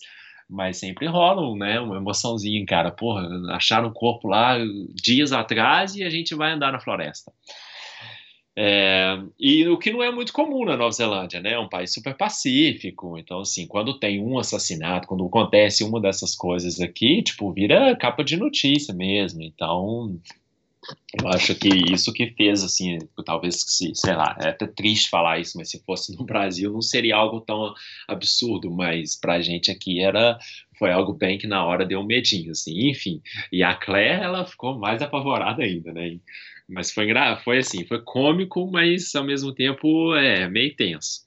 [0.49, 2.91] mas sempre rola, né, uma emoçãozinha, cara.
[2.91, 4.57] Porra, acharam o corpo lá
[4.93, 7.31] dias atrás e a gente vai andar na floresta.
[8.61, 11.53] É, e o que não é muito comum na Nova Zelândia, né?
[11.53, 13.17] É um país super pacífico.
[13.17, 18.21] Então, assim, quando tem um assassinato, quando acontece uma dessas coisas aqui, tipo, vira capa
[18.21, 19.41] de notícia mesmo.
[19.41, 20.19] Então,
[21.13, 25.39] eu acho que isso que fez, assim, talvez, se, sei lá, é até triste falar
[25.39, 27.73] isso, mas se fosse no Brasil não seria algo tão
[28.07, 30.37] absurdo, mas pra gente aqui era,
[30.77, 33.21] foi algo bem que na hora deu um medinho, assim, enfim.
[33.51, 36.19] E a Claire, ela ficou mais apavorada ainda, né?
[36.67, 37.07] Mas foi,
[37.43, 41.21] foi assim, foi cômico, mas ao mesmo tempo é meio tenso.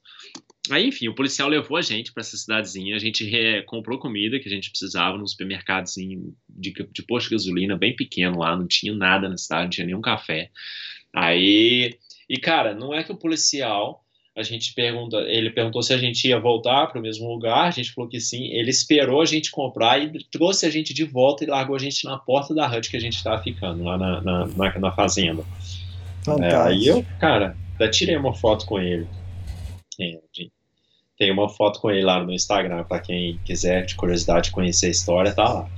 [0.71, 2.95] Aí, enfim, o policial levou a gente para essa cidadezinha.
[2.95, 3.29] A gente
[3.65, 8.39] comprou comida que a gente precisava num supermercadozinho de, de posto de gasolina bem pequeno
[8.39, 8.55] lá.
[8.55, 10.49] Não tinha nada na cidade, não tinha nenhum café.
[11.13, 11.97] Aí,
[12.29, 14.01] e cara, não é que o policial.
[14.35, 17.71] A gente pergunta, ele perguntou se a gente ia voltar para o mesmo lugar, a
[17.71, 18.45] gente falou que sim.
[18.45, 22.03] Ele esperou a gente comprar e trouxe a gente de volta e largou a gente
[22.03, 25.43] na porta da hut que a gente estava ficando, lá na, na, na, na fazenda.
[26.41, 29.07] É, aí eu, cara, até tirei uma foto com ele.
[31.17, 34.89] Tem uma foto com ele lá no Instagram, para quem quiser, de curiosidade, conhecer a
[34.89, 35.69] história, tá lá.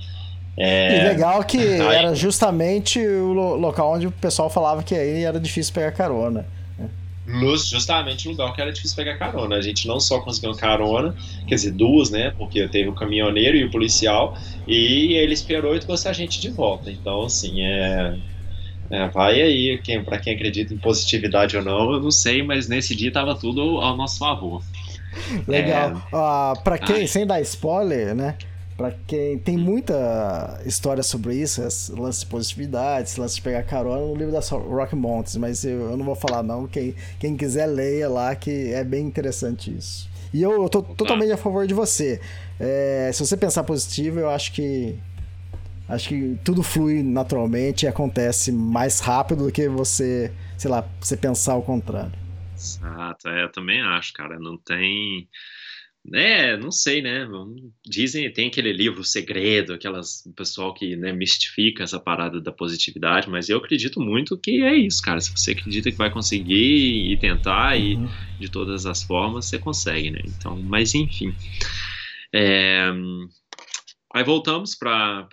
[0.56, 1.00] É...
[1.00, 1.80] E legal que aí...
[1.80, 6.46] era justamente o local onde o pessoal falava que aí era difícil pegar carona.
[7.26, 9.56] Luz, justamente o lugar que era difícil pegar carona.
[9.56, 11.14] A gente não só conseguiu carona,
[11.46, 12.32] quer dizer, duas, né?
[12.38, 16.50] Porque teve o caminhoneiro e o policial, e ele esperou e trouxe a gente de
[16.50, 16.90] volta.
[16.90, 18.16] Então, assim, é.
[18.90, 22.68] É, vai aí, quem, para quem acredita em positividade ou não, eu não sei, mas
[22.68, 24.62] nesse dia tava tudo ao nosso favor.
[25.46, 26.02] Legal.
[26.12, 26.16] É...
[26.16, 27.06] Uh, pra quem, Ai.
[27.06, 28.36] sem dar spoiler, né?
[28.76, 31.62] Pra quem tem muita história sobre isso,
[31.98, 35.96] lance de positividade, lance de pegar carona no livro da Rock Mountains, mas eu, eu,
[35.96, 36.66] não vou falar não.
[36.66, 40.10] Quem, quem quiser leia lá, que é bem interessante isso.
[40.32, 42.20] E eu, eu tô totalmente a favor de você.
[42.60, 44.98] É, se você pensar positivo, eu acho que
[45.88, 51.16] acho que tudo flui naturalmente e acontece mais rápido do que você, sei lá, você
[51.16, 52.26] pensar o contrário.
[52.56, 54.38] Exato, é, eu também acho, cara.
[54.38, 55.28] Não tem.
[56.04, 57.28] né, não sei, né?
[57.84, 63.48] Dizem, tem aquele livro Segredo, aquelas pessoal que né, mistifica essa parada da positividade, mas
[63.48, 65.20] eu acredito muito que é isso, cara.
[65.20, 68.08] Se você acredita que vai conseguir e tentar uhum.
[68.38, 70.20] e de todas as formas, você consegue, né?
[70.24, 71.34] Então, mas enfim.
[72.32, 72.90] É...
[74.16, 75.28] Aí voltamos para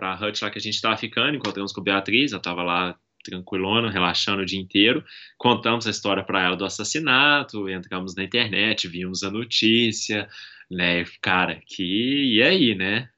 [0.00, 2.96] a hut lá que a gente estava ficando, encontramos com a Beatriz, ela estava lá
[3.22, 5.04] tranquilona, relaxando o dia inteiro.
[5.36, 10.26] Contamos a história para ela do assassinato, entramos na internet, vimos a notícia,
[10.70, 11.04] né?
[11.20, 13.10] Cara, que e aí, né?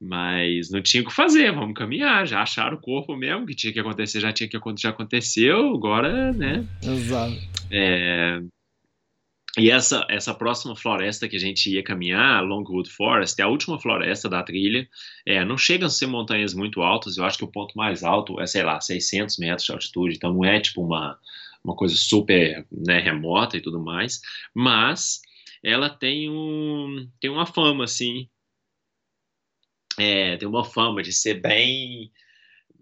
[0.00, 2.26] Mas não tinha o que fazer, vamos caminhar.
[2.26, 6.32] Já acharam o corpo mesmo, que tinha que acontecer, já tinha que já aconteceu, agora,
[6.32, 6.66] né?
[6.82, 7.36] Exato.
[7.70, 8.40] É,
[9.58, 13.78] e essa, essa próxima floresta que a gente ia caminhar, Longwood Forest, é a última
[13.78, 14.88] floresta da trilha.
[15.26, 18.40] É, não chegam a ser montanhas muito altas, eu acho que o ponto mais alto
[18.40, 21.18] é, sei lá, 600 metros de altitude, então não é tipo uma,
[21.62, 24.22] uma coisa super né, remota e tudo mais,
[24.54, 25.20] mas
[25.62, 28.28] ela tem, um, tem uma fama, assim,
[29.98, 32.10] é, tem uma fama de ser bem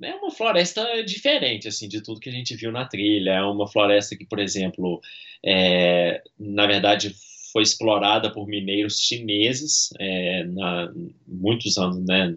[0.03, 3.33] é uma floresta diferente assim de tudo que a gente viu na trilha.
[3.33, 5.01] É uma floresta que, por exemplo,
[5.45, 7.15] é, na verdade
[7.53, 10.93] foi explorada por mineiros chineses é, na
[11.27, 12.37] muitos anos, né?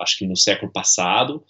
[0.00, 1.44] Acho que no século passado.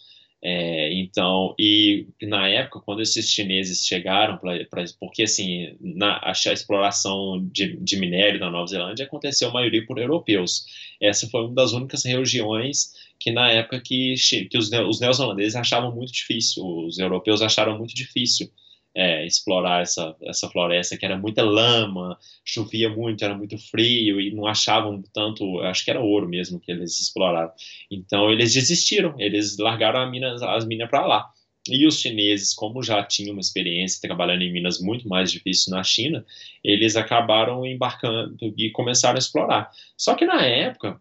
[0.46, 6.32] É, então, e na época, quando esses chineses chegaram, pra, pra porque assim, na, a,
[6.32, 10.66] exploração de, de, minério na Nova Zelândia aconteceu a maioria por europeus.
[11.00, 12.92] Essa foi uma das únicas regiões
[13.24, 14.16] que na época que,
[14.50, 18.52] que os, os neozelandeses achavam muito difícil, os europeus acharam muito difícil
[18.94, 24.30] é, explorar essa, essa floresta, que era muita lama, chovia muito, era muito frio e
[24.30, 27.50] não achavam tanto, acho que era ouro mesmo que eles exploraram.
[27.90, 31.30] Então eles desistiram, eles largaram mina, as minas para lá.
[31.66, 35.82] E os chineses, como já tinham uma experiência trabalhando em minas muito mais difíceis na
[35.82, 36.22] China,
[36.62, 39.70] eles acabaram embarcando e começaram a explorar.
[39.96, 41.00] Só que na época,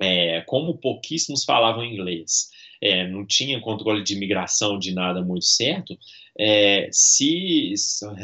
[0.00, 2.48] é, como pouquíssimos falavam inglês,
[2.80, 5.98] é, não tinha controle de imigração de nada muito certo,
[6.38, 7.74] é, se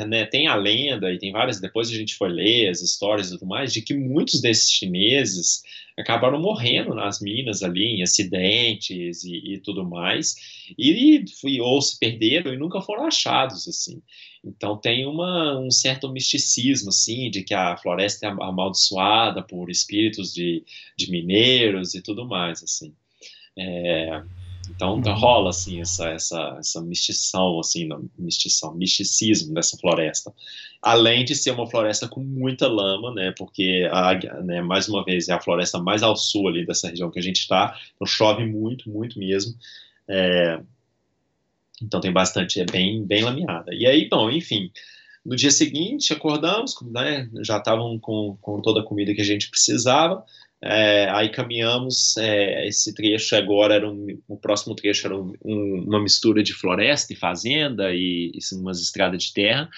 [0.09, 3.31] né, tem a lenda e tem várias, depois a gente foi ler as histórias e
[3.33, 5.62] tudo mais, de que muitos desses chineses
[5.99, 10.35] acabaram morrendo nas minas ali, em acidentes e, e tudo mais,
[10.78, 14.01] e, e, ou se perderam e nunca foram achados, assim.
[14.45, 20.33] Então tem uma, um certo misticismo, assim, de que a floresta é amaldiçoada por espíritos
[20.33, 20.62] de,
[20.97, 22.95] de mineiros e tudo mais, assim.
[23.59, 24.23] É,
[24.70, 25.14] então uhum.
[25.14, 30.32] rola assim essa essa essa mistição assim, não, mistição, misticismo dessa floresta.
[30.82, 33.32] Além de ser uma floresta com muita lama, né?
[33.36, 37.10] Porque a, né, mais uma vez é a floresta mais ao sul ali dessa região
[37.10, 39.55] que a gente está, então chove muito, muito mesmo.
[40.09, 40.60] É,
[41.82, 43.74] então tem bastante, é bem bem lameada.
[43.74, 44.70] E aí, bom, enfim,
[45.24, 47.28] no dia seguinte acordamos, né?
[47.43, 50.24] Já estavam com, com toda a comida que a gente precisava.
[50.62, 56.01] É, aí caminhamos, é, esse trecho agora era um, o próximo trecho era um, uma
[56.01, 59.69] mistura de floresta e fazenda e, e umas estradas de terra.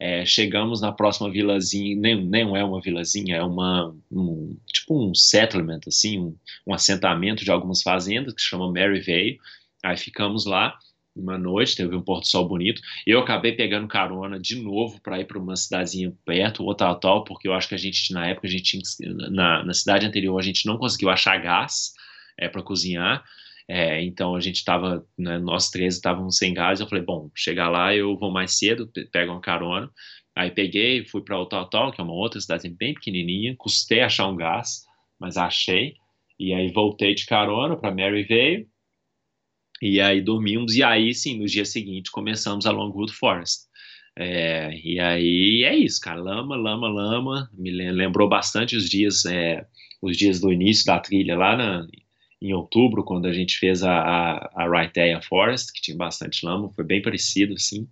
[0.00, 5.12] É, chegamos na próxima vilazinha, nem, nem é uma vilazinha, é uma, um, tipo um
[5.12, 9.40] settlement, assim, um, um assentamento de algumas fazendas que se chama Maryvale.
[9.82, 10.78] Aí ficamos lá
[11.20, 12.80] uma noite, teve um pôr do sol bonito.
[13.06, 17.24] Eu acabei pegando carona de novo para ir para uma cidadezinha perto, ou tal, tal,
[17.24, 18.78] porque eu acho que a gente, na época, a gente
[19.30, 21.92] na, na cidade anterior, a gente não conseguiu achar gás
[22.38, 23.24] é, para cozinhar.
[23.70, 26.80] É, então a gente estava, né, nós três estávamos sem gás.
[26.80, 29.90] Eu falei, bom, chegar lá eu vou mais cedo, pego uma carona.
[30.34, 33.56] Aí peguei, fui para o Tal, que é uma outra cidade bem pequenininha.
[33.58, 34.84] Custei achar um gás,
[35.18, 35.96] mas achei.
[36.38, 38.68] E aí voltei de carona para Maryvale
[39.80, 43.68] e aí dormimos, e aí sim, no dia seguinte começamos a Longwood Forest.
[44.16, 49.64] É, e aí é isso, cara, lama, lama, lama, me lembrou bastante os dias, é,
[50.02, 51.86] os dias do início da trilha lá na,
[52.42, 56.70] em outubro, quando a gente fez a, a, a Raitea Forest, que tinha bastante lama,
[56.74, 57.86] foi bem parecido, assim,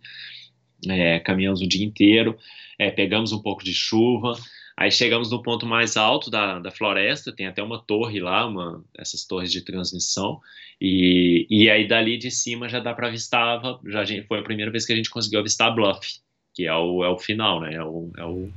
[0.89, 2.37] é, caminhamos o dia inteiro,
[2.79, 4.35] é, pegamos um pouco de chuva,
[4.77, 8.85] Aí chegamos no ponto mais alto da, da floresta, tem até uma torre lá, uma,
[8.99, 10.39] essas torres de transmissão,
[10.79, 14.85] e, e aí dali de cima já dá para avistar, já foi a primeira vez
[14.85, 16.21] que a gente conseguiu avistar Bluff,
[16.55, 17.75] que é o, é o final, né?
[17.75, 18.51] É o, é o,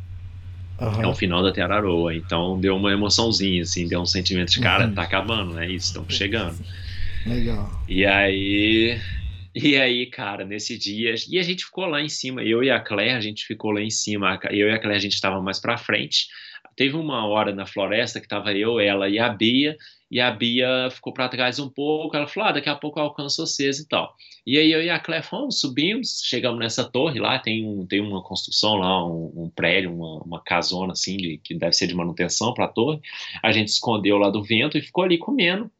[0.81, 1.01] uhum.
[1.03, 2.13] é o final da Teraroa.
[2.13, 4.93] Então deu uma emoçãozinha, assim, deu um sentimento de cara, uhum.
[4.93, 5.69] tá acabando, né?
[5.69, 6.57] Isso, estamos chegando.
[7.25, 7.69] Legal.
[7.87, 8.99] E aí
[9.55, 12.79] E aí, cara, nesse dia, e a gente ficou lá em cima, eu e a
[12.79, 15.59] Claire, a gente ficou lá em cima, eu e a Claire, a gente estava mais
[15.59, 16.27] para frente.
[16.75, 19.75] Teve uma hora na floresta que tava eu, ela e a Bia,
[20.11, 23.03] e a Bia ficou para trás um pouco, ela falou, ah, daqui a pouco eu
[23.03, 24.15] alcanço vocês e tal.
[24.45, 27.99] E aí eu e a Claire fomos, subimos, chegamos nessa torre lá, tem, um, tem
[27.99, 31.95] uma construção lá, um, um prédio, uma, uma casona assim, de, que deve ser de
[31.95, 32.99] manutenção para a torre.
[33.43, 35.71] A gente escondeu lá do vento e ficou ali comendo,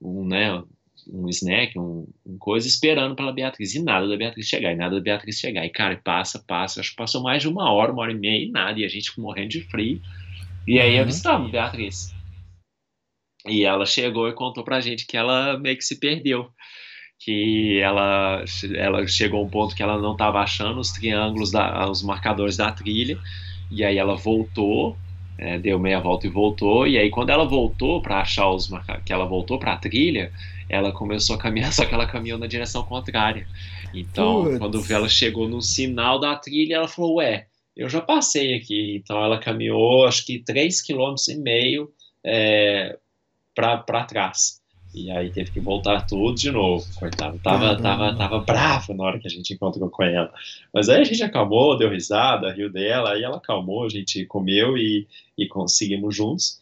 [0.00, 0.62] um, né,
[1.08, 3.74] um snack, um, um, coisa, esperando pela Beatriz.
[3.74, 5.64] E nada da Beatriz chegar, e nada da Beatriz chegar.
[5.64, 6.80] E, cara, passa, passa.
[6.80, 8.78] Acho que passou mais de uma hora, uma hora e meia e nada.
[8.78, 10.00] E a gente morrendo de frio.
[10.66, 11.02] E aí uhum.
[11.02, 12.14] avistamos Beatriz.
[13.46, 16.48] E ela chegou e contou pra gente que ela meio que se perdeu.
[17.18, 18.44] Que ela,
[18.74, 22.56] ela chegou a um ponto que ela não estava achando os triângulos, da, os marcadores
[22.56, 23.18] da trilha.
[23.70, 24.96] E aí ela voltou,
[25.38, 26.86] é, deu meia volta e voltou.
[26.86, 28.70] E aí quando ela voltou para achar os
[29.04, 30.32] que ela voltou para a trilha,
[30.68, 33.46] ela começou a caminhar, só que ela caminhou na direção contrária.
[33.92, 34.58] Então, Putz.
[34.58, 37.46] quando ela chegou no sinal da trilha, ela falou: Ué,
[37.76, 38.96] eu já passei aqui.
[38.96, 41.92] Então, ela caminhou acho que 3,5 km
[42.24, 42.98] é,
[43.54, 44.62] para trás.
[44.94, 47.36] E aí teve que voltar tudo de novo, coitado.
[47.40, 50.32] Tava, tava, tava brava na hora que a gente encontrou com ela.
[50.72, 54.78] Mas aí a gente acalmou, deu risada, riu dela, aí ela acalmou, a gente comeu
[54.78, 56.60] e, e conseguimos juntos.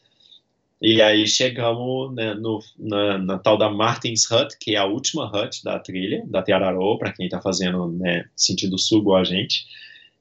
[0.83, 5.31] E aí chegamos né, no, na, na, tal da Martins Hut, que é a última
[5.31, 9.65] hut da trilha, da Tiararô, para quem está fazendo né, sentido sul igual a gente.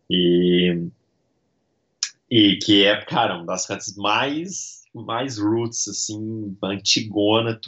[0.07, 0.87] E,
[2.29, 7.59] e que é, cara, uma das huts mais, mais roots, assim, antigona,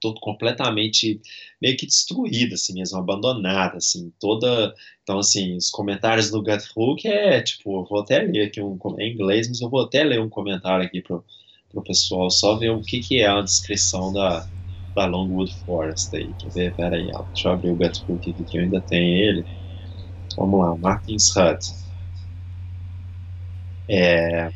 [0.00, 1.20] todo completamente
[1.60, 4.74] meio que destruída, assim mesmo, abandonada, assim, toda...
[5.02, 8.78] Então, assim, os comentários do Guthook é, tipo, eu vou até ler aqui um...
[8.98, 11.22] É em inglês, mas eu vou até ler um comentário aqui pro
[11.72, 14.46] para o pessoal só ver o que, que é a descrição da,
[14.94, 16.32] da Longwood Forest aí.
[16.38, 16.74] Quer ver?
[16.74, 19.44] Pera aí, deixa eu abrir o Getbook aqui que eu ainda tenho ele.
[20.36, 21.72] Vamos lá, Martins Hut.
[23.88, 24.50] É...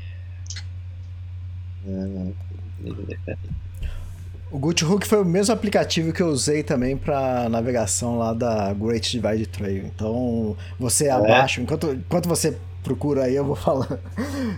[4.50, 9.10] O Hook foi o mesmo aplicativo que eu usei também para navegação lá da Great
[9.10, 9.86] Divide Trail.
[9.86, 11.10] Então, você é?
[11.10, 13.98] abaixa, enquanto, enquanto você procura aí, eu vou falar.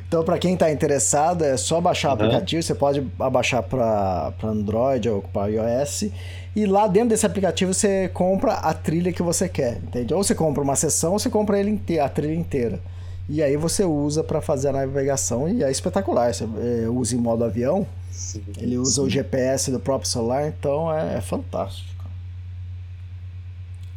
[0.07, 2.15] Então, para quem está interessado, é só baixar uhum.
[2.15, 2.63] o aplicativo.
[2.63, 6.11] Você pode abaixar para Android ou para iOS.
[6.55, 10.13] E lá dentro desse aplicativo você compra a trilha que você quer, entende?
[10.13, 12.81] Ou você compra uma sessão ou você compra ele inteiro, a trilha inteira.
[13.29, 16.33] E aí você usa para fazer a navegação e é espetacular.
[16.33, 19.01] Você é, usa em modo avião, sim, ele usa sim.
[19.03, 21.95] o GPS do próprio celular, então é, é fantástico.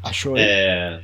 [0.03, 0.35] Achou?
[0.37, 1.01] É,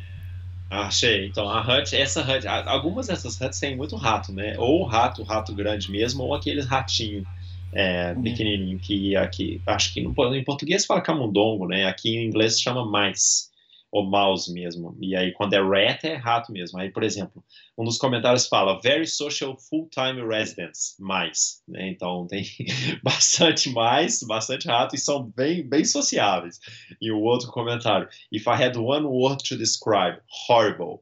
[0.82, 1.28] Achei.
[1.28, 4.56] Então, a hut, essa hut, algumas dessas huts têm muito rato, né?
[4.58, 7.26] Ou rato, rato grande mesmo, ou aqueles ratinho
[7.74, 8.24] é, uhum.
[8.24, 11.86] pequenininho que aqui, acho que no, em português fala camundongo, né?
[11.86, 13.52] Aqui em inglês chama mais
[13.96, 14.98] ou mouse mesmo.
[15.00, 16.78] E aí, quando é rat, é rato mesmo.
[16.78, 17.42] Aí, por exemplo,
[17.78, 21.64] um dos comentários fala very social full-time residents, mais.
[21.66, 21.92] Né?
[21.92, 22.44] Então, tem
[23.02, 26.60] bastante mais, bastante rato, e são bem, bem sociáveis.
[27.02, 30.20] E o outro comentário, if I had one word to describe,
[30.50, 31.00] horrible.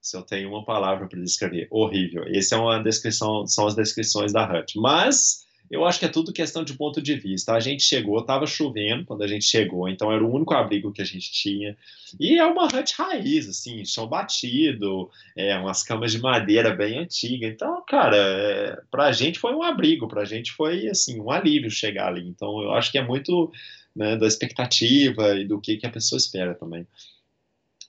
[0.00, 2.24] Se eu tenho uma palavra para descrever, horrível.
[2.34, 4.72] Essa é uma descrição, são as descrições da Hut.
[4.80, 7.54] Mas eu acho que é tudo questão de ponto de vista.
[7.54, 11.00] A gente chegou, estava chovendo quando a gente chegou, então era o único abrigo que
[11.00, 11.74] a gente tinha.
[12.20, 17.46] E é uma hut raiz, assim, chão batido, é, umas camas de madeira bem antiga.
[17.46, 21.30] Então, cara, é, para a gente foi um abrigo, para a gente foi, assim, um
[21.30, 22.28] alívio chegar ali.
[22.28, 23.50] Então, eu acho que é muito
[23.96, 26.86] né, da expectativa e do que, que a pessoa espera também.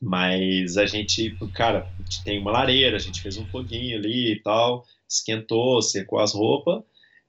[0.02, 1.86] Mas a gente, cara,
[2.24, 6.82] tem uma lareira, a gente fez um foguinho ali e tal, esquentou, secou as roupas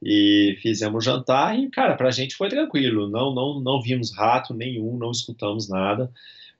[0.04, 4.98] e fizemos jantar e, cara, pra gente foi tranquilo, não, não, não vimos rato nenhum,
[4.98, 6.10] não escutamos nada,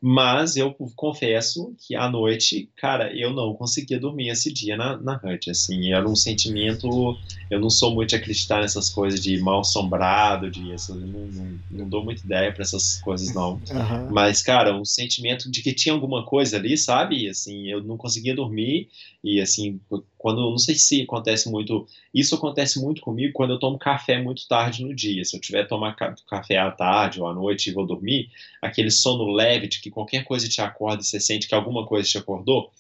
[0.07, 5.21] mas eu confesso que à noite, cara, eu não conseguia dormir esse dia na, na
[5.23, 7.17] Hut, assim, era um sentimento,
[7.51, 11.89] eu não sou muito acreditar nessas coisas de mal assombrado, de essas, não, não, não,
[11.89, 14.11] dou muita ideia para essas coisas não, uhum.
[14.11, 18.35] mas, cara, um sentimento de que tinha alguma coisa ali, sabe, assim, eu não conseguia
[18.35, 18.89] dormir
[19.25, 19.81] e, assim,
[20.19, 24.47] quando, não sei se acontece muito, isso acontece muito comigo quando eu tomo café muito
[24.47, 25.25] tarde no dia.
[25.25, 25.97] Se eu tiver tomar
[26.29, 28.29] café à tarde ou à noite e vou dormir,
[28.61, 32.07] aquele sono leve de que qualquer coisa te acorda e você sente que alguma coisa
[32.07, 32.71] te acordou.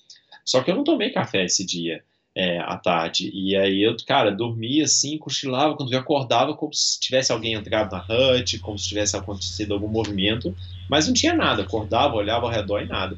[0.45, 2.05] Só que eu não tomei café esse dia.
[2.37, 3.31] É, à tarde.
[3.33, 7.93] E aí eu, cara, dormia assim, cochilava, quando eu acordava, como se tivesse alguém entrado
[7.93, 10.53] na hut, como se tivesse acontecido algum movimento,
[10.91, 11.63] mas não tinha nada.
[11.63, 13.17] Acordava, olhava ao redor e nada.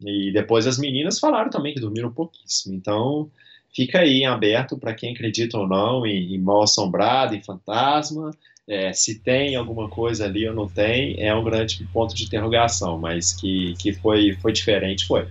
[0.00, 2.74] E depois as meninas falaram também que dormiram pouquíssimo.
[2.74, 3.30] Então,
[3.74, 8.30] fica aí em aberto para quem acredita ou não em, em mal assombrado, em fantasma.
[8.66, 12.98] É, se tem alguma coisa ali ou não tem, é um grande ponto de interrogação,
[12.98, 15.28] mas que, que foi, foi diferente, foi.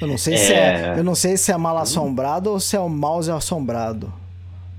[0.00, 2.80] Eu não sei se é, eu não sei se é mal assombrado ou se é
[2.80, 4.12] o mouse assombrado.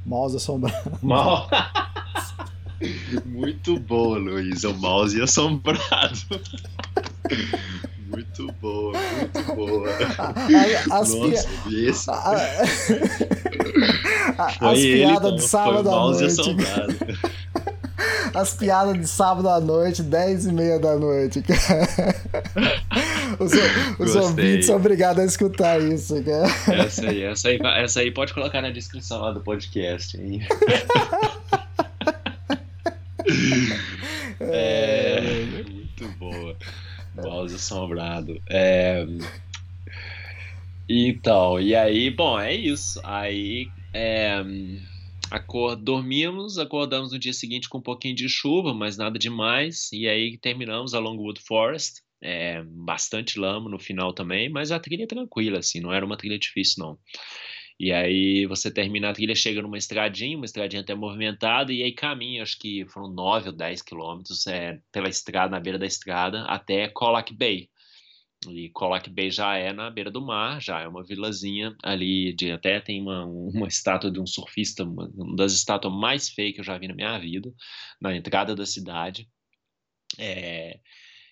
[0.05, 0.97] Mouse assombrado.
[1.01, 1.49] Mal...
[3.25, 4.63] Muito boa, Luiz.
[4.63, 6.19] É o mouse assombrado.
[8.10, 9.90] Muito boa, muito boa.
[10.91, 11.86] As, Nossa, pi...
[11.86, 12.10] esse...
[14.60, 16.56] As piadas de sábado à noite.
[18.34, 21.44] As piadas de sábado à noite, 10 e meia da noite,
[23.40, 23.52] Os,
[23.99, 26.48] os ouvintes são obrigados a escutar isso, cara.
[26.84, 30.41] Essa aí, essa aí, essa aí pode colocar na descrição lá do podcast, hein?
[34.40, 34.98] é.
[37.15, 38.41] Mouse assombrado.
[38.49, 39.06] É...
[40.88, 42.99] Então, e aí, bom, é isso.
[43.03, 44.44] Aí, é...
[45.30, 45.84] Acord...
[45.84, 49.91] dormimos, acordamos no dia seguinte com um pouquinho de chuva, mas nada demais.
[49.91, 52.02] E aí terminamos a Longwood Forest.
[52.22, 56.18] É, bastante lama no final também, mas a trilha é tranquila, assim, não era uma
[56.18, 56.99] trilha difícil, não.
[57.80, 61.93] E aí você termina a trilha, chega numa estradinha, uma estradinha até movimentada, e aí
[61.93, 66.43] caminha, acho que foram 9 ou 10 quilômetros é, pela estrada, na beira da estrada,
[66.43, 67.69] até Colac Bay.
[68.49, 72.51] E Colac Bay já é na beira do mar, já é uma vilazinha ali, de,
[72.51, 76.60] até tem uma, uma estátua de um surfista, uma, uma das estátuas mais feias que
[76.60, 77.53] eu já vi na minha vida,
[78.01, 79.30] na entrada da cidade.
[80.18, 80.80] É,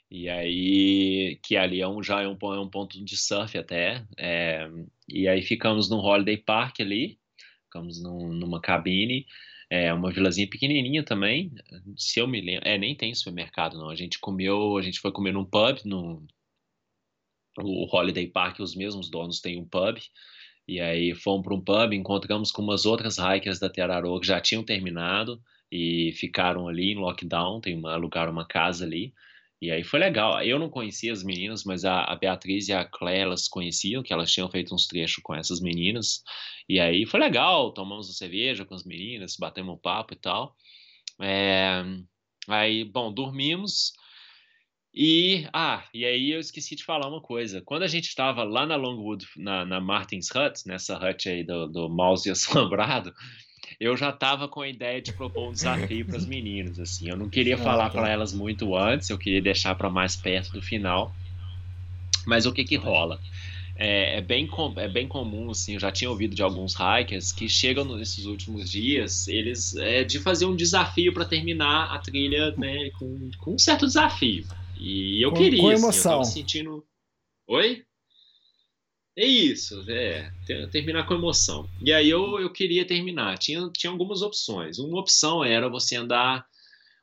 [0.09, 4.05] e aí, que ali é um, já é um, é um ponto de surf até.
[4.17, 4.69] É,
[5.07, 7.19] e aí ficamos no Holiday Park ali,
[7.65, 9.25] ficamos num, numa cabine,
[9.69, 11.51] é uma vilazinha pequenininha também,
[11.97, 15.11] se eu me lembro, é, nem tem supermercado não, a gente comeu, a gente foi
[15.11, 16.25] comer num pub, no
[17.59, 19.97] o Holiday Park, os mesmos donos têm um pub,
[20.67, 24.39] e aí fomos para um pub, encontramos com umas outras hikers da Teraroa que já
[24.39, 29.13] tinham terminado e ficaram ali em lockdown, tem uma, alugaram uma casa ali,
[29.61, 30.41] e aí foi legal.
[30.43, 34.13] Eu não conhecia as meninas, mas a, a, Beatriz e a Clé, elas conheciam, que
[34.13, 36.23] elas tinham feito uns trechos com essas meninas.
[36.69, 40.55] E aí foi legal, tomamos uma cerveja com as meninas, batemos um papo e tal.
[41.19, 41.83] É,
[42.47, 43.93] aí, bom, dormimos.
[44.93, 47.61] E, ah, e aí eu esqueci de falar uma coisa.
[47.61, 51.67] Quando a gente estava lá na Longwood, na, na Martin's Hut, nessa hut aí do,
[51.67, 53.13] do mouse assombrado,
[53.79, 57.09] eu já estava com a ideia de propor um desafio para as meninas, assim.
[57.09, 60.51] Eu não queria ah, falar para elas muito antes, eu queria deixar para mais perto
[60.51, 61.13] do final.
[62.25, 63.19] Mas o que que rola?
[63.75, 67.47] É, é, bem, é bem comum, assim, eu já tinha ouvido de alguns hikers que
[67.47, 72.89] chegam nesses últimos dias, eles é, de fazer um desafio para terminar a trilha, né,
[72.97, 74.47] com, com um certo desafio.
[74.79, 75.89] E eu com, queria, com emoção.
[75.89, 76.85] Assim, eu tava sentindo.
[77.47, 77.83] Oi?
[79.17, 80.31] É isso, é,
[80.71, 81.67] terminar com emoção.
[81.83, 83.35] E aí eu, eu queria terminar.
[83.39, 84.77] Tinha, tinha algumas opções.
[84.77, 86.45] Uma opção era você andar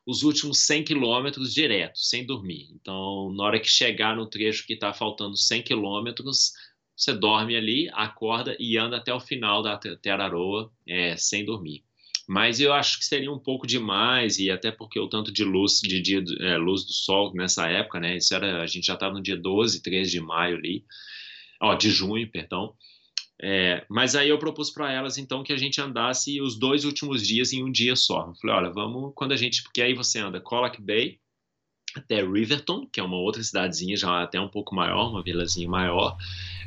[0.06, 2.68] os últimos 100 quilômetros direto, sem dormir.
[2.72, 6.52] Então, na hora que chegar no trecho que está faltando 100 quilômetros,
[6.96, 11.82] você dorme ali, acorda e anda até o final da Teraroa é, sem dormir.
[12.28, 15.80] Mas eu acho que seria um pouco demais, e até porque o tanto de luz,
[15.80, 18.16] de dia, é, luz do sol nessa época, né?
[18.18, 20.84] Isso era, a gente já estava no dia 12, 13 de maio ali
[21.60, 22.74] ó, de junho, perdão.
[23.42, 27.26] É, mas aí eu propus para elas então que a gente andasse os dois últimos
[27.26, 28.28] dias em um dia só.
[28.28, 31.18] Eu falei, olha, vamos quando a gente, porque aí você anda Colac Bay
[31.96, 36.16] até Riverton, que é uma outra cidadezinha já até um pouco maior, uma vilazinha maior.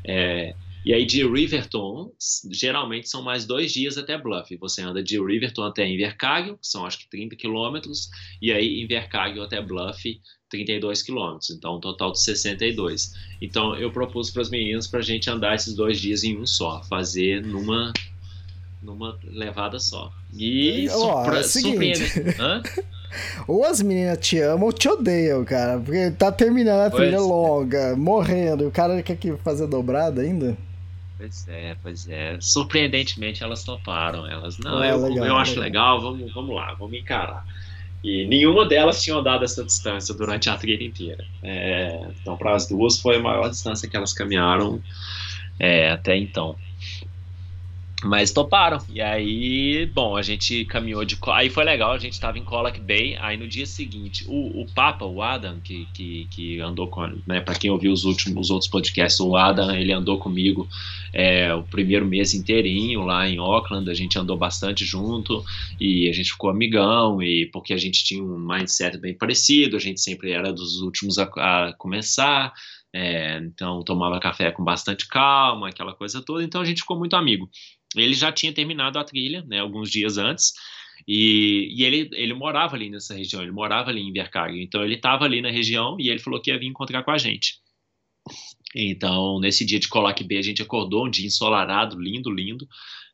[0.05, 0.55] É,
[0.87, 2.13] e aí de Riverton,
[2.49, 4.55] geralmente são mais dois dias até Bluff.
[4.55, 8.09] Você anda de Riverton até Invercargill, que são acho que 30 quilômetros,
[8.41, 13.13] e aí Invercargill até Bluff 32 quilômetros, então um total de 62.
[13.41, 16.45] Então eu propus para as meninas para a gente andar esses dois dias em um
[16.45, 17.91] só, fazer numa
[18.81, 20.09] numa levada só.
[20.33, 22.01] E oh, é surpreende.
[23.45, 25.79] Ou as meninas te amam ou te odeiam, cara.
[25.79, 27.27] Porque tá terminando a trilha pois é.
[27.27, 30.57] longa, morrendo, e o cara quer que fazer dobrada ainda.
[31.17, 32.37] Pois é, pois é.
[32.39, 34.27] Surpreendentemente elas toparam.
[34.27, 37.45] Elas, não, ah, eu, legal, eu acho legal, vamos, vamos lá, vamos encarar.
[38.03, 41.25] E nenhuma delas tinha andado essa distância durante a trilha inteira.
[41.41, 44.81] É, então, para as duas, foi a maior distância que elas caminharam
[45.59, 46.55] é, até então.
[48.03, 48.77] Mas toparam.
[48.93, 51.17] E aí, bom, a gente caminhou de.
[51.29, 53.17] Aí foi legal, a gente estava em Colac Bay.
[53.19, 57.07] Aí no dia seguinte, o, o Papa, o Adam, que, que, que andou com.
[57.25, 60.69] Né, para quem ouviu os, últimos, os outros podcasts, o Adam, ele andou comigo
[61.11, 63.89] é, o primeiro mês inteirinho lá em Auckland.
[63.89, 65.43] A gente andou bastante junto
[65.79, 67.19] e a gente ficou amigão.
[67.19, 71.17] E porque a gente tinha um mindset bem parecido, a gente sempre era dos últimos
[71.17, 72.53] a, a começar.
[72.93, 76.43] É, então tomava café com bastante calma, aquela coisa toda.
[76.43, 77.49] Então a gente ficou muito amigo.
[77.95, 80.53] Ele já tinha terminado a trilha, né, alguns dias antes,
[81.07, 84.61] E, e ele, ele morava ali nessa região, ele morava ali em Invercargill.
[84.61, 87.17] Então ele estava ali na região e ele falou que ia vir encontrar com a
[87.17, 87.59] gente.
[88.75, 92.67] Então, nesse dia de Coloque B, a gente acordou, um dia ensolarado, lindo, lindo.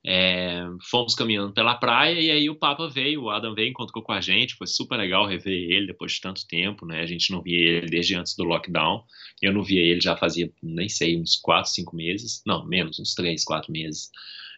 [0.05, 4.11] É, fomos caminhando pela praia e aí o Papa veio, o Adam veio, encontrou com
[4.11, 4.55] a gente.
[4.55, 7.01] Foi super legal rever ele depois de tanto tempo, né?
[7.01, 9.03] A gente não via ele desde antes do lockdown.
[9.41, 12.41] Eu não via ele já fazia, nem sei, uns 4, 5 meses.
[12.45, 14.09] Não, menos, uns 3, 4 meses.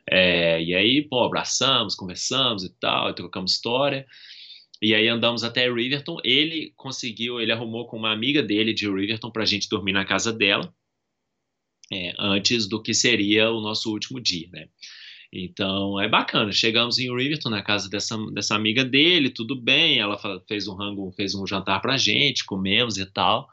[0.09, 4.05] É, e aí, pô, abraçamos, conversamos e tal, e trocamos história.
[4.81, 6.17] E aí andamos até Riverton.
[6.23, 10.05] Ele conseguiu, ele arrumou com uma amiga dele de Riverton para a gente dormir na
[10.05, 10.73] casa dela,
[11.91, 14.67] é, antes do que seria o nosso último dia, né?
[15.31, 16.51] Então é bacana.
[16.51, 19.99] Chegamos em Riverton na casa dessa, dessa amiga dele, tudo bem.
[19.99, 20.17] Ela
[20.47, 23.49] fez um rango, fez um jantar pra gente, comemos e tal.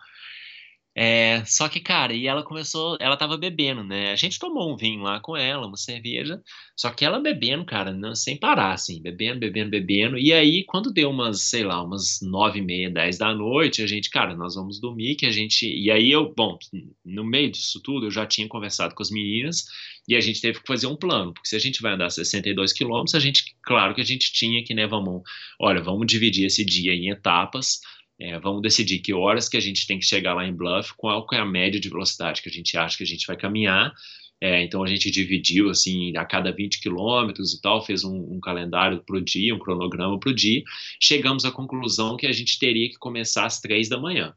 [0.94, 4.12] É, só que, cara, e ela começou, ela tava bebendo, né?
[4.12, 6.40] A gente tomou um vinho lá com ela, uma cerveja,
[6.76, 10.18] só que ela bebendo, cara, não, sem parar, assim, bebendo, bebendo, bebendo.
[10.18, 13.86] E aí, quando deu umas, sei lá, umas nove e meia, dez da noite, a
[13.86, 15.66] gente, cara, nós vamos dormir, que a gente.
[15.66, 16.58] E aí eu, bom,
[17.04, 19.64] no meio disso tudo, eu já tinha conversado com as meninas
[20.06, 22.72] e a gente teve que fazer um plano, porque se a gente vai andar 62
[22.72, 25.22] quilômetros, a gente, claro que a gente tinha que, né, vamos,
[25.60, 27.80] olha, vamos dividir esse dia em etapas
[28.22, 31.26] é, vamos decidir que horas que a gente tem que chegar lá em Bluff, qual
[31.32, 33.92] é a média de velocidade que a gente acha que a gente vai caminhar.
[34.40, 38.38] É, então a gente dividiu assim a cada 20 quilômetros e tal, fez um, um
[38.38, 40.62] calendário para o dia, um cronograma para o dia.
[41.00, 44.32] Chegamos à conclusão que a gente teria que começar às três da manhã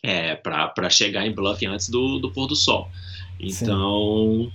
[0.00, 2.88] é, para chegar em Bluff antes do, do pôr do sol.
[3.40, 4.52] Então Sim.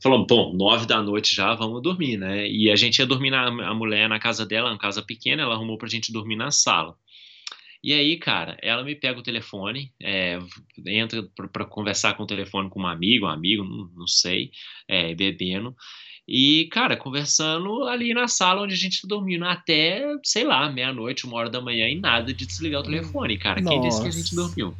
[0.00, 2.48] falamos, bom, nove da noite já, vamos dormir, né?
[2.48, 5.54] E a gente ia dormir na a mulher na casa dela, uma casa pequena, ela
[5.56, 6.96] arrumou para a gente dormir na sala.
[7.82, 10.38] E aí, cara, ela me pega o telefone, é,
[10.86, 11.22] entra
[11.52, 14.50] para conversar com o telefone com um amigo, um amigo, não, não sei,
[14.88, 15.74] é, bebendo.
[16.26, 21.24] E, cara, conversando ali na sala onde a gente tá dormindo até, sei lá, meia-noite,
[21.24, 23.60] uma hora da manhã e nada de desligar o telefone, cara.
[23.60, 23.74] Nossa.
[23.74, 24.74] Quem disse que a gente dormiu?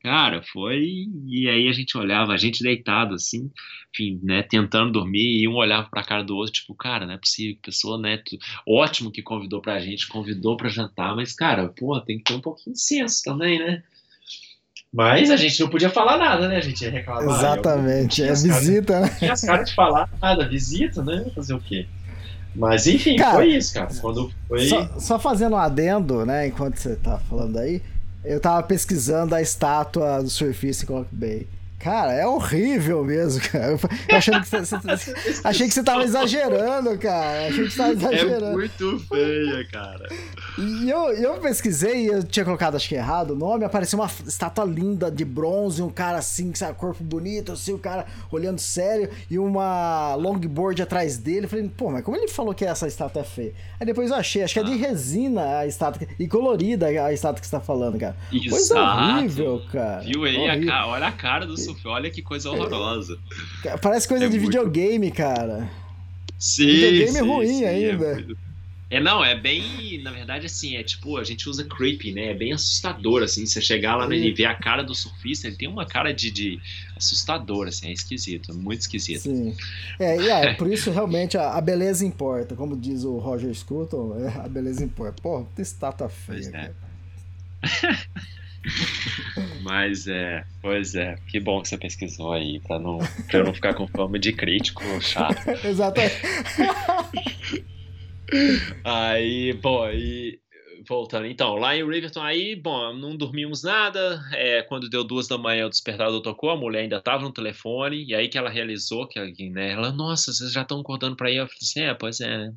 [0.00, 1.06] Cara, foi.
[1.26, 3.50] E aí a gente olhava, a gente deitado assim,
[3.92, 7.18] enfim, né, tentando dormir, e um olhava pra cara do outro, tipo, cara, não é
[7.18, 8.38] possível, pessoa, né, tu...
[8.66, 12.40] ótimo que convidou pra gente, convidou pra jantar, mas, cara, pô, tem que ter um
[12.40, 13.82] pouquinho de senso também, né?
[14.92, 16.56] Mas a gente não podia falar nada, né?
[16.56, 17.24] A gente ia reclamar.
[17.24, 19.16] Exatamente, é visita, cara, né?
[19.18, 21.30] Tinha as caras de falar nada, visita, né?
[21.34, 21.86] Fazer o quê?
[22.56, 23.88] Mas enfim, cara, foi isso, cara.
[24.00, 24.66] Quando foi.
[24.66, 27.82] Só, só fazendo um adendo, né, enquanto você tá falando aí.
[28.24, 31.46] Eu tava pesquisando a estátua do surfista em Clock Bay.
[31.78, 33.78] Cara, é horrível mesmo, cara.
[34.08, 34.76] Eu achando que você,
[35.44, 37.46] achei que você tava exagerando, cara.
[37.46, 38.46] Achei que você tava exagerando.
[38.46, 40.08] É muito feia, cara.
[40.58, 44.64] E eu, eu pesquisei, eu tinha colocado, acho que errado o nome, apareceu uma estátua
[44.64, 49.38] linda de bronze, um cara assim, sabe, corpo bonito, assim, o cara olhando sério, e
[49.38, 51.46] uma longboard atrás dele.
[51.46, 53.54] Eu falei, pô, mas como ele falou que essa estátua é feia?
[53.78, 54.88] Aí depois eu achei, acho que é de ah.
[54.88, 58.16] resina a estátua, e colorida a estátua que você tá falando, cara.
[58.32, 58.50] Exato.
[58.50, 60.00] Coisa horrível, cara.
[60.00, 60.48] Viu aí?
[60.48, 61.46] A cara, olha a cara
[61.84, 63.18] Olha que coisa horrorosa.
[63.82, 64.50] Parece coisa é de muito...
[64.50, 65.70] videogame, cara.
[66.38, 66.66] Sim.
[66.66, 68.06] Videogame sim, é ruim sim, ainda.
[68.06, 68.38] É, muito...
[68.90, 70.00] é, não, é bem.
[70.02, 72.26] Na verdade, assim, é tipo, a gente usa creepy, né?
[72.26, 73.44] É bem assustador, assim.
[73.44, 76.60] Você chegar lá e ver a cara do surfista, ele tem uma cara de, de
[76.96, 79.22] assustador, assim, é esquisito, é muito esquisito.
[79.22, 79.56] Sim.
[79.98, 82.54] É, e é, por isso realmente a, a, beleza importa.
[82.54, 85.20] Como diz o Roger Scruton, é, a beleza importa.
[85.20, 86.40] Pô, que estátua feia.
[86.40, 88.08] Pois é.
[89.62, 93.54] Mas é, pois é, que bom que você pesquisou aí, pra, não, pra eu não
[93.54, 95.42] ficar com fama de crítico chato.
[95.64, 96.16] Exatamente.
[98.84, 100.40] aí, bom, e
[100.88, 104.22] voltando, então, lá em Riverton, aí, bom, não dormimos nada.
[104.32, 108.04] É, quando deu duas da manhã, o despertador tocou, a mulher ainda tava no telefone,
[108.06, 109.20] e aí que ela realizou que
[109.50, 111.36] né, ela, nossa, vocês já estão acordando pra ir?
[111.36, 112.52] Eu falei assim, é, pois é, né?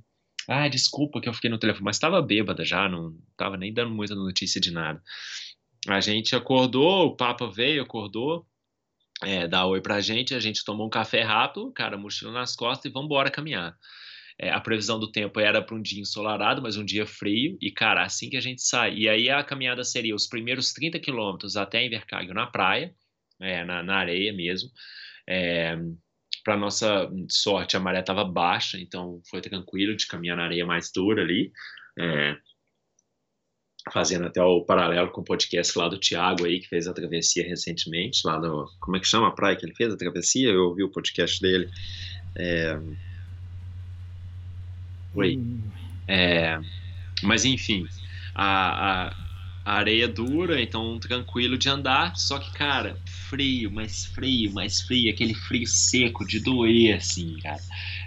[0.47, 3.93] Ah, desculpa que eu fiquei no telefone, mas estava bêbada já, não tava nem dando
[3.93, 5.01] muita notícia de nada.
[5.87, 8.45] A gente acordou, o Papa veio, acordou,
[9.23, 12.89] é, dá oi pra gente, a gente tomou um café rápido, cara, mochila nas costas
[12.89, 13.75] e vamos embora caminhar.
[14.39, 17.71] É, a previsão do tempo era para um dia ensolarado, mas um dia frio, e
[17.71, 21.55] cara, assim que a gente sai, e aí a caminhada seria os primeiros 30 quilômetros
[21.55, 22.93] até Invercargill na praia,
[23.39, 24.69] é, na, na, areia mesmo.
[25.27, 25.77] É,
[26.43, 30.91] para nossa sorte, a maré estava baixa, então foi tranquilo de caminhar na areia mais
[30.91, 31.51] dura ali.
[31.99, 32.35] É,
[33.89, 37.47] fazendo até o paralelo com o podcast lá do Thiago aí, que fez a travessia
[37.47, 40.49] recentemente, lá no, como é que chama a praia que ele fez a travessia?
[40.49, 41.69] Eu ouvi o podcast dele.
[42.35, 42.79] É...
[45.15, 45.37] Oi.
[45.37, 45.61] Hum.
[46.07, 46.59] É...
[47.23, 47.87] Mas enfim,
[48.35, 49.15] a, a,
[49.63, 52.97] a areia dura, então tranquilo de andar, só que, cara,
[53.29, 57.61] frio, mais frio, mais frio, aquele frio seco de doer, assim, cara.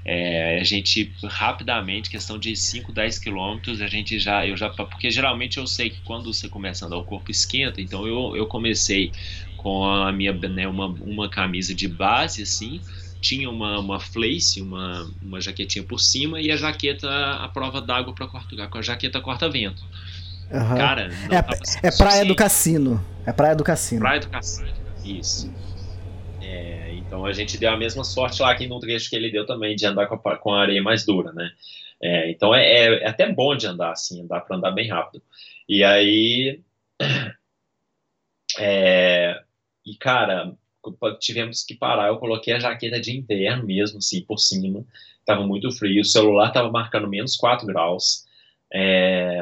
[0.04, 5.10] É, a gente rapidamente, questão de 5, 10 quilômetros, a gente já, eu já, porque
[5.10, 8.46] geralmente eu sei que quando você começa a andar, o corpo esquenta, então eu, eu
[8.46, 9.12] comecei
[9.56, 12.80] com a minha, né, uma, uma camisa de base, assim,
[13.24, 18.12] tinha uma, uma flace, uma, uma jaquetinha por cima e a jaqueta a prova d'água
[18.14, 19.82] para cortar, com a jaqueta corta-vento.
[20.52, 20.76] Aham.
[20.76, 23.04] Cara, não É, tava é praia do cassino.
[23.26, 24.00] É praia do cassino.
[24.00, 24.68] Praia do Cassino.
[25.04, 25.52] Isso.
[26.40, 29.46] É, então a gente deu a mesma sorte lá aqui no trecho que ele deu
[29.46, 31.50] também, de andar com a, com a areia mais dura, né?
[32.02, 35.22] É, então é, é- é até bom de andar assim, dá para andar bem rápido.
[35.68, 36.60] E aí.
[38.58, 39.40] é,
[39.86, 40.52] e cara,
[41.18, 42.08] tivemos que parar.
[42.08, 44.84] Eu coloquei a jaqueta de inverno mesmo, assim, por cima.
[45.24, 46.02] Tava muito frio.
[46.02, 48.24] O celular tava marcando menos 4 graus.
[48.72, 49.40] É,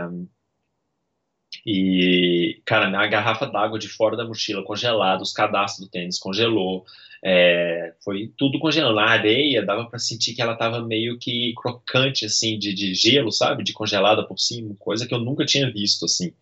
[1.65, 6.85] e, cara, minha garrafa d'água de fora da mochila congelada, os cadastros do tênis congelou,
[7.25, 8.99] é, foi tudo congelando.
[8.99, 13.31] A areia dava para sentir que ela tava meio que crocante, assim, de, de gelo,
[13.31, 13.63] sabe?
[13.63, 16.33] De congelada por cima, coisa que eu nunca tinha visto, assim.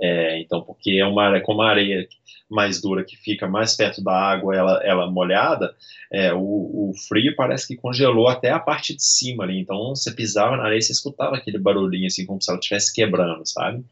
[0.00, 2.08] É, então, porque é uma areia, como a areia
[2.48, 5.74] mais dura que fica mais perto da água, ela, ela molhada,
[6.10, 9.58] é, o, o frio parece que congelou até a parte de cima ali.
[9.58, 13.44] Então, você pisava na areia, você escutava aquele barulhinho, assim, como se ela estivesse quebrando,
[13.44, 13.84] sabe?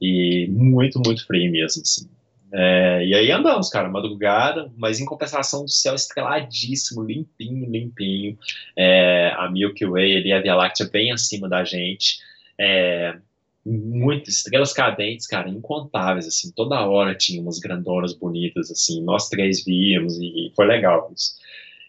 [0.00, 2.08] E muito, muito frio mesmo, assim.
[2.50, 8.38] É, e aí andamos, cara, madrugada, mas em compensação do céu estreladíssimo, limpinho, limpinho.
[8.76, 12.18] É, a Milky Way ali, a Via Láctea bem acima da gente.
[12.58, 13.18] É,
[13.64, 19.64] muitas estrelas cadentes, cara, incontáveis, assim, toda hora tinha umas grandonas bonitas, assim, nós três
[19.64, 21.34] víamos e foi legal isso.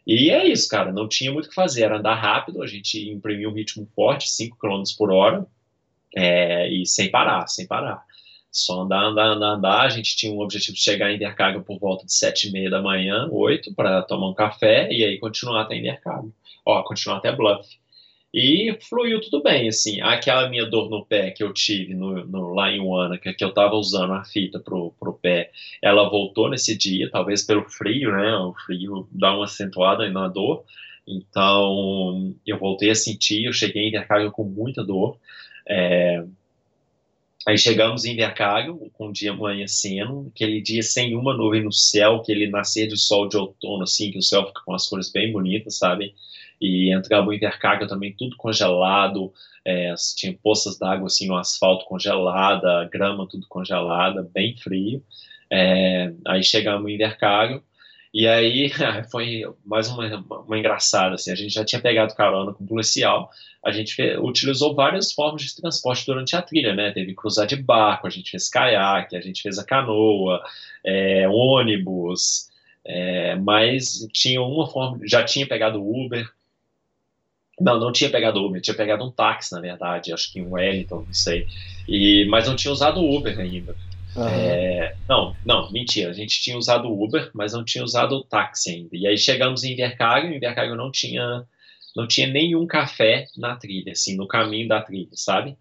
[0.06, 3.10] E é isso, cara, não tinha muito o que fazer, era andar rápido, a gente
[3.10, 5.46] imprimiu um ritmo forte, 5 km por hora,
[6.16, 8.04] é, e sem parar, sem parar.
[8.52, 9.82] Só andar, andar, andar, andar.
[9.82, 12.70] A gente tinha um objetivo de chegar em Intercargo por volta de sete e meia
[12.70, 16.34] da manhã, oito, para tomar um café e aí continuar até Intercargo.
[16.66, 17.80] Ó, continuar até Bluff.
[18.34, 20.02] E fluiu tudo bem, assim.
[20.02, 23.52] Aquela minha dor no pé que eu tive no, no, lá em Wanaka, que eu
[23.52, 28.36] tava usando a fita pro, pro pé, ela voltou nesse dia, talvez pelo frio, né?
[28.36, 30.64] O frio dá uma acentuada na dor.
[31.08, 35.18] Então, eu voltei a sentir, eu cheguei em Intercargo com muita dor.
[35.70, 36.24] É,
[37.48, 42.18] Aí chegamos em Invercargo, com o dia amanhecendo, aquele dia sem uma nuvem no céu,
[42.18, 45.32] aquele nascer de sol de outono, assim, que o céu fica com as cores bem
[45.32, 46.14] bonitas, sabe?
[46.62, 49.34] E entramos em Invercargo também, tudo congelado,
[49.64, 55.02] é, tinha poças d'água, assim, no asfalto congelada, grama tudo congelada, bem frio.
[55.50, 57.64] É, aí chegamos em Invercargo,
[58.14, 58.72] e aí
[59.12, 63.30] foi mais uma, uma engraçada, assim, a gente já tinha pegado carona com o policial,
[63.64, 66.92] a gente fez, utilizou várias formas de transporte durante a trilha, né?
[66.92, 70.42] Teve cruzar de barco, a gente fez caiaque, a gente fez a canoa,
[70.84, 72.50] é, ônibus,
[72.86, 76.28] é, mas tinha uma forma, já tinha pegado Uber,
[77.60, 81.04] não, não tinha pegado Uber, tinha pegado um táxi, na verdade, acho que um Wellington,
[81.06, 81.46] não sei,
[81.88, 83.76] e, mas não tinha usado Uber ainda.
[84.20, 84.62] Aham.
[84.62, 86.10] É, não, não, mentira.
[86.10, 88.90] A gente tinha usado o Uber, mas não tinha usado o táxi ainda.
[88.96, 91.46] E aí chegamos em Invercargo, em Invercargo não tinha,
[91.96, 95.56] não tinha nenhum café na trilha, assim, no caminho da trilha, sabe?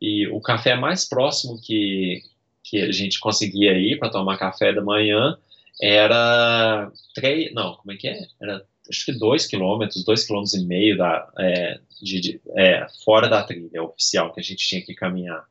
[0.00, 2.22] E o café mais próximo que,
[2.64, 5.38] que a gente conseguia ir para tomar café da manhã
[5.82, 8.18] era três, não, como é que é?
[8.40, 13.28] Era acho que dois quilômetros, dois quilômetros e meio da, é, de, de- é, fora
[13.28, 15.44] da trilha oficial que a gente tinha que caminhar.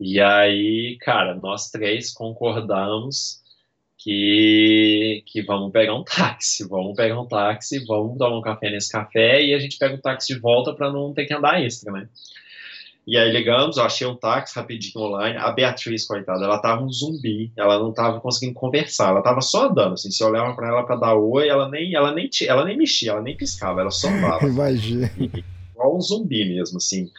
[0.00, 3.40] E aí, cara, nós três concordamos
[3.98, 8.90] que, que vamos pegar um táxi, vamos pegar um táxi, vamos tomar um café nesse
[8.90, 11.92] café e a gente pega o táxi de volta para não ter que andar extra,
[11.92, 12.08] né?
[13.06, 15.36] E aí ligamos, eu achei um táxi rapidinho online.
[15.36, 19.68] A Beatriz, coitada, ela tava um zumbi, ela não tava conseguindo conversar, ela tava só
[19.68, 22.64] andando, assim, se eu olhava para ela para dar oi, ela nem, ela nem, ela
[22.64, 25.10] nem mexia, ela nem piscava, ela só andava Imagina.
[25.18, 27.10] igual um zumbi mesmo, assim.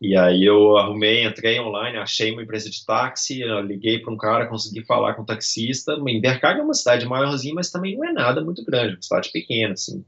[0.00, 4.46] E aí eu arrumei, entrei online, achei uma empresa de táxi, liguei para um cara,
[4.46, 5.92] consegui falar com o taxista.
[6.06, 9.30] Invercargill é uma cidade maiorzinha, mas também não é nada muito grande, é uma cidade
[9.30, 10.02] pequena, assim.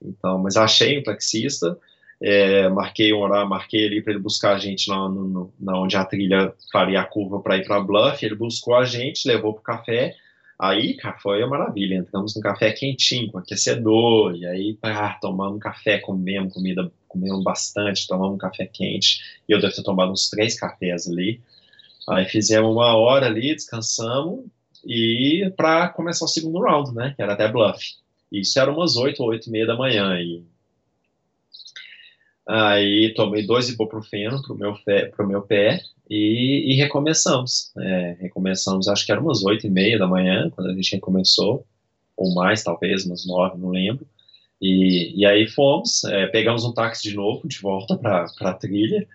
[0.00, 1.76] Então, mas achei um taxista,
[2.20, 5.96] é, marquei um horário, marquei ali para ele buscar a gente na, no, na onde
[5.96, 8.24] a trilha faria a curva para ir para Bluff.
[8.24, 10.14] Ele buscou a gente, levou pro café.
[10.56, 11.96] Aí, cara, foi uma maravilha.
[11.96, 17.42] Entramos no café quentinho, com aquecedor, e aí, ah, tomamos um café, comemos comida, comemos
[17.44, 19.20] bastante, tomamos um café quente.
[19.48, 21.40] E eu devo ter tomado uns três cafés ali.
[22.08, 24.46] Aí fizemos uma hora ali, descansamos,
[24.84, 27.12] e para começar o segundo round, né?
[27.14, 27.94] Que era até Bluff.
[28.30, 30.18] Isso era umas oito ou oito e meia da manhã.
[30.20, 30.42] E
[32.46, 35.80] Aí tomei dois ibuprofeno pro meu pé, pro meu pé
[36.10, 37.72] e, e recomeçamos.
[37.78, 41.64] É, recomeçamos, acho que era umas oito e meia da manhã, quando a gente recomeçou,
[42.16, 44.06] ou mais, talvez, umas nove, não lembro.
[44.62, 49.08] E, e aí fomos, é, pegamos um táxi de novo, de volta para a trilha,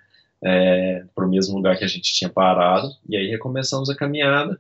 [0.44, 4.60] é, para o mesmo lugar que a gente tinha parado, e aí recomeçamos a caminhada.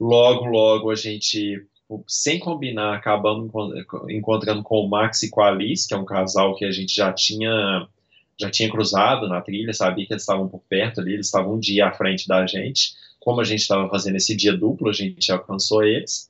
[0.00, 1.62] Logo, logo a gente,
[2.08, 3.52] sem combinar, acabamos
[4.08, 6.96] encontrando com o Max e com a Alice, que é um casal que a gente
[6.96, 7.86] já tinha
[8.40, 11.60] já tinha cruzado na trilha, sabia que eles estavam por perto ali, eles estavam um
[11.60, 12.94] dia à frente da gente.
[13.20, 16.28] Como a gente estava fazendo esse dia duplo, a gente alcançou eles.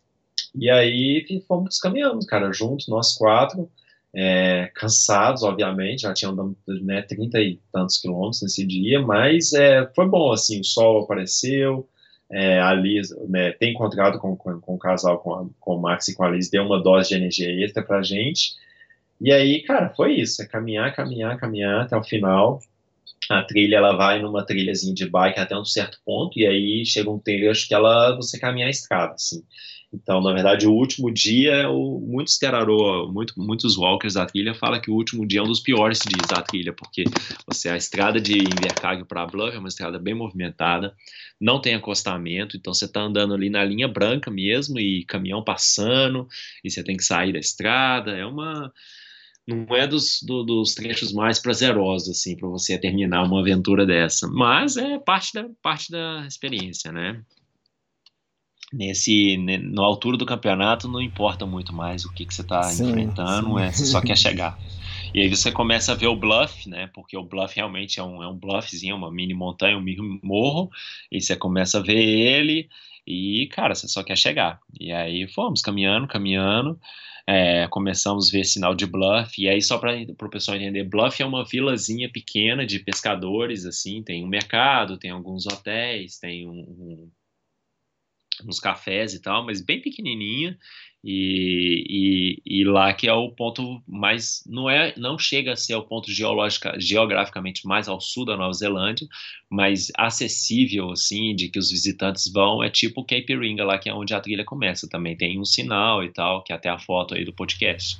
[0.54, 3.70] E aí fomos caminhando, cara, juntos, nós quatro,
[4.14, 9.90] é, cansados, obviamente, já tinham andado né, 30 e tantos quilômetros nesse dia, mas é,
[9.94, 11.88] foi bom, assim, o sol apareceu,
[12.30, 15.80] é, a Liz, né, ter encontrado com, com, com, o casal, com, a, com o
[15.80, 18.54] Max e com a Liz, deu uma dose de energia extra pra gente,
[19.20, 22.60] e aí, cara, foi isso, é caminhar, caminhar, caminhar até o final,
[23.30, 27.10] a trilha, ela vai numa trilhazinha de bike até um certo ponto, e aí chega
[27.10, 29.42] um trecho que ela, você caminha a estrada, assim,
[29.92, 34.80] então, na verdade, o último dia, o, muitos terarô, muito, muitos walkers da trilha falam
[34.80, 37.04] que o último dia é um dos piores dias da trilha, porque
[37.46, 40.94] você a estrada de Invercargill para Bluff é uma estrada bem movimentada,
[41.38, 46.26] não tem acostamento, então você está andando ali na linha branca mesmo e caminhão passando
[46.64, 48.72] e você tem que sair da estrada, é uma
[49.46, 54.26] não é dos, do, dos trechos mais prazerosos assim para você terminar uma aventura dessa,
[54.28, 57.20] mas é parte da parte da experiência, né?
[58.72, 63.58] Nesse no altura do campeonato não importa muito mais o que, que você está enfrentando,
[63.58, 63.62] sim.
[63.62, 64.58] É, você só quer chegar.
[65.14, 66.88] E aí você começa a ver o bluff, né?
[66.94, 70.70] Porque o bluff realmente é um, é um bluffzinho, uma mini montanha, um mini morro,
[71.10, 72.68] e você começa a ver ele
[73.06, 74.58] e, cara, você só quer chegar.
[74.80, 76.80] E aí fomos caminhando, caminhando,
[77.26, 81.20] é, começamos a ver sinal de bluff, e aí só para o pessoal entender, bluff
[81.22, 86.60] é uma vilazinha pequena de pescadores, assim, tem um mercado, tem alguns hotéis, tem um,
[86.60, 87.10] um
[88.46, 90.58] nos cafés e tal, mas bem pequenininha.
[91.04, 91.84] E,
[92.46, 95.82] e, e, lá que é o ponto mais não é não chega a ser o
[95.82, 99.08] ponto geológica, geograficamente mais ao sul da Nova Zelândia,
[99.50, 103.94] mas acessível assim de que os visitantes vão é tipo Cape Ringa lá que é
[103.94, 105.16] onde a trilha começa também.
[105.16, 107.98] Tem um sinal e tal que é até a foto aí do podcast.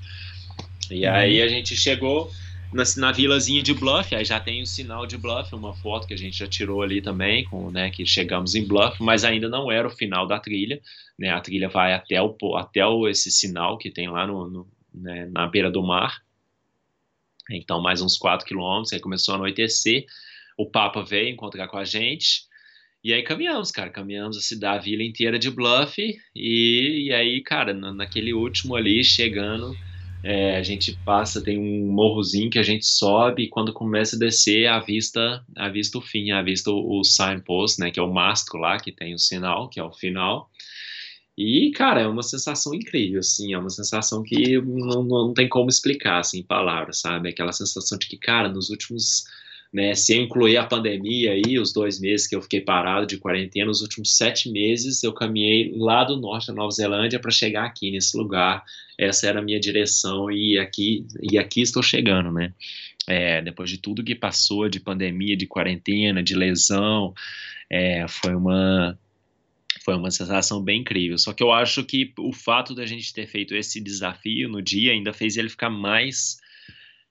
[0.89, 1.13] E uhum.
[1.13, 2.31] aí a gente chegou
[2.73, 6.15] na, na vilazinha de Bluff, aí já tem o sinal de Bluff, uma foto que
[6.15, 9.71] a gente já tirou ali também, com, né, que chegamos em Bluff, mas ainda não
[9.71, 10.81] era o final da trilha,
[11.19, 14.69] né, a trilha vai até, o, até o, esse sinal que tem lá no, no
[14.95, 16.23] né, na beira do mar,
[17.51, 20.07] então mais uns 4 quilômetros, aí começou a anoitecer,
[20.57, 22.43] o Papa veio encontrar com a gente,
[23.05, 26.01] e aí caminhamos, cara, caminhamos a cidade, a vila inteira de Bluff,
[26.35, 29.77] e, e aí, cara, naquele último ali, chegando
[30.25, 34.19] é, a gente passa, tem um morrozinho que a gente sobe e quando começa a
[34.19, 35.45] descer, a vista,
[35.95, 39.15] o fim, a vista o, o signpost, né, que é o mastro lá, que tem
[39.15, 40.49] o sinal, que é o final.
[41.37, 45.69] E, cara, é uma sensação incrível, assim, é uma sensação que não, não tem como
[45.69, 47.29] explicar, assim, em palavras, sabe?
[47.29, 49.25] Aquela sensação de que, cara, nos últimos
[49.73, 49.95] né?
[49.95, 53.71] Se eu incluir a pandemia aí, os dois meses que eu fiquei parado de quarentena,
[53.71, 57.91] os últimos sete meses eu caminhei lá do norte da Nova Zelândia para chegar aqui
[57.91, 58.63] nesse lugar.
[58.99, 62.53] Essa era a minha direção e aqui e aqui estou chegando, né?
[63.09, 67.15] É, depois de tudo que passou de pandemia, de quarentena, de lesão,
[67.71, 68.99] é, foi uma
[69.85, 71.17] foi uma sensação bem incrível.
[71.17, 74.93] Só que eu acho que o fato da gente ter feito esse desafio no dia
[74.93, 76.42] ainda fez ele ficar mais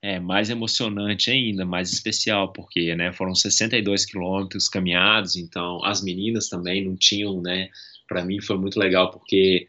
[0.02, 6.50] é, mais emocionante ainda, mais especial, porque né, foram 62 quilômetros caminhados, então as meninas
[6.50, 7.70] também não tinham, né?
[8.08, 9.68] Para mim foi muito legal porque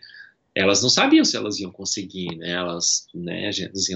[0.54, 2.52] elas não sabiam se elas iam conseguir, né?
[2.52, 3.50] Elas, né,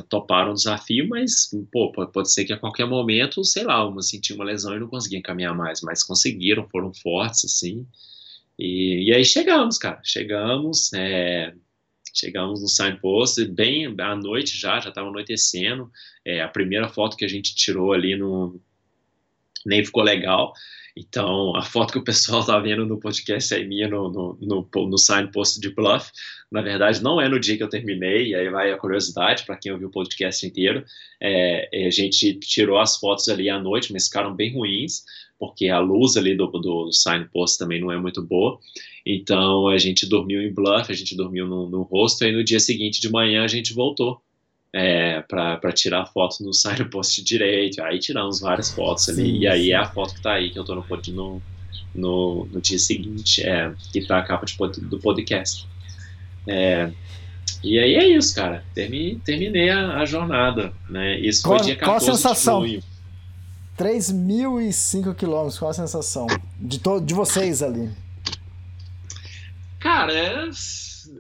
[0.09, 4.37] toparam o desafio, mas pô, pode ser que a qualquer momento, sei lá, uma sentiu
[4.37, 7.87] uma lesão e não conseguiam caminhar mais, mas conseguiram, foram fortes assim.
[8.59, 11.55] E, e aí chegamos, cara, chegamos, é,
[12.19, 15.91] Chegamos no signpost, bem à noite já, já estava anoitecendo.
[16.25, 18.59] É, a primeira foto que a gente tirou ali no,
[19.67, 20.55] nem ficou legal.
[20.97, 24.87] Então, a foto que o pessoal está vendo no podcast é minha no, no, no,
[24.89, 26.11] no signpost de Bluff.
[26.51, 29.59] Na verdade, não é no dia que eu terminei, e aí vai a curiosidade para
[29.59, 30.83] quem ouviu o podcast inteiro.
[31.21, 35.05] É, a gente tirou as fotos ali à noite, mas ficaram bem ruins
[35.39, 38.59] porque a luz ali do, do signpost também não é muito boa.
[39.05, 42.61] Então a gente dormiu em Bluff, a gente dormiu no, no rosto, e no dia
[42.61, 44.21] seguinte de manhã a gente voltou
[44.73, 47.83] é, para tirar foto no signpost direito.
[47.83, 49.73] Aí tiramos várias fotos ali, sim, e aí sim.
[49.73, 51.43] é a foto que está aí, que eu estou no, no,
[51.95, 55.67] no, no dia seguinte, é, que está a capa de, do podcast.
[56.47, 56.91] É,
[57.63, 58.65] e aí é isso, cara.
[58.75, 61.19] Terminei, terminei a, a jornada, né?
[61.21, 62.63] Isso qual, foi dia 14 qual a sensação?
[62.63, 62.96] de junho.
[63.79, 66.27] 3.005 quilômetros, qual a sensação
[66.59, 67.91] de, de vocês ali?
[69.79, 70.49] Cara, é,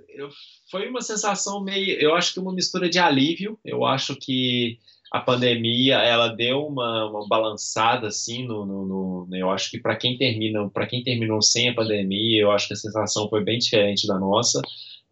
[0.08, 0.28] eu,
[0.70, 1.98] foi uma sensação meio.
[2.00, 3.58] Eu acho que uma mistura de alívio.
[3.64, 4.78] Eu acho que
[5.12, 9.96] a pandemia ela deu uma, uma balançada assim no, no, no eu acho que para
[9.96, 13.58] quem termina para quem terminou sem a pandemia eu acho que a sensação foi bem
[13.58, 14.60] diferente da nossa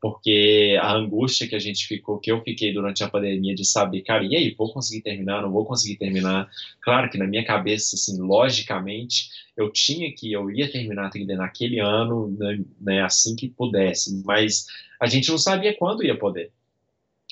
[0.04, 4.02] porque a angústia que a gente ficou, que eu fiquei durante a pandemia de saber,
[4.02, 6.46] cara, e aí, vou conseguir terminar, não vou conseguir terminar.
[6.82, 11.36] Claro que na minha cabeça, assim, logicamente, eu tinha que, eu ia terminar a trilha
[11.36, 14.66] naquele ano, né, né, assim que pudesse, mas
[15.00, 16.52] a gente não sabia quando ia poder.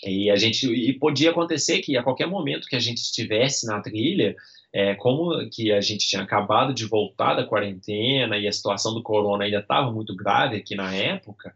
[0.02, 3.82] E a gente, e podia acontecer que a qualquer momento que a gente estivesse na
[3.82, 4.34] trilha,
[4.72, 9.02] é, como que a gente tinha acabado de voltar da quarentena e a situação do
[9.02, 11.54] corona ainda estava muito grave aqui na época,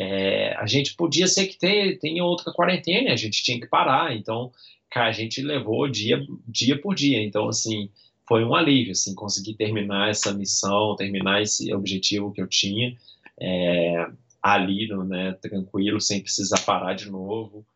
[0.00, 4.14] é, a gente podia ser que ter, tenha outra quarentena, a gente tinha que parar,
[4.14, 4.52] então
[4.88, 7.90] cara, a gente levou dia, dia por dia, então assim,
[8.26, 12.96] foi um alívio, assim, conseguir terminar essa missão, terminar esse objetivo que eu tinha
[13.40, 14.06] é,
[14.40, 17.66] ali, né, tranquilo, sem precisar parar de novo,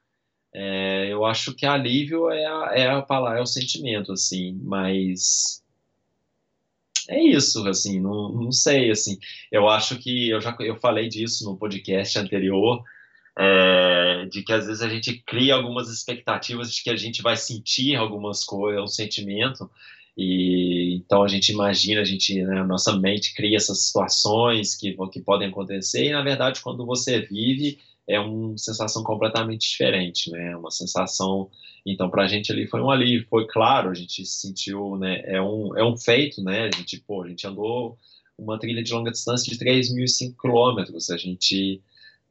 [0.55, 5.62] é, eu acho que alívio é a, é a palavra, é o sentimento, assim, mas
[7.13, 9.19] é isso, assim, não, não sei, assim,
[9.51, 12.83] eu acho que eu já eu falei disso no podcast anterior,
[13.39, 17.37] é, de que às vezes a gente cria algumas expectativas de que a gente vai
[17.37, 19.71] sentir algumas coisas, um sentimento,
[20.17, 25.21] e então a gente imagina, a gente, né, nossa mente cria essas situações que, que
[25.21, 27.79] podem acontecer, e na verdade quando você vive
[28.15, 31.51] é uma sensação completamente diferente, né, uma sensação
[31.85, 35.43] então, para a gente ali foi um alívio, foi claro, a gente sentiu, né, é
[35.43, 37.99] um, é um feito, né, a gente, pô, a gente andou
[38.39, 41.83] uma trilha de longa distância de 3.005 quilômetros, a gente,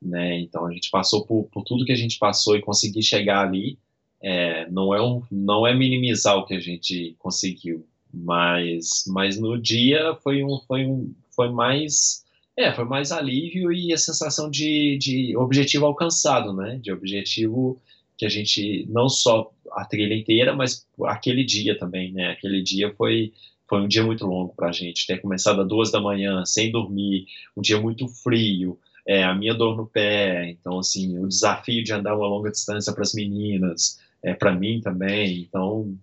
[0.01, 3.45] né, então a gente passou por, por tudo que a gente passou e conseguir chegar
[3.45, 3.77] ali,
[4.21, 9.61] é, não, é um, não é minimizar o que a gente conseguiu, mas, mas no
[9.61, 12.23] dia foi um, foi um, foi mais,
[12.57, 17.81] é, foi mais alívio e a sensação de, de objetivo alcançado, né, de objetivo
[18.17, 22.29] que a gente não só a trilha inteira, mas aquele dia também, né?
[22.31, 23.33] Aquele dia foi
[23.67, 25.07] foi um dia muito longo para a gente.
[25.07, 27.25] Ter começado às duas da manhã, sem dormir,
[27.57, 31.93] um dia muito frio, é, a minha dor no pé, então assim o desafio de
[31.93, 35.97] andar uma longa distância para as meninas, é, para mim também, então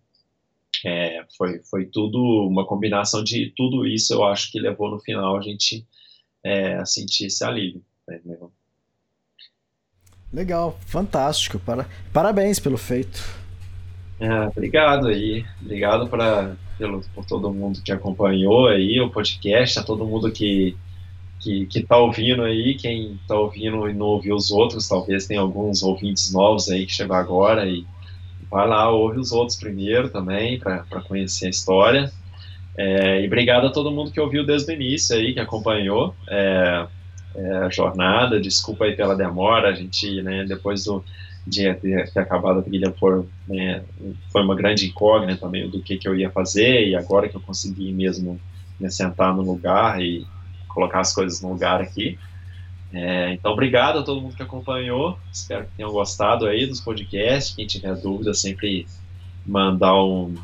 [0.85, 2.19] é, foi foi tudo
[2.49, 4.13] uma combinação de tudo isso.
[4.13, 5.87] Eu acho que levou no final a gente
[6.45, 7.83] é, a sentir esse alívio.
[8.07, 8.21] Né?
[10.33, 11.59] Legal, fantástico.
[11.59, 11.87] Para...
[12.13, 13.23] Parabéns pelo feito.
[14.21, 15.45] É, obrigado aí.
[15.63, 20.77] Obrigado pra, pelo, por todo mundo que acompanhou aí o podcast, a todo mundo que,
[21.41, 22.75] que, que tá ouvindo aí.
[22.75, 26.93] Quem tá ouvindo e não ouviu os outros, talvez tenha alguns ouvintes novos aí que
[26.93, 27.87] chegou agora e
[28.51, 32.13] vai lá, ouve os outros primeiro também, para conhecer a história.
[32.79, 36.15] É, e obrigado a todo mundo que ouviu desde o início aí, que acompanhou.
[36.29, 36.87] É,
[37.35, 38.41] é, a jornada.
[38.41, 41.05] Desculpa aí pela demora, a gente, né, depois do,
[41.47, 43.83] de ter, ter acabado a trilha, foi, né,
[44.31, 47.41] foi uma grande incógnita também do que, que eu ia fazer, e agora que eu
[47.41, 48.41] consegui mesmo
[48.79, 50.27] me sentar no lugar e
[50.69, 52.19] colocar as coisas no lugar aqui.
[52.93, 55.19] É, então, obrigado a todo mundo que acompanhou.
[55.31, 57.55] Espero que tenham gostado aí dos podcasts.
[57.55, 58.87] Quem tiver dúvida, sempre
[59.47, 60.35] mandar um,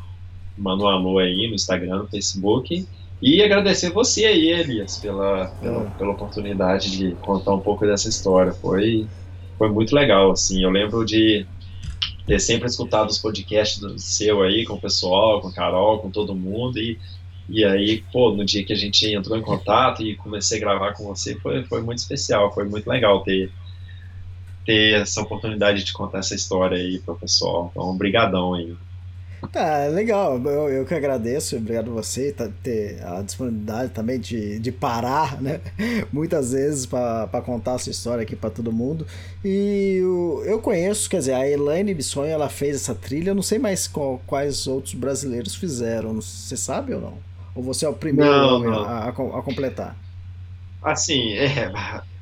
[0.57, 2.87] manda um alô aí no Instagram, no Facebook.
[3.21, 5.89] E agradecer você aí, Elias, pela, pela, é.
[5.97, 8.51] pela, oportunidade de contar um pouco dessa história.
[8.53, 9.07] Foi,
[9.57, 10.63] foi muito legal, assim.
[10.63, 11.45] Eu lembro de
[12.25, 16.11] ter sempre escutado os podcasts do seu aí com o pessoal, com a Carol, com
[16.11, 16.77] todo mundo.
[16.77, 16.99] E,
[17.47, 20.93] e aí, pô, no dia que a gente entrou em contato e comecei a gravar
[20.93, 23.51] com você, foi, foi muito especial, foi muito legal ter,
[24.65, 27.69] ter essa oportunidade de contar essa história aí pro pessoal.
[27.71, 28.75] Então, obrigadão aí.
[29.51, 30.37] Tá, legal.
[30.43, 35.41] Eu, eu que agradeço, obrigado a você tá, ter a disponibilidade também de, de parar,
[35.41, 35.61] né?
[36.11, 39.05] Muitas vezes para contar a sua história aqui para todo mundo.
[39.43, 43.43] E eu, eu conheço, quer dizer, a Elaine Bissonho, ela fez essa trilha, eu não
[43.43, 46.15] sei mais qual, quais outros brasileiros fizeram.
[46.15, 47.17] Você sabe ou não?
[47.55, 48.83] Ou você é o primeiro não, não.
[48.83, 49.95] A, a, a, completar?
[50.83, 51.71] Assim, é,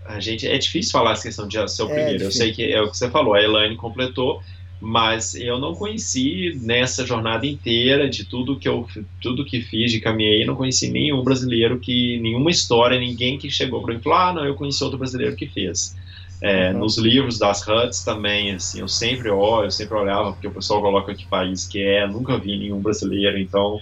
[0.06, 2.23] a gente é difícil falar essa questão de ser o é primeiro.
[2.26, 4.41] eu sei que é o que você falou, a Elaine completou
[4.84, 8.86] mas eu não conheci nessa jornada inteira de tudo que eu
[9.22, 13.82] tudo que fiz de caminhei não conheci nenhum brasileiro que nenhuma história ninguém que chegou
[13.82, 15.96] para mim falou ah não eu conheci outro brasileiro que fez.
[16.42, 16.80] É, uhum.
[16.80, 20.82] nos livros das huts também assim eu sempre olho eu sempre olhava porque o pessoal
[20.82, 23.80] coloca que país que é nunca vi nenhum brasileiro então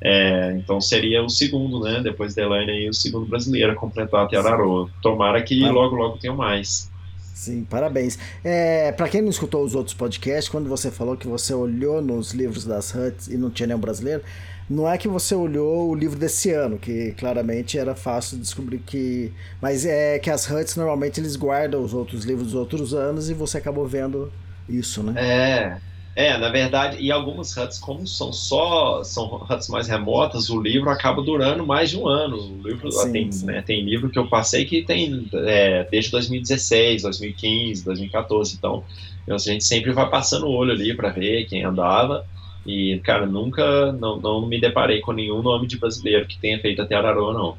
[0.00, 4.24] é, então seria o segundo né depois da Elaine aí o segundo brasileiro a completar
[4.24, 6.88] a Tiararoa tomara que logo logo tenha mais
[7.36, 8.18] Sim, parabéns.
[8.42, 12.32] É, para quem não escutou os outros podcasts, quando você falou que você olhou nos
[12.32, 14.22] livros das Huts e não tinha nenhum brasileiro,
[14.70, 19.30] não é que você olhou o livro desse ano, que claramente era fácil descobrir que.
[19.60, 23.34] Mas é que as Huts normalmente eles guardam os outros livros dos outros anos e
[23.34, 24.32] você acabou vendo
[24.66, 25.12] isso, né?
[25.22, 25.95] É.
[26.16, 30.88] É, na verdade, e algumas huts, como são só são huts mais remotas, o livro
[30.88, 32.38] acaba durando mais de um ano.
[32.38, 33.44] O livro Sim, tem, sim.
[33.44, 38.56] né, tem livro que eu passei que tem é, desde 2016, 2015, 2014.
[38.56, 38.82] Então,
[39.28, 42.24] a gente sempre vai passando o olho ali para ver quem andava.
[42.64, 46.80] E, cara, nunca não, não me deparei com nenhum nome de brasileiro que tenha feito
[46.80, 47.58] até Araroa, não.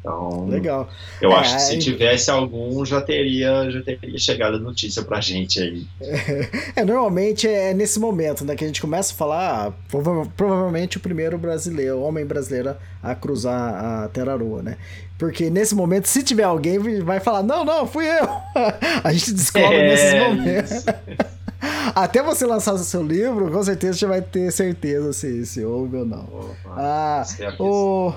[0.00, 0.88] Então, Legal.
[1.20, 5.02] eu É, acho que se aí- tivesse algum, já teria, já teria chegado a notícia
[5.02, 5.86] pra gente aí.
[6.76, 10.96] É, normalmente é nesse momento, né, que a gente começa a falar, ah, prova- provavelmente
[10.96, 14.76] o primeiro brasileiro, homem brasileiro a cruzar a Teraroa, né?
[15.18, 18.28] Porque nesse momento, se tiver alguém, vai falar, não, não, fui eu.
[19.02, 20.84] a gente descobre É, nesses momentos.
[21.94, 25.96] Até você lançar o seu livro, com certeza você vai ter certeza se, se houve
[25.96, 26.20] ou não.
[26.24, 28.12] Opa, Ah, que o...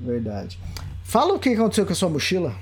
[0.00, 0.58] Verdade.
[1.12, 2.54] Fala o que aconteceu com a sua mochila.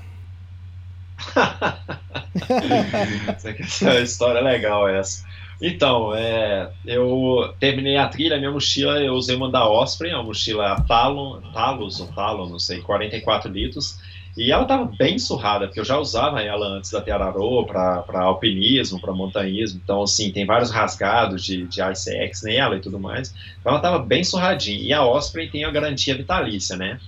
[3.29, 5.23] Essa essa história é legal essa.
[5.61, 10.83] Então, é, eu terminei a trilha, minha mochila, eu usei uma da Osprey, uma mochila
[10.85, 13.97] Talon, Talos ou Talon, não sei, 44 litros,
[14.35, 18.99] e ela estava bem surrada, porque eu já usava ela antes da Teararô para alpinismo,
[18.99, 23.71] para montanhismo, então, assim, tem vários rasgados de, de ICX nela e tudo mais, então
[23.71, 26.99] ela estava bem surradinha, e a Osprey tem a garantia vitalícia, né?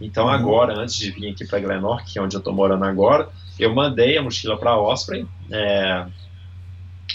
[0.00, 0.30] Então, Uhum.
[0.30, 3.28] agora, antes de vir aqui para Glenorch, que é onde eu estou morando agora,
[3.58, 6.06] eu mandei a mochila para Osprey, é,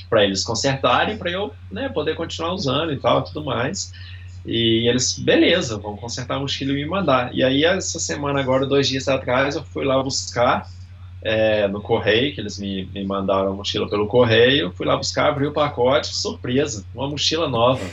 [0.09, 3.91] para eles consertarem, para eu né, poder continuar usando e tal, tudo mais.
[4.45, 7.33] E eles, beleza, vão consertar a mochila e me mandar.
[7.33, 10.69] E aí, essa semana, agora, dois dias atrás, eu fui lá buscar
[11.25, 14.71] é, no correio, que eles me, me mandaram a mochila pelo correio.
[14.71, 17.83] Fui lá buscar, abri o pacote, surpresa, uma mochila nova.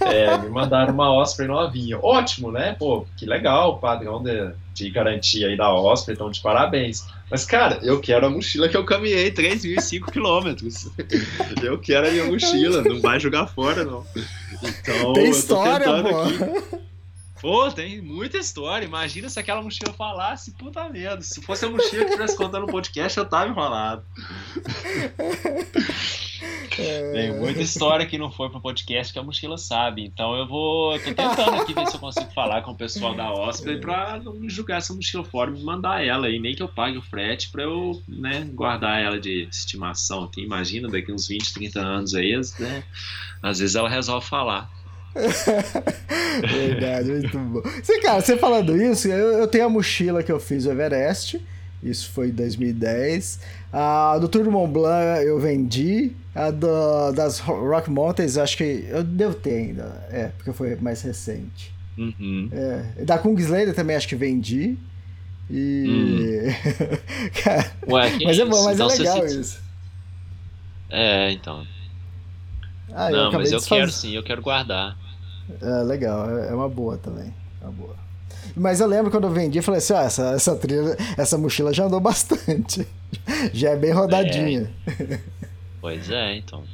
[0.00, 1.98] É, me mandaram uma Osprey novinha.
[2.00, 2.76] Ótimo, né?
[2.78, 7.04] Pô, que legal, padrão de, de garantia aí da Osprey, então de parabéns.
[7.28, 10.88] Mas, cara, eu quero a mochila que eu caminhei 3.005 quilômetros.
[11.60, 14.06] Eu quero a minha mochila, não vai jogar fora, não.
[14.62, 16.20] Então, Tem eu tô história, tentando pô.
[16.20, 16.87] aqui.
[17.40, 18.84] Pô, tem muita história.
[18.84, 21.22] Imagina se aquela mochila falasse, puta merda.
[21.22, 24.04] Se fosse a mochila que estivesse contando no podcast, eu tava enrolado.
[27.12, 30.04] Tem muita história que não foi pro podcast que a mochila sabe.
[30.04, 30.94] Então eu vou.
[30.94, 34.20] Eu tô tentando aqui ver se eu consigo falar com o pessoal da Osprey pra
[34.22, 36.28] não me jogar essa mochila fora e me mandar ela.
[36.28, 40.42] E nem que eu pague o frete pra eu né, guardar ela de estimação aqui.
[40.42, 42.84] Imagina, daqui uns 20, 30 anos aí, né?
[43.42, 44.70] Às vezes ela resolve falar.
[46.52, 47.62] Verdade, muito bom.
[47.82, 51.40] Você, cara, você falando isso, eu, eu tenho a mochila que eu fiz o Everest.
[51.82, 53.40] Isso foi em 2010.
[53.72, 56.12] A do Tour de Mont Blanc eu vendi.
[56.34, 60.06] A do, das Rock Mountains, acho que eu devo ter ainda.
[60.10, 61.72] É, porque foi mais recente.
[61.96, 62.48] Uhum.
[62.98, 64.76] É, da Kungslayer também acho que vendi.
[65.50, 66.48] E.
[67.42, 69.60] Cara, Ué, mas é bom, mas Então é legal se- isso.
[70.90, 71.64] É, então.
[72.92, 74.96] Ah, não, acabei mas eu quero sim, eu quero guardar.
[75.60, 77.32] É legal, é é uma boa também.
[77.60, 77.96] é Uma boa.
[78.56, 81.72] Mas eu lembro quando eu vendi, eu falei assim: ó, essa, essa trilha, essa mochila
[81.72, 82.86] já andou bastante.
[83.52, 84.70] Já é bem rodadinha.
[85.80, 86.64] Pois é, então.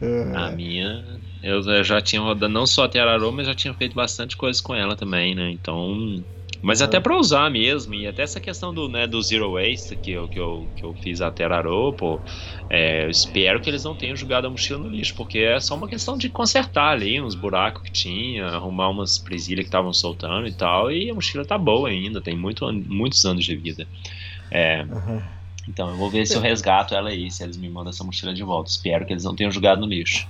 [0.00, 0.36] É.
[0.36, 1.04] A minha,
[1.42, 4.62] eu eu já tinha rodado não só até Ararô, mas já tinha feito bastante coisa
[4.62, 5.50] com ela também, né?
[5.50, 6.22] Então.
[6.62, 10.10] Mas até pra usar mesmo, e até essa questão do, né, do Zero Waste que
[10.10, 12.22] eu, que eu, que eu fiz até Ararô, pô,
[12.68, 15.74] é, eu espero que eles não tenham jogado a mochila no lixo, porque é só
[15.74, 20.46] uma questão de consertar ali uns buracos que tinha, arrumar umas presilhas que estavam soltando
[20.46, 23.88] e tal, e a mochila tá boa ainda, tem muito, muitos anos de vida.
[24.52, 25.22] É, Aham.
[25.68, 28.34] então eu vou ver se eu resgato ela aí, se eles me mandam essa mochila
[28.34, 28.70] de volta.
[28.70, 30.28] Espero que eles não tenham jogado no lixo.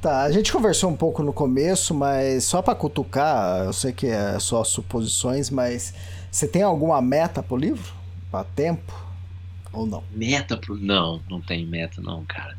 [0.00, 4.06] Tá, a gente conversou um pouco no começo, mas só pra cutucar, eu sei que
[4.06, 5.94] é só suposições, mas
[6.30, 7.94] você tem alguma meta pro livro?
[8.30, 8.92] Pra tempo?
[9.72, 10.02] Ou não?
[10.10, 10.76] Meta pro.
[10.76, 12.56] Não, não tem meta, não, cara.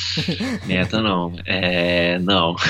[0.66, 1.34] Meta não.
[1.44, 2.18] É.
[2.18, 2.56] Não.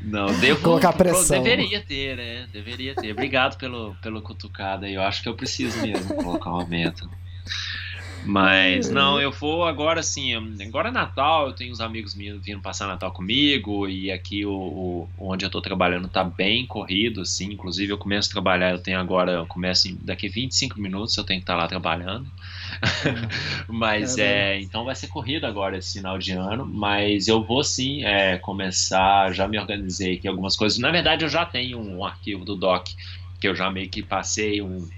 [0.00, 0.62] Não, devo.
[0.62, 1.42] Colocar pressão.
[1.42, 2.46] Deveria ter, né?
[2.50, 3.12] Deveria ter.
[3.12, 4.94] Obrigado pelo, pelo cutucado aí.
[4.94, 7.06] Eu acho que eu preciso mesmo colocar uma meta.
[8.20, 10.34] Mas não, eu vou agora assim.
[10.66, 13.88] Agora é Natal, eu tenho uns amigos meus vindo passar Natal comigo.
[13.88, 17.52] E aqui o, o- onde eu tô trabalhando tá bem corrido, assim.
[17.52, 21.24] Inclusive, eu começo a trabalhar, eu tenho agora, eu começo em, daqui 25 minutos, eu
[21.24, 22.28] tenho que estar lá trabalhando.
[23.68, 26.66] mas É, é, então vai ser corrido agora esse final de ano.
[26.66, 30.78] Mas eu vou sim é, começar, já me organizei aqui algumas coisas.
[30.78, 32.88] Na verdade, eu já tenho um arquivo do Doc
[33.40, 34.90] que eu já meio que passei um,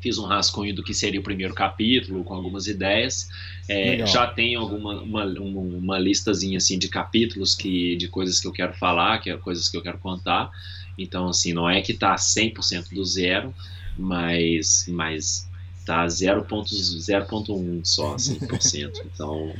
[0.00, 3.28] fiz um rascunho do que seria o primeiro capítulo, com algumas ideias.
[3.68, 8.46] É, já tenho alguma uma, uma, uma, listazinha assim de capítulos que de coisas que
[8.46, 10.50] eu quero falar, que é coisas que eu quero contar.
[10.96, 13.54] Então, assim, não é que tá 100% do zero,
[13.96, 15.48] mas, mas
[15.84, 18.92] tá 0.1 só, 100%.
[19.14, 19.52] Então,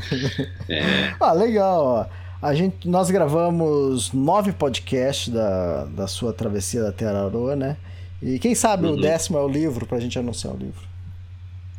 [0.68, 1.14] é...
[1.20, 2.10] Ah, legal,
[2.40, 7.76] A gente, nós gravamos nove podcasts da, da sua travessia da Terarô, né?
[8.22, 8.94] E quem sabe uhum.
[8.94, 10.82] o décimo é o livro pra gente anunciar o livro.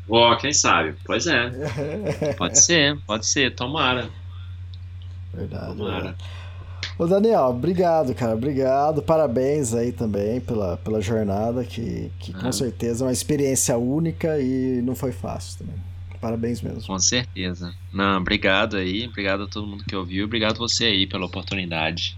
[0.09, 0.95] Ó, oh, quem sabe?
[1.05, 1.49] Pois é.
[2.38, 4.09] pode ser, pode ser, tomara.
[5.34, 5.76] Verdade.
[5.76, 6.15] Tomara.
[6.97, 9.03] Ô Daniel, obrigado, cara, obrigado.
[9.03, 14.81] Parabéns aí também pela, pela jornada, que, que com certeza é uma experiência única e
[14.81, 15.76] não foi fácil também.
[16.19, 16.81] Parabéns mesmo.
[16.81, 17.72] Com certeza.
[17.93, 22.16] Não, obrigado aí, obrigado a todo mundo que ouviu, obrigado você aí pela oportunidade.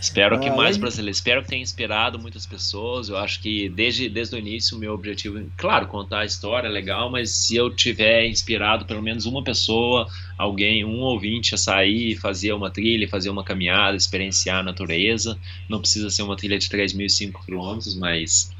[0.00, 3.10] Espero ah, que mais brasileiros, espero que tenha inspirado muitas pessoas.
[3.10, 6.70] Eu acho que desde, desde o início o meu objetivo, claro, contar a história é
[6.70, 10.08] legal, mas se eu tiver inspirado pelo menos uma pessoa,
[10.38, 15.80] alguém, um ouvinte a sair, fazer uma trilha, fazer uma caminhada, experienciar a natureza, não
[15.80, 18.50] precisa ser uma trilha de 3.005 quilômetros, mas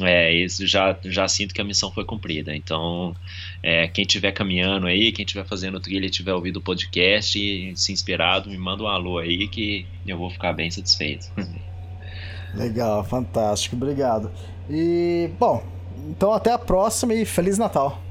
[0.00, 2.54] é, isso já, já sinto que a missão foi cumprida.
[2.54, 3.14] Então,
[3.62, 7.76] é, quem estiver caminhando aí, quem estiver fazendo trilha e tiver ouvido o podcast e
[7.76, 11.30] se inspirado, me manda um alô aí que eu vou ficar bem satisfeito.
[12.54, 14.30] Legal, fantástico, obrigado.
[14.68, 15.62] E, bom,
[16.08, 18.02] então até a próxima e Feliz Natal.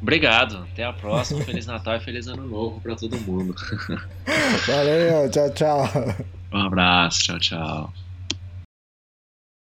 [0.00, 3.54] Obrigado, até a próxima, Feliz Natal e Feliz Ano Novo para todo mundo.
[4.66, 5.88] Valeu, tchau, tchau.
[6.52, 8.01] Um abraço, tchau, tchau.